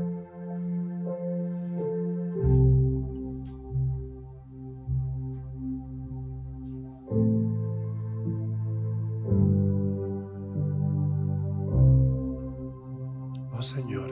Oh 13.56 13.62
Señor, 13.62 14.10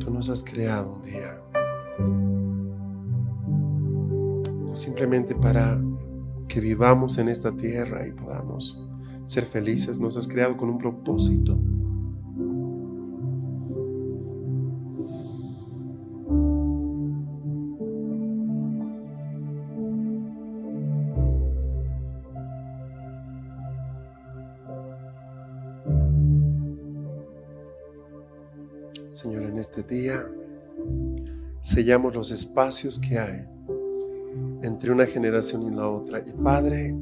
tú 0.00 0.10
nos 0.10 0.30
has 0.30 0.42
creado 0.42 0.94
un 0.94 1.02
día, 1.02 1.42
simplemente 4.72 5.34
para 5.34 5.78
que 6.48 6.60
vivamos 6.60 7.18
en 7.18 7.28
esta 7.28 7.54
tierra 7.54 8.06
y 8.06 8.12
podamos 8.12 8.88
ser 9.24 9.44
felices, 9.44 9.98
nos 9.98 10.16
has 10.16 10.26
creado 10.26 10.56
con 10.56 10.68
un 10.68 10.78
propósito. 10.78 11.58
Señor, 29.10 29.42
en 29.42 29.58
este 29.58 29.82
día 29.82 30.26
sellamos 31.60 32.14
los 32.14 32.30
espacios 32.30 32.98
que 32.98 33.18
hay 33.18 33.46
entre 34.62 34.90
una 34.90 35.06
generación 35.06 35.70
y 35.70 35.76
la 35.76 35.88
otra. 35.88 36.20
Y 36.26 36.32
Padre, 36.32 36.94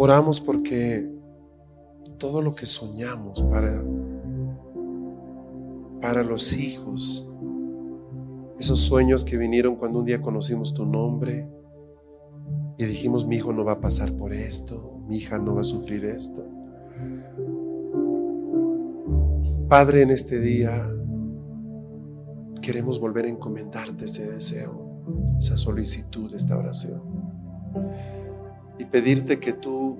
Oramos 0.00 0.40
porque 0.40 1.10
todo 2.18 2.40
lo 2.40 2.54
que 2.54 2.66
soñamos 2.66 3.42
para, 3.42 3.82
para 6.00 6.22
los 6.22 6.52
hijos, 6.52 7.36
esos 8.60 8.78
sueños 8.78 9.24
que 9.24 9.36
vinieron 9.36 9.74
cuando 9.74 9.98
un 9.98 10.04
día 10.04 10.22
conocimos 10.22 10.72
tu 10.72 10.86
nombre 10.86 11.48
y 12.78 12.84
dijimos, 12.84 13.26
mi 13.26 13.36
hijo 13.38 13.52
no 13.52 13.64
va 13.64 13.72
a 13.72 13.80
pasar 13.80 14.12
por 14.12 14.32
esto, 14.32 15.00
mi 15.08 15.16
hija 15.16 15.40
no 15.40 15.56
va 15.56 15.62
a 15.62 15.64
sufrir 15.64 16.04
esto. 16.04 16.46
Padre, 19.68 20.02
en 20.02 20.10
este 20.10 20.38
día 20.38 20.88
queremos 22.62 23.00
volver 23.00 23.24
a 23.24 23.30
encomendarte 23.30 24.04
ese 24.04 24.30
deseo, 24.30 25.02
esa 25.40 25.58
solicitud, 25.58 26.32
esta 26.36 26.56
oración 26.56 27.02
y 28.78 28.84
pedirte 28.84 29.40
que 29.40 29.52
tú 29.52 29.98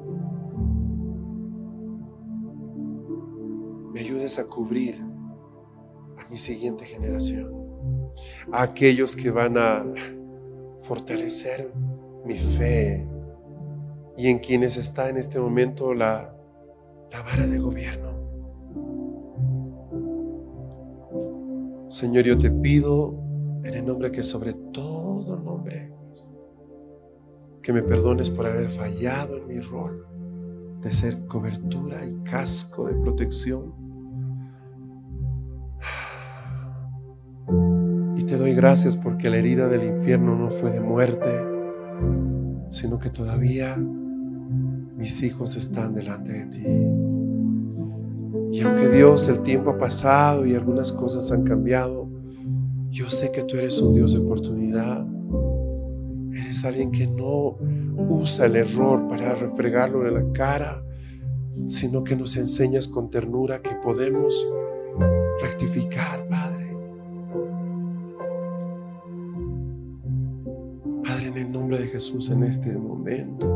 me 3.93 4.01
ayudes 4.01 4.39
a 4.39 4.49
cubrir 4.49 4.97
a 6.19 6.29
mi 6.31 6.39
siguiente 6.39 6.85
generación, 6.85 7.53
a 8.53 8.63
aquellos 8.63 9.17
que 9.17 9.31
van 9.31 9.59
a 9.59 9.85
fortalecer 10.81 11.73
mi 12.25 12.39
fe 12.39 13.07
y 14.17 14.29
en 14.29 14.39
quienes 14.39 14.77
está 14.77 15.09
en 15.09 15.17
este 15.17 15.39
momento 15.39 15.95
la, 15.95 16.35
la 17.11 17.23
vara 17.23 17.47
de 17.47 17.59
gobierno. 17.59 18.09
Señor, 21.89 22.25
yo 22.25 22.37
te 22.37 22.51
pido 22.51 23.15
en 23.65 23.75
el 23.75 23.85
nombre 23.87 24.13
que 24.13 24.23
sobre 24.23 24.53
todo 24.53 25.37
nombre 25.37 25.98
que 27.69 27.75
me 27.75 27.83
perdones 27.83 28.31
por 28.31 28.47
haber 28.47 28.71
fallado 28.71 29.37
en 29.37 29.47
mi 29.47 29.61
rol 29.61 30.07
de 30.81 30.91
ser 30.91 31.27
cobertura 31.27 32.03
y 32.07 32.15
casco 32.25 32.87
de 32.89 32.95
protección 32.95 33.79
te 38.29 38.37
doy 38.37 38.53
gracias 38.53 38.95
porque 38.95 39.31
la 39.31 39.39
herida 39.39 39.69
del 39.69 39.85
infierno 39.85 40.37
no 40.37 40.51
fue 40.51 40.71
de 40.71 40.81
muerte, 40.81 41.31
sino 42.69 42.99
que 42.99 43.09
todavía 43.09 43.75
mis 43.79 45.23
hijos 45.23 45.57
están 45.57 45.95
delante 45.95 46.33
de 46.33 46.47
ti. 46.47 46.65
Y 48.53 48.61
aunque 48.61 48.91
Dios 48.91 49.29
el 49.29 49.43
tiempo 49.43 49.71
ha 49.71 49.79
pasado 49.79 50.45
y 50.45 50.55
algunas 50.55 50.93
cosas 50.93 51.33
han 51.33 51.45
cambiado, 51.45 52.11
yo 52.91 53.09
sé 53.09 53.33
que 53.33 53.45
tú 53.45 53.57
eres 53.57 53.81
un 53.81 53.95
Dios 53.95 54.13
de 54.13 54.19
oportunidad. 54.19 55.07
Eres 56.49 56.65
alguien 56.65 56.91
que 56.91 57.07
no 57.07 57.59
usa 58.09 58.47
el 58.47 58.57
error 58.57 59.07
para 59.07 59.35
refregarlo 59.35 60.09
en 60.09 60.15
la 60.15 60.33
cara, 60.33 60.83
sino 61.67 62.03
que 62.03 62.17
nos 62.17 62.39
enseñas 62.39 62.89
con 62.89 63.11
ternura 63.11 63.61
que 63.61 63.75
podemos 63.85 64.47
rectificar, 65.43 66.27
Padre. 66.27 66.75
Padre, 71.05 71.27
en 71.27 71.37
el 71.37 71.53
nombre 71.53 71.81
de 71.81 71.89
Jesús 71.89 72.31
en 72.31 72.43
este 72.45 72.79
momento, 72.79 73.47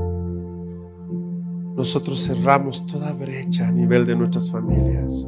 nosotros 1.74 2.22
cerramos 2.22 2.86
toda 2.86 3.14
brecha 3.14 3.68
a 3.68 3.72
nivel 3.72 4.04
de 4.04 4.16
nuestras 4.16 4.50
familias. 4.50 5.26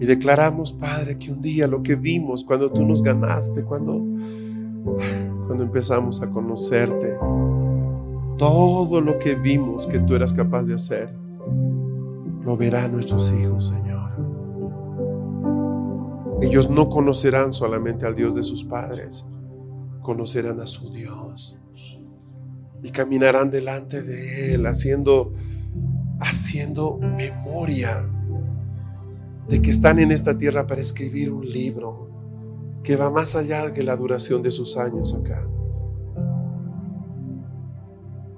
Y 0.00 0.06
declaramos, 0.06 0.72
Padre, 0.72 1.18
que 1.18 1.30
un 1.30 1.42
día 1.42 1.66
lo 1.66 1.82
que 1.82 1.94
vimos 1.94 2.42
cuando 2.42 2.72
tú 2.72 2.86
nos 2.86 3.02
ganaste, 3.02 3.64
cuando, 3.64 4.02
cuando 5.46 5.64
empezamos 5.64 6.22
a 6.22 6.30
conocerte, 6.30 7.16
todo 8.38 9.00
lo 9.00 9.18
que 9.18 9.34
vimos 9.34 9.86
que 9.86 9.98
tú 9.98 10.14
eras 10.14 10.32
capaz 10.32 10.64
de 10.64 10.74
hacer, 10.74 11.14
lo 12.44 12.56
verán 12.56 12.92
nuestros 12.92 13.32
hijos, 13.32 13.68
Señor. 13.68 14.10
Ellos 16.42 16.68
no 16.68 16.88
conocerán 16.88 17.52
solamente 17.52 18.06
al 18.06 18.14
Dios 18.14 18.34
de 18.34 18.42
sus 18.42 18.64
padres, 18.64 19.24
conocerán 20.02 20.60
a 20.60 20.66
su 20.66 20.92
Dios 20.92 21.60
y 22.82 22.90
caminarán 22.90 23.50
delante 23.50 24.02
de 24.02 24.54
Él 24.54 24.66
haciendo, 24.66 25.32
haciendo 26.20 26.98
memoria 26.98 28.06
de 29.48 29.62
que 29.62 29.70
están 29.70 29.98
en 29.98 30.12
esta 30.12 30.36
tierra 30.36 30.66
para 30.66 30.80
escribir 30.80 31.30
un 31.30 31.50
libro 31.50 32.13
que 32.84 32.96
va 32.96 33.10
más 33.10 33.34
allá 33.34 33.72
que 33.72 33.82
la 33.82 33.96
duración 33.96 34.42
de 34.42 34.50
sus 34.50 34.76
años 34.76 35.14
acá. 35.14 35.48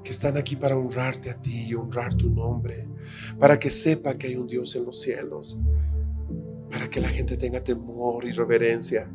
Que 0.05 0.12
están 0.12 0.36
aquí 0.36 0.55
para 0.55 0.78
honrarte 0.78 1.30
a 1.30 1.34
ti 1.34 1.66
y 1.68 1.74
honrar 1.74 2.14
tu 2.14 2.30
nombre, 2.30 2.88
para 3.40 3.59
que 3.59 3.68
sepa 3.68 4.16
que 4.16 4.28
hay 4.28 4.36
un 4.36 4.47
Dios 4.47 4.76
en 4.76 4.84
los 4.84 5.01
cielos, 5.01 5.59
para 6.70 6.88
que 6.88 7.01
la 7.01 7.09
gente 7.09 7.36
tenga 7.36 7.59
temor 7.59 8.24
y 8.24 8.30
reverencia 8.30 9.11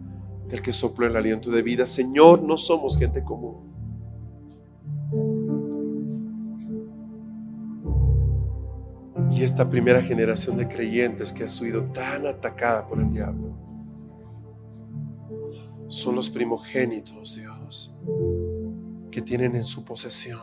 del 0.50 0.62
que 0.62 0.74
sopló 0.74 1.08
el 1.08 1.16
aliento 1.16 1.50
de 1.50 1.62
vida. 1.62 1.86
Señor, 1.86 2.44
no 2.44 2.58
somos 2.58 2.98
gente 2.98 3.24
común. 3.24 3.72
Y 9.32 9.44
esta 9.44 9.70
primera 9.70 10.04
generación 10.04 10.58
de 10.58 10.68
creyentes 10.68 11.32
que 11.32 11.46
ha 11.46 11.48
sido 11.48 11.86
tan 11.86 12.28
atacada 12.28 12.86
por 12.86 13.00
el 13.00 13.14
diablo 13.14 13.71
son 15.92 16.16
los 16.16 16.30
primogénitos, 16.30 17.36
Dios, 17.36 18.00
que 19.12 19.22
tienen 19.22 19.58
en 19.58 19.66
su 19.66 19.84
posesión 19.84 20.40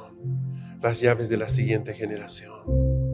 las 0.83 1.01
llaves 1.01 1.31
de 1.31 1.39
la 1.39 1.49
siguiente 1.49 1.95
generación. 1.95 3.08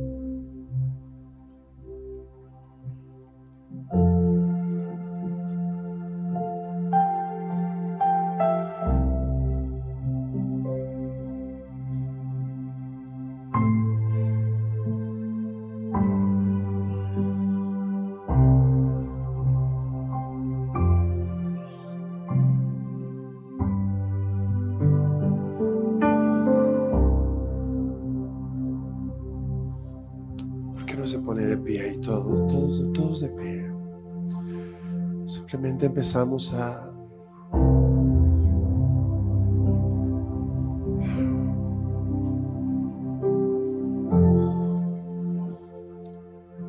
Empezamos 35.87 36.53
a 36.55 36.91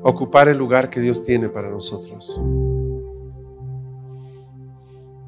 ocupar 0.04 0.48
el 0.48 0.58
lugar 0.58 0.90
que 0.90 1.02
Dios 1.02 1.24
tiene 1.24 1.50
para 1.50 1.70
nosotros. 1.70 2.42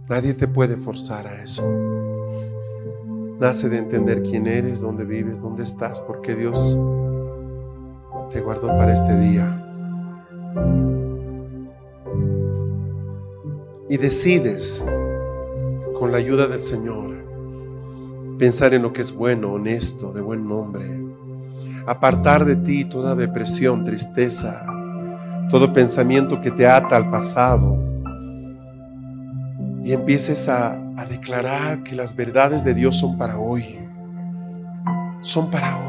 Nadie 0.09 0.33
te 0.33 0.47
puede 0.47 0.77
forzar 0.77 1.27
a 1.27 1.41
eso. 1.41 1.63
Nace 3.39 3.69
de 3.69 3.77
entender 3.77 4.23
quién 4.23 4.47
eres, 4.47 4.81
dónde 4.81 5.03
vives, 5.03 5.41
dónde 5.41 5.63
estás, 5.63 5.99
porque 5.99 6.35
Dios 6.35 6.77
te 8.31 8.39
guardó 8.41 8.67
para 8.67 8.93
este 8.93 9.17
día. 9.19 9.56
Y 13.89 13.97
decides, 13.97 14.83
con 15.97 16.11
la 16.11 16.17
ayuda 16.17 16.47
del 16.47 16.61
Señor, 16.61 17.15
pensar 18.37 18.73
en 18.73 18.81
lo 18.81 18.93
que 18.93 19.01
es 19.01 19.13
bueno, 19.13 19.53
honesto, 19.53 20.13
de 20.13 20.21
buen 20.21 20.45
nombre, 20.45 20.85
apartar 21.85 22.45
de 22.45 22.55
ti 22.57 22.85
toda 22.85 23.15
depresión, 23.15 23.83
tristeza, 23.83 24.65
todo 25.49 25.73
pensamiento 25.73 26.41
que 26.41 26.51
te 26.51 26.67
ata 26.67 26.97
al 26.97 27.09
pasado 27.09 27.77
y 29.83 29.93
empieces 29.93 30.49
a, 30.49 30.83
declarar 31.09 31.83
que 31.83 31.95
las 31.95 32.15
verdades 32.15 32.65
de 32.65 32.73
Dios 32.73 32.97
son 32.97 33.17
para 33.17 33.37
hoy, 33.37 33.63
son 35.21 35.49
para 35.49 35.77
hoy 35.77 35.86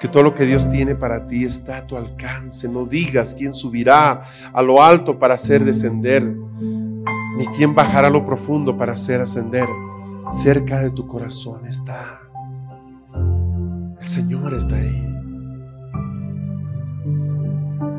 que 0.00 0.08
todo 0.08 0.22
lo 0.22 0.34
que 0.34 0.46
Dios 0.46 0.70
tiene 0.70 0.94
para 0.94 1.26
ti 1.26 1.44
está 1.44 1.78
a 1.78 1.86
tu 1.86 1.96
alcance. 1.96 2.68
No 2.68 2.86
digas 2.86 3.34
quién 3.34 3.52
subirá 3.52 4.22
a 4.52 4.62
lo 4.62 4.82
alto 4.82 5.18
para 5.18 5.34
hacer 5.34 5.64
descender, 5.64 6.22
ni 6.24 7.46
quién 7.56 7.74
bajará 7.74 8.08
a 8.08 8.10
lo 8.10 8.24
profundo 8.24 8.76
para 8.76 8.92
hacer 8.92 9.20
ascender. 9.20 9.66
Cerca 10.30 10.80
de 10.80 10.90
tu 10.90 11.06
corazón 11.06 11.66
está. 11.66 12.20
El 13.98 14.06
Señor 14.06 14.54
está 14.54 14.76
ahí. 14.76 15.04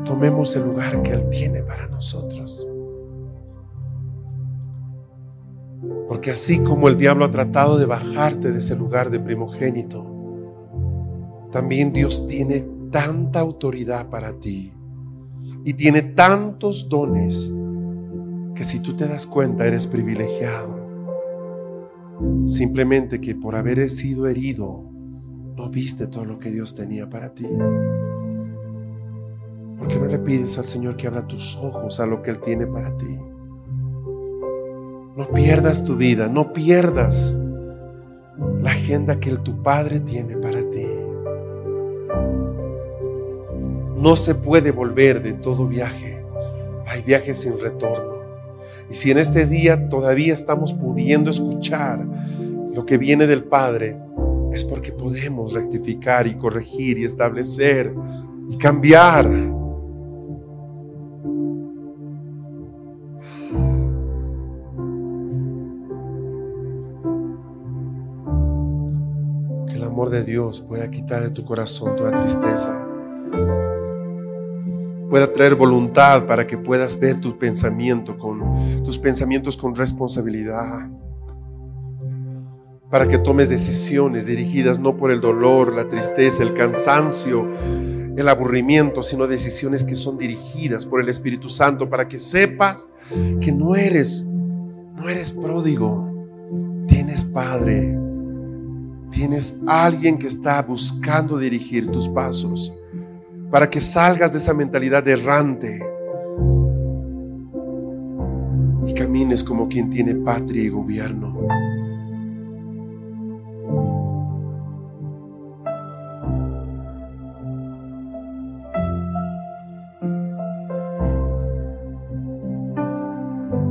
Tomemos 0.04 0.54
el 0.56 0.64
lugar 0.64 1.02
que 1.02 1.12
Él 1.12 1.28
tiene 1.28 1.62
para 1.62 1.86
nosotros. 1.88 2.68
Porque 6.08 6.30
así 6.30 6.60
como 6.60 6.88
el 6.88 6.96
diablo 6.96 7.24
ha 7.24 7.30
tratado 7.30 7.78
de 7.78 7.86
bajarte 7.86 8.52
de 8.52 8.58
ese 8.58 8.74
lugar 8.76 9.10
de 9.10 9.20
primogénito, 9.20 10.19
también 11.50 11.92
Dios 11.92 12.26
tiene 12.26 12.66
tanta 12.90 13.40
autoridad 13.40 14.08
para 14.08 14.38
ti 14.38 14.72
y 15.64 15.74
tiene 15.74 16.02
tantos 16.02 16.88
dones 16.88 17.50
que 18.54 18.64
si 18.64 18.80
tú 18.80 18.94
te 18.94 19.08
das 19.08 19.26
cuenta 19.26 19.66
eres 19.66 19.86
privilegiado. 19.86 20.80
Simplemente 22.46 23.20
que 23.20 23.34
por 23.34 23.56
haber 23.56 23.88
sido 23.88 24.26
herido 24.26 24.84
no 25.56 25.70
viste 25.70 26.06
todo 26.06 26.24
lo 26.24 26.38
que 26.38 26.50
Dios 26.50 26.74
tenía 26.74 27.08
para 27.08 27.34
ti. 27.34 27.46
¿Por 29.78 29.88
qué 29.88 29.98
no 29.98 30.06
le 30.06 30.18
pides 30.18 30.58
al 30.58 30.64
Señor 30.64 30.96
que 30.96 31.06
abra 31.06 31.26
tus 31.26 31.56
ojos 31.56 32.00
a 32.00 32.06
lo 32.06 32.22
que 32.22 32.30
Él 32.30 32.40
tiene 32.40 32.66
para 32.66 32.96
ti? 32.96 33.18
No 35.16 35.26
pierdas 35.34 35.84
tu 35.84 35.96
vida, 35.96 36.28
no 36.28 36.52
pierdas 36.52 37.34
la 38.62 38.70
agenda 38.70 39.20
que 39.20 39.36
tu 39.38 39.62
Padre 39.62 40.00
tiene 40.00 40.36
para 40.36 40.68
ti. 40.68 40.86
No 44.00 44.16
se 44.16 44.34
puede 44.34 44.72
volver 44.72 45.22
de 45.22 45.34
todo 45.34 45.68
viaje. 45.68 46.24
Hay 46.86 47.02
viajes 47.02 47.36
sin 47.36 47.58
retorno. 47.60 48.14
Y 48.88 48.94
si 48.94 49.10
en 49.10 49.18
este 49.18 49.44
día 49.46 49.90
todavía 49.90 50.32
estamos 50.32 50.72
pudiendo 50.72 51.30
escuchar 51.30 52.06
lo 52.72 52.86
que 52.86 52.96
viene 52.96 53.26
del 53.26 53.44
Padre, 53.44 54.00
es 54.52 54.64
porque 54.64 54.92
podemos 54.92 55.52
rectificar 55.52 56.26
y 56.26 56.34
corregir 56.34 56.96
y 56.96 57.04
establecer 57.04 57.94
y 58.48 58.56
cambiar. 58.56 59.28
Que 69.68 69.74
el 69.74 69.84
amor 69.84 70.08
de 70.08 70.24
Dios 70.24 70.62
pueda 70.62 70.90
quitar 70.90 71.22
de 71.22 71.30
tu 71.30 71.44
corazón 71.44 71.96
toda 71.96 72.18
tristeza 72.22 72.86
pueda 75.10 75.32
traer 75.32 75.56
voluntad 75.56 76.24
para 76.24 76.46
que 76.46 76.56
puedas 76.56 76.98
ver 76.98 77.20
tu 77.20 77.36
pensamiento 77.36 78.16
con 78.16 78.82
tus 78.84 78.98
pensamientos 78.98 79.56
con 79.56 79.74
responsabilidad. 79.74 80.88
Para 82.88 83.06
que 83.06 83.18
tomes 83.18 83.48
decisiones 83.48 84.26
dirigidas 84.26 84.78
no 84.78 84.96
por 84.96 85.10
el 85.10 85.20
dolor, 85.20 85.74
la 85.74 85.88
tristeza, 85.88 86.42
el 86.42 86.54
cansancio, 86.54 87.48
el 88.16 88.28
aburrimiento, 88.28 89.02
sino 89.02 89.26
decisiones 89.26 89.84
que 89.84 89.96
son 89.96 90.16
dirigidas 90.16 90.86
por 90.86 91.00
el 91.00 91.08
Espíritu 91.08 91.48
Santo 91.48 91.90
para 91.90 92.08
que 92.08 92.18
sepas 92.18 92.88
que 93.40 93.52
no 93.52 93.74
eres 93.74 94.24
no 94.24 95.08
eres 95.08 95.32
pródigo. 95.32 96.08
Tienes 96.86 97.24
padre. 97.24 97.98
Tienes 99.10 99.62
alguien 99.66 100.18
que 100.18 100.28
está 100.28 100.62
buscando 100.62 101.38
dirigir 101.38 101.90
tus 101.90 102.08
pasos 102.08 102.79
para 103.50 103.68
que 103.68 103.80
salgas 103.80 104.32
de 104.32 104.38
esa 104.38 104.54
mentalidad 104.54 105.06
errante 105.08 105.80
y 108.86 108.94
camines 108.94 109.42
como 109.42 109.68
quien 109.68 109.90
tiene 109.90 110.14
patria 110.14 110.62
y 110.64 110.68
gobierno. 110.68 111.36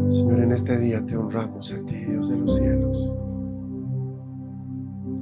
Señor, 0.09 0.39
en 0.41 0.51
este 0.51 0.77
día 0.77 1.05
te 1.05 1.15
honramos 1.15 1.71
a 1.71 1.85
ti, 1.85 1.95
Dios 1.95 2.29
de 2.29 2.37
los 2.37 2.55
cielos. 2.55 3.15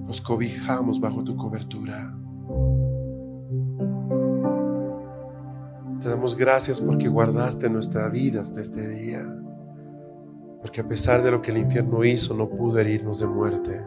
Nos 0.08 0.22
cobijamos 0.22 1.00
bajo 1.00 1.24
tu 1.24 1.36
cobertura. 1.36 2.18
Te 6.08 6.12
damos 6.12 6.38
gracias 6.38 6.80
porque 6.80 7.10
guardaste 7.10 7.70
nuestra 7.70 8.08
vida 8.08 8.40
hasta 8.40 8.62
este 8.62 8.88
día. 8.88 9.26
Porque 10.62 10.80
a 10.80 10.88
pesar 10.88 11.22
de 11.22 11.32
lo 11.32 11.42
que 11.42 11.52
el 11.52 11.58
infierno 11.58 12.02
hizo, 12.06 12.34
no 12.34 12.50
pudo 12.50 12.80
herirnos 12.80 13.20
de 13.20 13.28
muerte. 13.28 13.86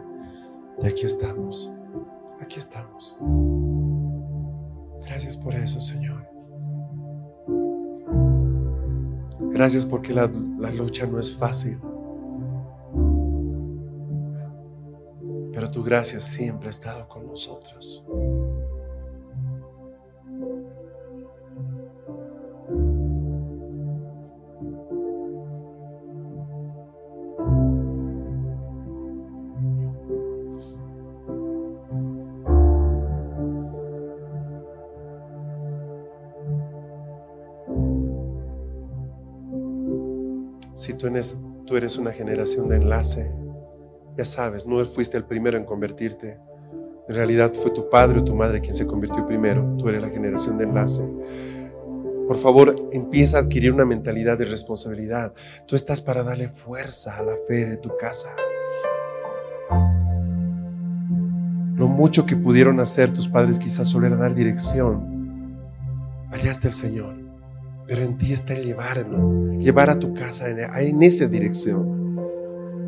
Y 0.83 0.85
aquí 0.85 1.07
estamos. 1.07 1.81
Aquí 2.39 2.59
estamos. 2.59 3.17
Gracias 5.03 5.35
por 5.35 5.55
eso, 5.55 5.81
Señor. 5.81 6.29
Gracias 9.39 9.87
porque 9.87 10.13
la, 10.13 10.29
la 10.59 10.69
lucha 10.69 11.07
no 11.07 11.19
es 11.19 11.35
fácil. 11.35 11.79
Pero 15.53 15.71
tu 15.71 15.81
gracia 15.81 16.19
siempre 16.19 16.67
ha 16.67 16.69
estado 16.69 17.09
con 17.09 17.25
nosotros. 17.25 18.05
Si 40.81 40.95
tú 40.95 41.05
eres, 41.05 41.97
una 41.99 42.11
generación 42.11 42.67
de 42.67 42.77
enlace, 42.77 43.31
ya 44.17 44.25
sabes, 44.25 44.65
no 44.65 44.83
fuiste 44.83 45.15
el 45.15 45.25
primero 45.25 45.55
en 45.55 45.63
convertirte. 45.63 46.39
En 47.07 47.13
realidad 47.13 47.53
fue 47.53 47.69
tu 47.69 47.87
padre 47.87 48.17
o 48.17 48.23
tu 48.23 48.33
madre 48.33 48.61
quien 48.61 48.73
se 48.73 48.87
convirtió 48.87 49.23
primero. 49.27 49.75
Tú 49.77 49.89
eres 49.89 50.01
la 50.01 50.09
generación 50.09 50.57
de 50.57 50.63
enlace. 50.63 51.03
Por 52.27 52.35
favor, 52.35 52.89
empieza 52.91 53.37
a 53.37 53.41
adquirir 53.41 53.71
una 53.71 53.85
mentalidad 53.85 54.39
de 54.39 54.45
responsabilidad. 54.45 55.35
Tú 55.67 55.75
estás 55.75 56.01
para 56.01 56.23
darle 56.23 56.47
fuerza 56.47 57.15
a 57.15 57.21
la 57.21 57.35
fe 57.47 57.63
de 57.63 57.77
tu 57.77 57.95
casa. 57.99 58.29
Lo 61.75 61.87
mucho 61.89 62.25
que 62.25 62.35
pudieron 62.35 62.79
hacer 62.79 63.13
tus 63.13 63.27
padres 63.27 63.59
quizás 63.59 63.87
solo 63.87 64.07
era 64.07 64.15
dar 64.15 64.33
dirección. 64.33 65.59
Allá 66.31 66.49
está 66.49 66.69
el 66.69 66.73
Señor. 66.73 67.20
Pero 67.87 68.03
en 68.03 68.17
ti 68.17 68.31
está 68.31 68.53
el 68.53 68.63
llevarlo, 68.63 69.57
llevar 69.57 69.89
a 69.89 69.99
tu 69.99 70.13
casa 70.13 70.47
en, 70.49 71.03
esa 71.03 71.27
dirección. 71.27 71.99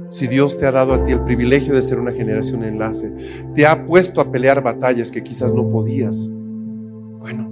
Si 0.10 0.28
Dios 0.28 0.58
te 0.58 0.66
ha 0.66 0.72
dado 0.72 0.94
a 0.94 1.04
ti 1.04 1.12
el 1.12 1.22
privilegio 1.22 1.74
de 1.74 1.82
ser 1.82 2.00
una 2.00 2.12
generación 2.12 2.64
enlace, 2.64 3.16
te 3.56 3.66
ha 3.66 3.86
puesto 3.86 4.22
a 4.22 4.32
pelear 4.32 4.62
batallas 4.62 5.12
que 5.12 5.24
quizás 5.24 5.52
no 5.54 5.70
podías. 5.72 6.30
Bueno, 7.20 7.50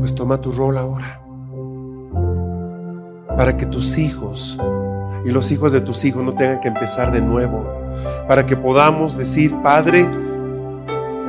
pues 0.00 0.14
toma 0.14 0.38
tu 0.38 0.52
rol 0.52 0.78
ahora. 0.78 1.20
Para 3.36 3.56
que 3.56 3.66
tus 3.66 3.96
hijos 3.98 4.58
y 5.24 5.30
los 5.30 5.50
hijos 5.50 5.72
de 5.72 5.80
tus 5.80 6.04
hijos 6.04 6.22
no 6.22 6.34
tengan 6.34 6.60
que 6.60 6.68
empezar 6.68 7.12
de 7.12 7.20
nuevo. 7.20 7.64
Para 8.28 8.46
que 8.46 8.56
podamos 8.56 9.16
decir, 9.16 9.54
Padre, 9.62 10.00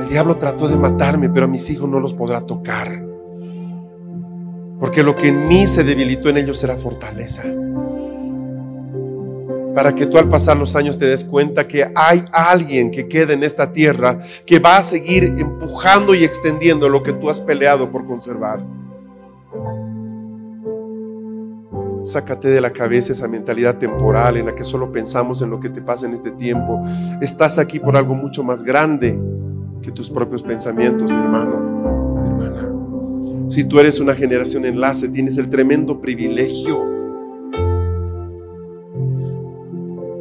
el 0.00 0.08
diablo 0.08 0.36
trató 0.36 0.68
de 0.68 0.76
matarme, 0.76 1.30
pero 1.30 1.46
a 1.46 1.48
mis 1.48 1.70
hijos 1.70 1.88
no 1.88 2.00
los 2.00 2.14
podrá 2.14 2.40
tocar. 2.40 3.05
Porque 4.78 5.02
lo 5.02 5.16
que 5.16 5.28
en 5.28 5.48
mí 5.48 5.66
se 5.66 5.84
debilitó 5.84 6.28
en 6.28 6.38
ellos 6.38 6.58
será 6.58 6.76
fortaleza. 6.76 7.42
Para 9.74 9.94
que 9.94 10.06
tú 10.06 10.16
al 10.16 10.28
pasar 10.28 10.56
los 10.56 10.74
años 10.74 10.98
te 10.98 11.04
des 11.04 11.22
cuenta 11.22 11.68
que 11.68 11.90
hay 11.94 12.24
alguien 12.32 12.90
que 12.90 13.08
queda 13.08 13.34
en 13.34 13.42
esta 13.42 13.72
tierra 13.72 14.18
que 14.46 14.58
va 14.58 14.78
a 14.78 14.82
seguir 14.82 15.24
empujando 15.24 16.14
y 16.14 16.24
extendiendo 16.24 16.88
lo 16.88 17.02
que 17.02 17.12
tú 17.12 17.28
has 17.28 17.40
peleado 17.40 17.90
por 17.90 18.06
conservar. 18.06 18.64
Sácate 22.02 22.48
de 22.48 22.60
la 22.60 22.70
cabeza 22.70 23.12
esa 23.12 23.28
mentalidad 23.28 23.78
temporal 23.78 24.36
en 24.36 24.46
la 24.46 24.54
que 24.54 24.64
solo 24.64 24.92
pensamos 24.92 25.42
en 25.42 25.50
lo 25.50 25.60
que 25.60 25.68
te 25.68 25.82
pasa 25.82 26.06
en 26.06 26.12
este 26.12 26.30
tiempo. 26.30 26.82
Estás 27.20 27.58
aquí 27.58 27.78
por 27.78 27.96
algo 27.96 28.14
mucho 28.14 28.42
más 28.44 28.62
grande 28.62 29.20
que 29.82 29.90
tus 29.90 30.08
propios 30.08 30.42
pensamientos, 30.42 31.10
mi 31.10 31.18
hermano, 31.18 32.20
mi 32.22 32.28
hermana. 32.28 32.75
Si 33.48 33.64
tú 33.64 33.78
eres 33.78 34.00
una 34.00 34.14
generación 34.14 34.64
enlace, 34.64 35.08
tienes 35.08 35.38
el 35.38 35.48
tremendo 35.48 36.00
privilegio 36.00 36.84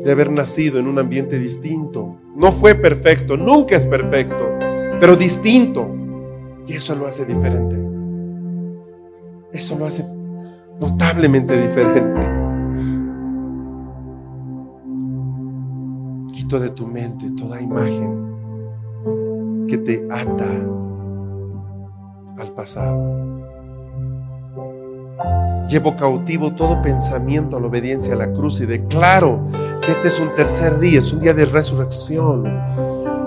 de 0.04 0.12
haber 0.12 0.32
nacido 0.32 0.78
en 0.78 0.88
un 0.88 1.00
ambiente 1.00 1.40
distinto. 1.40 2.18
No 2.36 2.52
fue 2.52 2.76
perfecto, 2.76 3.36
nunca 3.36 3.76
es 3.76 3.88
perfecto, 3.88 4.60
pero 5.00 5.16
distinto. 5.16 5.92
Y 6.68 6.74
eso 6.74 6.96
lo 6.96 7.08
hace 7.08 7.26
diferente. 7.26 7.76
Eso 9.52 9.76
lo 9.80 9.88
hace 9.88 10.06
notablemente 10.80 11.60
diferente. 11.60 12.22
Quito 16.32 16.60
de 16.60 16.70
tu 16.70 16.86
mente 16.86 17.32
toda 17.32 17.60
imagen 17.60 18.26
que 19.68 19.80
te 19.80 20.06
ata 20.12 20.85
al 22.38 22.52
pasado. 22.52 23.46
Llevo 25.68 25.96
cautivo 25.96 26.54
todo 26.54 26.82
pensamiento 26.82 27.58
a 27.58 27.60
la 27.60 27.68
obediencia 27.68 28.14
a 28.14 28.18
la 28.18 28.32
cruz 28.32 28.62
y 28.62 28.66
declaro 28.66 29.48
que 29.82 29.92
este 29.92 30.10
es 30.10 30.20
un 30.20 30.34
tercer 30.36 30.80
día, 30.80 31.00
es 31.00 31.12
un 31.12 31.20
día 31.20 31.34
de 31.34 31.46
resurrección, 31.46 32.46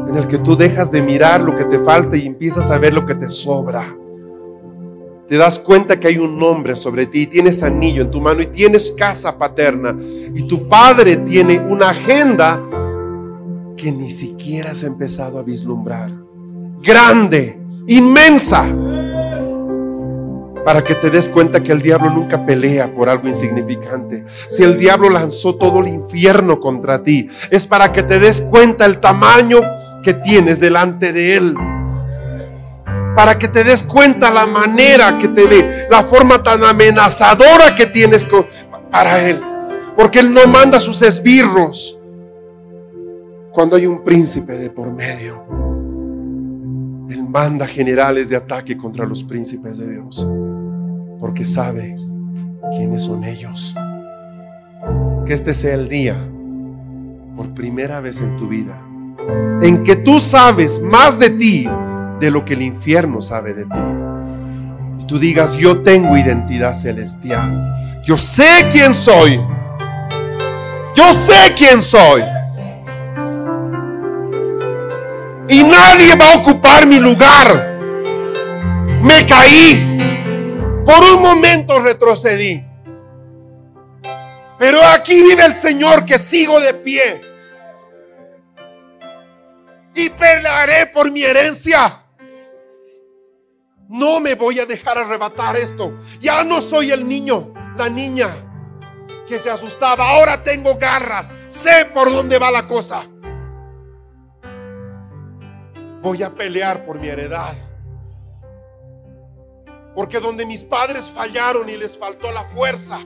en 0.09 0.17
el 0.17 0.27
que 0.29 0.39
tú 0.39 0.57
dejas 0.57 0.93
de 0.93 1.03
mirar 1.03 1.41
lo 1.41 1.57
que 1.57 1.65
te 1.65 1.81
falta 1.81 2.17
y 2.17 2.27
empiezas 2.27 2.71
a 2.71 2.79
ver 2.79 2.95
lo 2.95 3.05
que 3.05 3.15
te 3.15 3.29
sobra. 3.29 3.95
Te 5.27 5.37
das 5.37 5.59
cuenta 5.59 6.01
que 6.01 6.09
hay 6.09 6.19
un 6.19 6.39
nombre 6.39 6.75
sobre 6.77 7.07
ti, 7.07 7.27
tienes 7.27 7.63
anillo 7.63 8.03
en 8.03 8.11
tu 8.11 8.21
mano 8.21 8.41
y 8.41 8.47
tienes 8.47 8.93
casa 8.93 9.37
paterna 9.37 9.95
y 10.01 10.47
tu 10.47 10.69
padre 10.69 11.17
tiene 11.17 11.59
una 11.59 11.91
agenda 11.91 12.63
que 13.77 13.93
ni 13.93 14.11
siquiera 14.11 14.71
has 14.71 14.85
empezado 14.85 15.39
a 15.39 15.43
vislumbrar. 15.43 16.11
Grande, 16.81 17.61
inmensa 17.89 18.65
para 20.69 20.85
que 20.85 20.95
te 20.95 21.09
des 21.09 21.31
cuenta 21.31 21.63
que 21.63 21.73
el 21.73 21.81
diablo 21.81 22.11
nunca 22.11 22.45
pelea 22.45 22.93
por 22.93 23.09
algo 23.09 23.27
insignificante. 23.27 24.27
Si 24.49 24.63
el 24.63 24.77
diablo 24.77 25.09
lanzó 25.09 25.55
todo 25.55 25.81
el 25.81 25.89
infierno 25.89 26.61
contra 26.61 27.03
ti, 27.03 27.27
es 27.51 27.67
para 27.67 27.91
que 27.91 28.03
te 28.03 28.19
des 28.19 28.43
cuenta 28.43 28.85
el 28.85 28.99
tamaño 28.99 29.61
que 30.03 30.13
tienes 30.13 30.61
delante 30.61 31.15
de 31.15 31.37
él. 31.37 31.55
Para 33.17 33.39
que 33.39 33.49
te 33.49 33.65
des 33.65 33.83
cuenta 33.83 34.31
la 34.31 34.45
manera 34.45 35.17
que 35.17 35.29
te 35.29 35.47
ve, 35.47 35.87
la 35.89 36.03
forma 36.03 36.43
tan 36.43 36.63
amenazadora 36.63 37.75
que 37.75 37.87
tienes 37.87 38.27
para 38.91 39.27
él. 39.27 39.41
Porque 39.97 40.19
él 40.19 40.35
no 40.35 40.47
manda 40.49 40.81
sus 40.81 41.01
esbirros 41.01 41.99
cuando 43.53 43.75
hay 43.77 43.87
un 43.87 44.05
príncipe 44.05 44.53
de 44.53 44.69
por 44.69 44.93
medio. 44.93 45.47
Él 47.09 47.23
manda 47.23 47.67
generales 47.67 48.29
de 48.29 48.37
ataque 48.37 48.77
contra 48.77 49.07
los 49.07 49.25
príncipes 49.25 49.79
de 49.79 49.95
Dios 49.95 50.27
porque 51.19 51.45
sabe 51.45 51.97
quiénes 52.73 53.05
son 53.05 53.25
ellos. 53.25 53.75
Que 55.27 55.35
este 55.35 55.55
sea 55.55 55.75
el 55.75 55.89
día, 55.89 56.17
por 57.37 57.55
primera 57.55 58.01
vez 58.01 58.21
en 58.21 58.37
tu 58.37 58.49
vida, 58.49 58.81
en 59.61 59.85
que 59.85 59.97
tú 59.97 60.21
sabes 60.21 60.81
más 60.81 61.19
de 61.19 61.31
ti 61.31 61.69
de 62.21 62.31
lo 62.31 62.45
que 62.45 62.55
el 62.55 62.63
infierno 62.63 63.21
sabe 63.21 63.55
de 63.55 63.65
ti. 63.65 65.03
Y 65.03 65.07
tú 65.07 65.19
digas, 65.19 65.57
yo 65.57 65.83
tengo 65.83 66.17
identidad 66.17 66.75
celestial. 66.75 68.01
Yo 68.03 68.17
sé 68.17 68.69
quién 68.73 68.95
soy. 68.95 69.41
Yo 70.95 71.13
sé 71.13 71.55
quién 71.57 71.83
soy. 71.83 72.23
Y 75.49 75.63
nadie 75.63 76.17
va 76.17 76.33
a 76.33 76.37
ocupar 76.39 76.87
mi 76.87 76.99
lugar. 76.99 77.79
Me 79.03 79.25
caí. 79.27 80.18
Por 80.89 81.05
un 81.05 81.21
momento 81.21 81.79
retrocedí. 81.81 82.65
Pero 84.59 84.83
aquí 84.83 85.23
vive 85.23 85.45
el 85.45 85.53
Señor 85.53 86.07
que 86.07 86.17
sigo 86.17 86.59
de 86.61 86.73
pie. 86.73 87.21
Y 89.95 90.09
pelearé 90.09 90.87
por 90.87 91.11
mi 91.11 91.25
herencia. 91.25 92.07
No 93.87 94.19
me 94.19 94.35
voy 94.35 94.61
a 94.61 94.65
dejar 94.65 94.97
arrebatar 94.97 95.59
esto. 95.59 95.93
Ya 96.21 96.43
no 96.43 96.63
soy 96.63 96.91
el 96.91 97.07
niño, 97.07 97.53
la 97.77 97.91
niña 97.91 98.31
que 99.27 99.39
se 99.39 99.51
asustaba. 99.51 100.09
Ahora 100.09 100.43
tengo 100.43 100.79
garras. 100.79 101.35
Sé 101.49 101.85
por 101.93 102.11
dónde 102.11 102.39
va 102.39 102.51
la 102.51 102.67
cosa. 102.67 103.03
Voy 106.01 106.23
a 106.23 106.31
pelear 106.35 106.87
por 106.87 106.99
mi 106.99 107.09
heredad. 107.09 107.68
Porque 109.99 110.21
donde 110.21 110.47
mis 110.47 110.63
padres 110.63 111.11
fallaron 111.11 111.69
y 111.69 111.77
les 111.77 111.99
faltó 111.99 112.31
la 112.31 112.45
fuerza, 112.45 113.01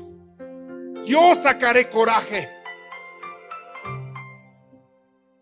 yo 1.07 1.35
sacaré 1.35 1.89
coraje. 1.89 2.51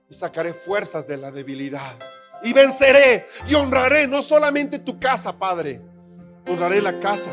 Y 0.09 0.15
sacaré 0.15 0.55
fuerzas 0.55 1.09
de 1.09 1.17
la 1.17 1.33
debilidad. 1.33 1.99
Y 2.45 2.53
venceré 2.53 3.27
y 3.49 3.57
honraré 3.57 4.07
no 4.07 4.23
solamente 4.23 4.79
tu 4.79 5.01
casa, 5.01 5.37
Padre. 5.37 5.81
Honraré 6.47 6.81
la 6.81 7.01
casa 7.01 7.33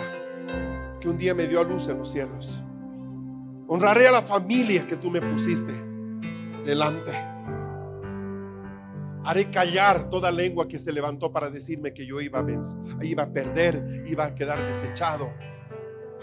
que 0.99 1.07
un 1.07 1.19
día 1.19 1.35
me 1.35 1.45
dio 1.45 1.59
a 1.59 1.63
luz 1.63 1.87
en 1.87 1.99
los 1.99 2.09
cielos. 2.09 2.63
Honraré 3.67 4.07
a 4.07 4.11
la 4.13 4.23
familia 4.23 4.87
que 4.87 4.97
tú 4.97 5.11
me 5.11 5.21
pusiste 5.21 5.73
delante. 6.65 7.11
Haré 9.27 9.51
callar 9.51 10.09
toda 10.09 10.31
lengua 10.31 10.69
que 10.69 10.79
se 10.79 10.93
levantó 10.93 11.33
para 11.33 11.49
decirme 11.49 11.93
que 11.93 12.05
yo 12.05 12.21
iba 12.21 12.39
a, 12.39 13.03
iba 13.03 13.23
a 13.23 13.33
perder, 13.33 14.05
iba 14.07 14.23
a 14.23 14.33
quedar 14.33 14.65
desechado. 14.65 15.33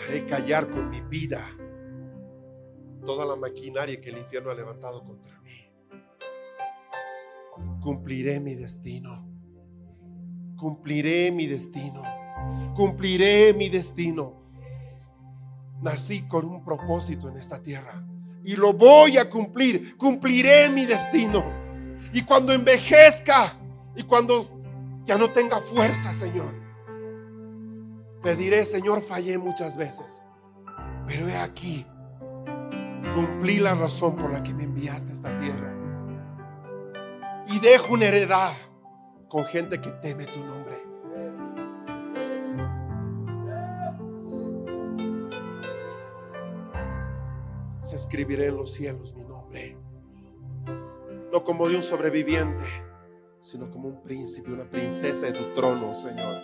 Haré 0.02 0.24
callar 0.24 0.70
con 0.70 0.88
mi 0.88 1.02
vida 1.02 1.46
toda 3.04 3.26
la 3.26 3.36
maquinaria 3.36 4.00
que 4.00 4.08
el 4.08 4.16
infierno 4.16 4.50
ha 4.50 4.54
levantado 4.54 5.04
contra 5.04 5.38
mí. 5.40 5.50
Cumpliré 7.82 8.40
mi 8.40 8.54
destino. 8.54 9.28
Cumpliré 10.56 11.30
mi 11.30 11.46
destino. 11.46 12.02
Cumpliré 12.74 13.52
mi 13.52 13.68
destino. 13.68 14.42
Nací 15.82 16.26
con 16.26 16.46
un 16.46 16.64
propósito 16.64 17.28
en 17.28 17.36
esta 17.36 17.62
tierra 17.62 18.02
y 18.44 18.56
lo 18.56 18.72
voy 18.72 19.18
a 19.18 19.28
cumplir. 19.28 19.94
Cumpliré 19.98 20.70
mi 20.70 20.86
destino. 20.86 21.53
Y 22.12 22.22
cuando 22.22 22.52
envejezca 22.52 23.52
y 23.96 24.02
cuando 24.02 24.48
ya 25.04 25.18
no 25.18 25.30
tenga 25.30 25.58
fuerza, 25.58 26.12
Señor, 26.12 26.54
te 28.22 28.34
diré, 28.36 28.64
Señor, 28.64 29.02
fallé 29.02 29.36
muchas 29.38 29.76
veces. 29.76 30.22
Pero 31.06 31.28
he 31.28 31.36
aquí, 31.36 31.86
cumplí 33.14 33.58
la 33.58 33.74
razón 33.74 34.16
por 34.16 34.32
la 34.32 34.42
que 34.42 34.54
me 34.54 34.64
enviaste 34.64 35.12
a 35.12 35.14
esta 35.14 35.36
tierra. 35.36 35.74
Y 37.48 37.60
dejo 37.60 37.92
una 37.92 38.06
heredad 38.06 38.52
con 39.28 39.44
gente 39.44 39.80
que 39.80 39.90
teme 39.90 40.24
tu 40.24 40.42
nombre. 40.44 40.74
Se 47.80 47.96
escribiré 47.96 48.46
en 48.46 48.56
los 48.56 48.72
cielos 48.72 49.14
mi 49.14 49.24
nombre. 49.24 49.83
No 51.34 51.42
como 51.42 51.68
de 51.68 51.74
un 51.74 51.82
sobreviviente, 51.82 52.62
sino 53.40 53.68
como 53.68 53.88
un 53.88 54.00
príncipe, 54.00 54.52
una 54.52 54.70
princesa 54.70 55.26
de 55.26 55.32
tu 55.32 55.52
trono, 55.52 55.92
Señor, 55.92 56.40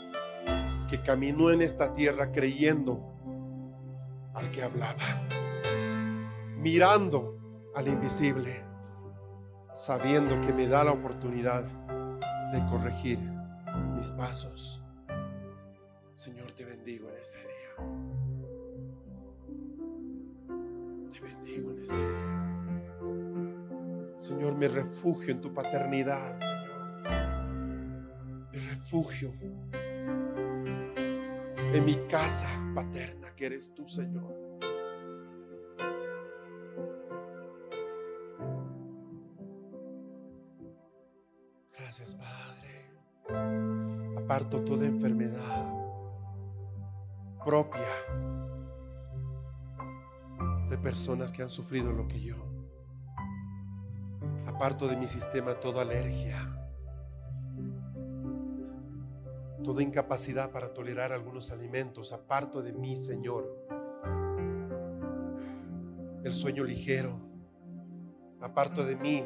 que 0.88 1.00
caminó 1.00 1.52
en 1.52 1.62
esta 1.62 1.94
tierra 1.94 2.32
creyendo 2.32 3.00
al 4.34 4.50
que 4.50 4.64
hablaba, 4.64 5.28
mirando 6.56 7.70
al 7.76 7.86
invisible 7.86 8.64
sabiendo 9.74 10.40
que 10.40 10.52
me 10.52 10.66
da 10.66 10.82
la 10.82 10.90
oportunidad 10.90 11.62
de 12.52 12.66
corregir 12.68 13.20
mis 13.94 14.10
pasos. 14.10 14.82
Señor, 16.14 16.50
te 16.50 16.64
bendigo 16.64 17.08
en 17.08 17.16
este 17.16 17.38
día. 17.38 17.76
Te 21.12 21.20
bendigo 21.20 21.70
en 21.70 21.78
este 21.78 21.96
día. 21.96 22.29
Señor, 24.30 24.54
me 24.54 24.68
refugio 24.68 25.32
en 25.32 25.40
tu 25.40 25.52
paternidad, 25.52 26.38
Señor. 26.38 27.02
Me 28.52 28.58
refugio 28.60 29.32
en 31.74 31.84
mi 31.84 31.96
casa 32.06 32.46
paterna 32.72 33.34
que 33.34 33.46
eres 33.46 33.74
tú, 33.74 33.88
Señor. 33.88 34.32
Gracias, 41.76 42.14
Padre. 42.14 42.92
Aparto 44.16 44.62
toda 44.62 44.86
enfermedad 44.86 45.74
propia 47.44 47.80
de 50.68 50.78
personas 50.78 51.32
que 51.32 51.42
han 51.42 51.48
sufrido 51.48 51.90
lo 51.90 52.06
que 52.06 52.20
yo. 52.20 52.49
Aparto 54.60 54.88
de 54.88 54.96
mi 54.98 55.08
sistema 55.08 55.54
toda 55.54 55.80
alergia, 55.80 56.38
toda 59.64 59.82
incapacidad 59.82 60.50
para 60.50 60.74
tolerar 60.74 61.14
algunos 61.14 61.50
alimentos. 61.50 62.12
Aparto 62.12 62.60
de 62.60 62.74
mí, 62.74 62.94
Señor, 62.98 63.48
el 66.22 66.32
sueño 66.34 66.62
ligero. 66.62 67.18
Aparto 68.42 68.84
de 68.84 68.96
mí 68.96 69.24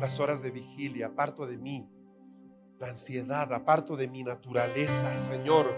las 0.00 0.18
horas 0.18 0.42
de 0.42 0.50
vigilia. 0.50 1.06
Aparto 1.06 1.46
de 1.46 1.56
mí 1.56 1.88
la 2.80 2.88
ansiedad, 2.88 3.52
aparto 3.52 3.96
de 3.96 4.08
mi 4.08 4.24
naturaleza, 4.24 5.16
Señor. 5.18 5.72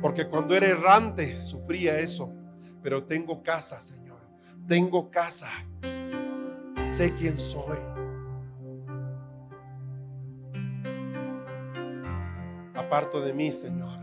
Porque 0.00 0.28
cuando 0.28 0.54
era 0.54 0.68
errante 0.68 1.36
sufría 1.36 1.98
eso. 1.98 2.32
Pero 2.84 3.04
tengo 3.04 3.42
casa, 3.42 3.80
Señor. 3.80 4.20
Tengo 4.64 5.10
casa. 5.10 5.48
Sé 6.86 7.12
quién 7.12 7.36
soy. 7.36 7.76
Aparto 12.74 13.20
de 13.20 13.34
mí, 13.34 13.52
Señor. 13.52 14.00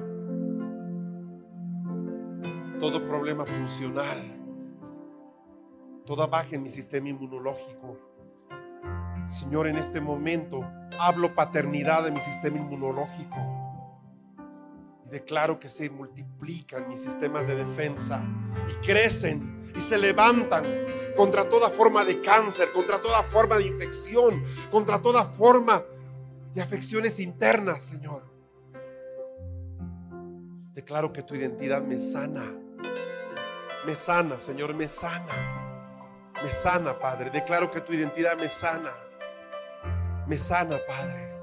Todo 2.80 3.08
problema 3.08 3.46
funcional. 3.46 4.20
Toda 6.06 6.28
baja 6.28 6.50
en 6.52 6.64
mi 6.64 6.70
sistema 6.70 7.10
inmunológico. 7.10 7.98
Señor, 9.26 9.68
en 9.68 9.78
este 9.78 10.02
momento 10.02 10.70
hablo 11.00 11.34
paternidad 11.34 12.04
de 12.04 12.12
mi 12.12 12.20
sistema 12.20 12.58
inmunológico 12.58 13.38
y 15.08 15.10
declaro 15.10 15.60
que 15.60 15.70
se 15.70 15.90
multiplican 15.90 16.90
mis 16.90 17.02
sistemas 17.02 17.48
de 17.48 17.56
defensa 17.56 18.24
y 18.70 18.86
crecen 18.86 19.72
y 19.76 19.82
se 19.82 19.98
levantan 19.98 20.66
contra 21.16 21.48
toda 21.48 21.70
forma 21.70 22.04
de 22.06 22.22
cáncer, 22.22 22.72
contra 22.72 23.02
toda 23.02 23.22
forma 23.24 23.58
de 23.58 23.68
infección, 23.68 24.44
contra 24.72 25.00
toda 25.00 25.24
forma 25.24 25.84
de 26.54 26.62
afecciones 26.62 27.20
internas, 27.20 27.82
Señor. 27.82 28.24
Declaro 30.74 31.14
que 31.14 31.22
tu 31.24 31.36
identidad 31.36 31.84
me 31.84 32.00
sana. 32.00 32.44
Me 33.86 33.96
sana, 33.96 34.40
Señor, 34.40 34.74
me 34.74 34.88
sana. 34.88 36.34
Me 36.42 36.50
sana, 36.50 36.98
Padre. 36.98 37.30
Declaro 37.30 37.70
que 37.70 37.82
tu 37.82 37.94
identidad 37.94 38.38
me 38.38 38.50
sana. 38.50 38.92
Me 40.28 40.38
sana, 40.38 40.78
Padre. 40.88 41.34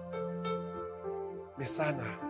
Me 1.57 1.67
sana. 1.67 2.30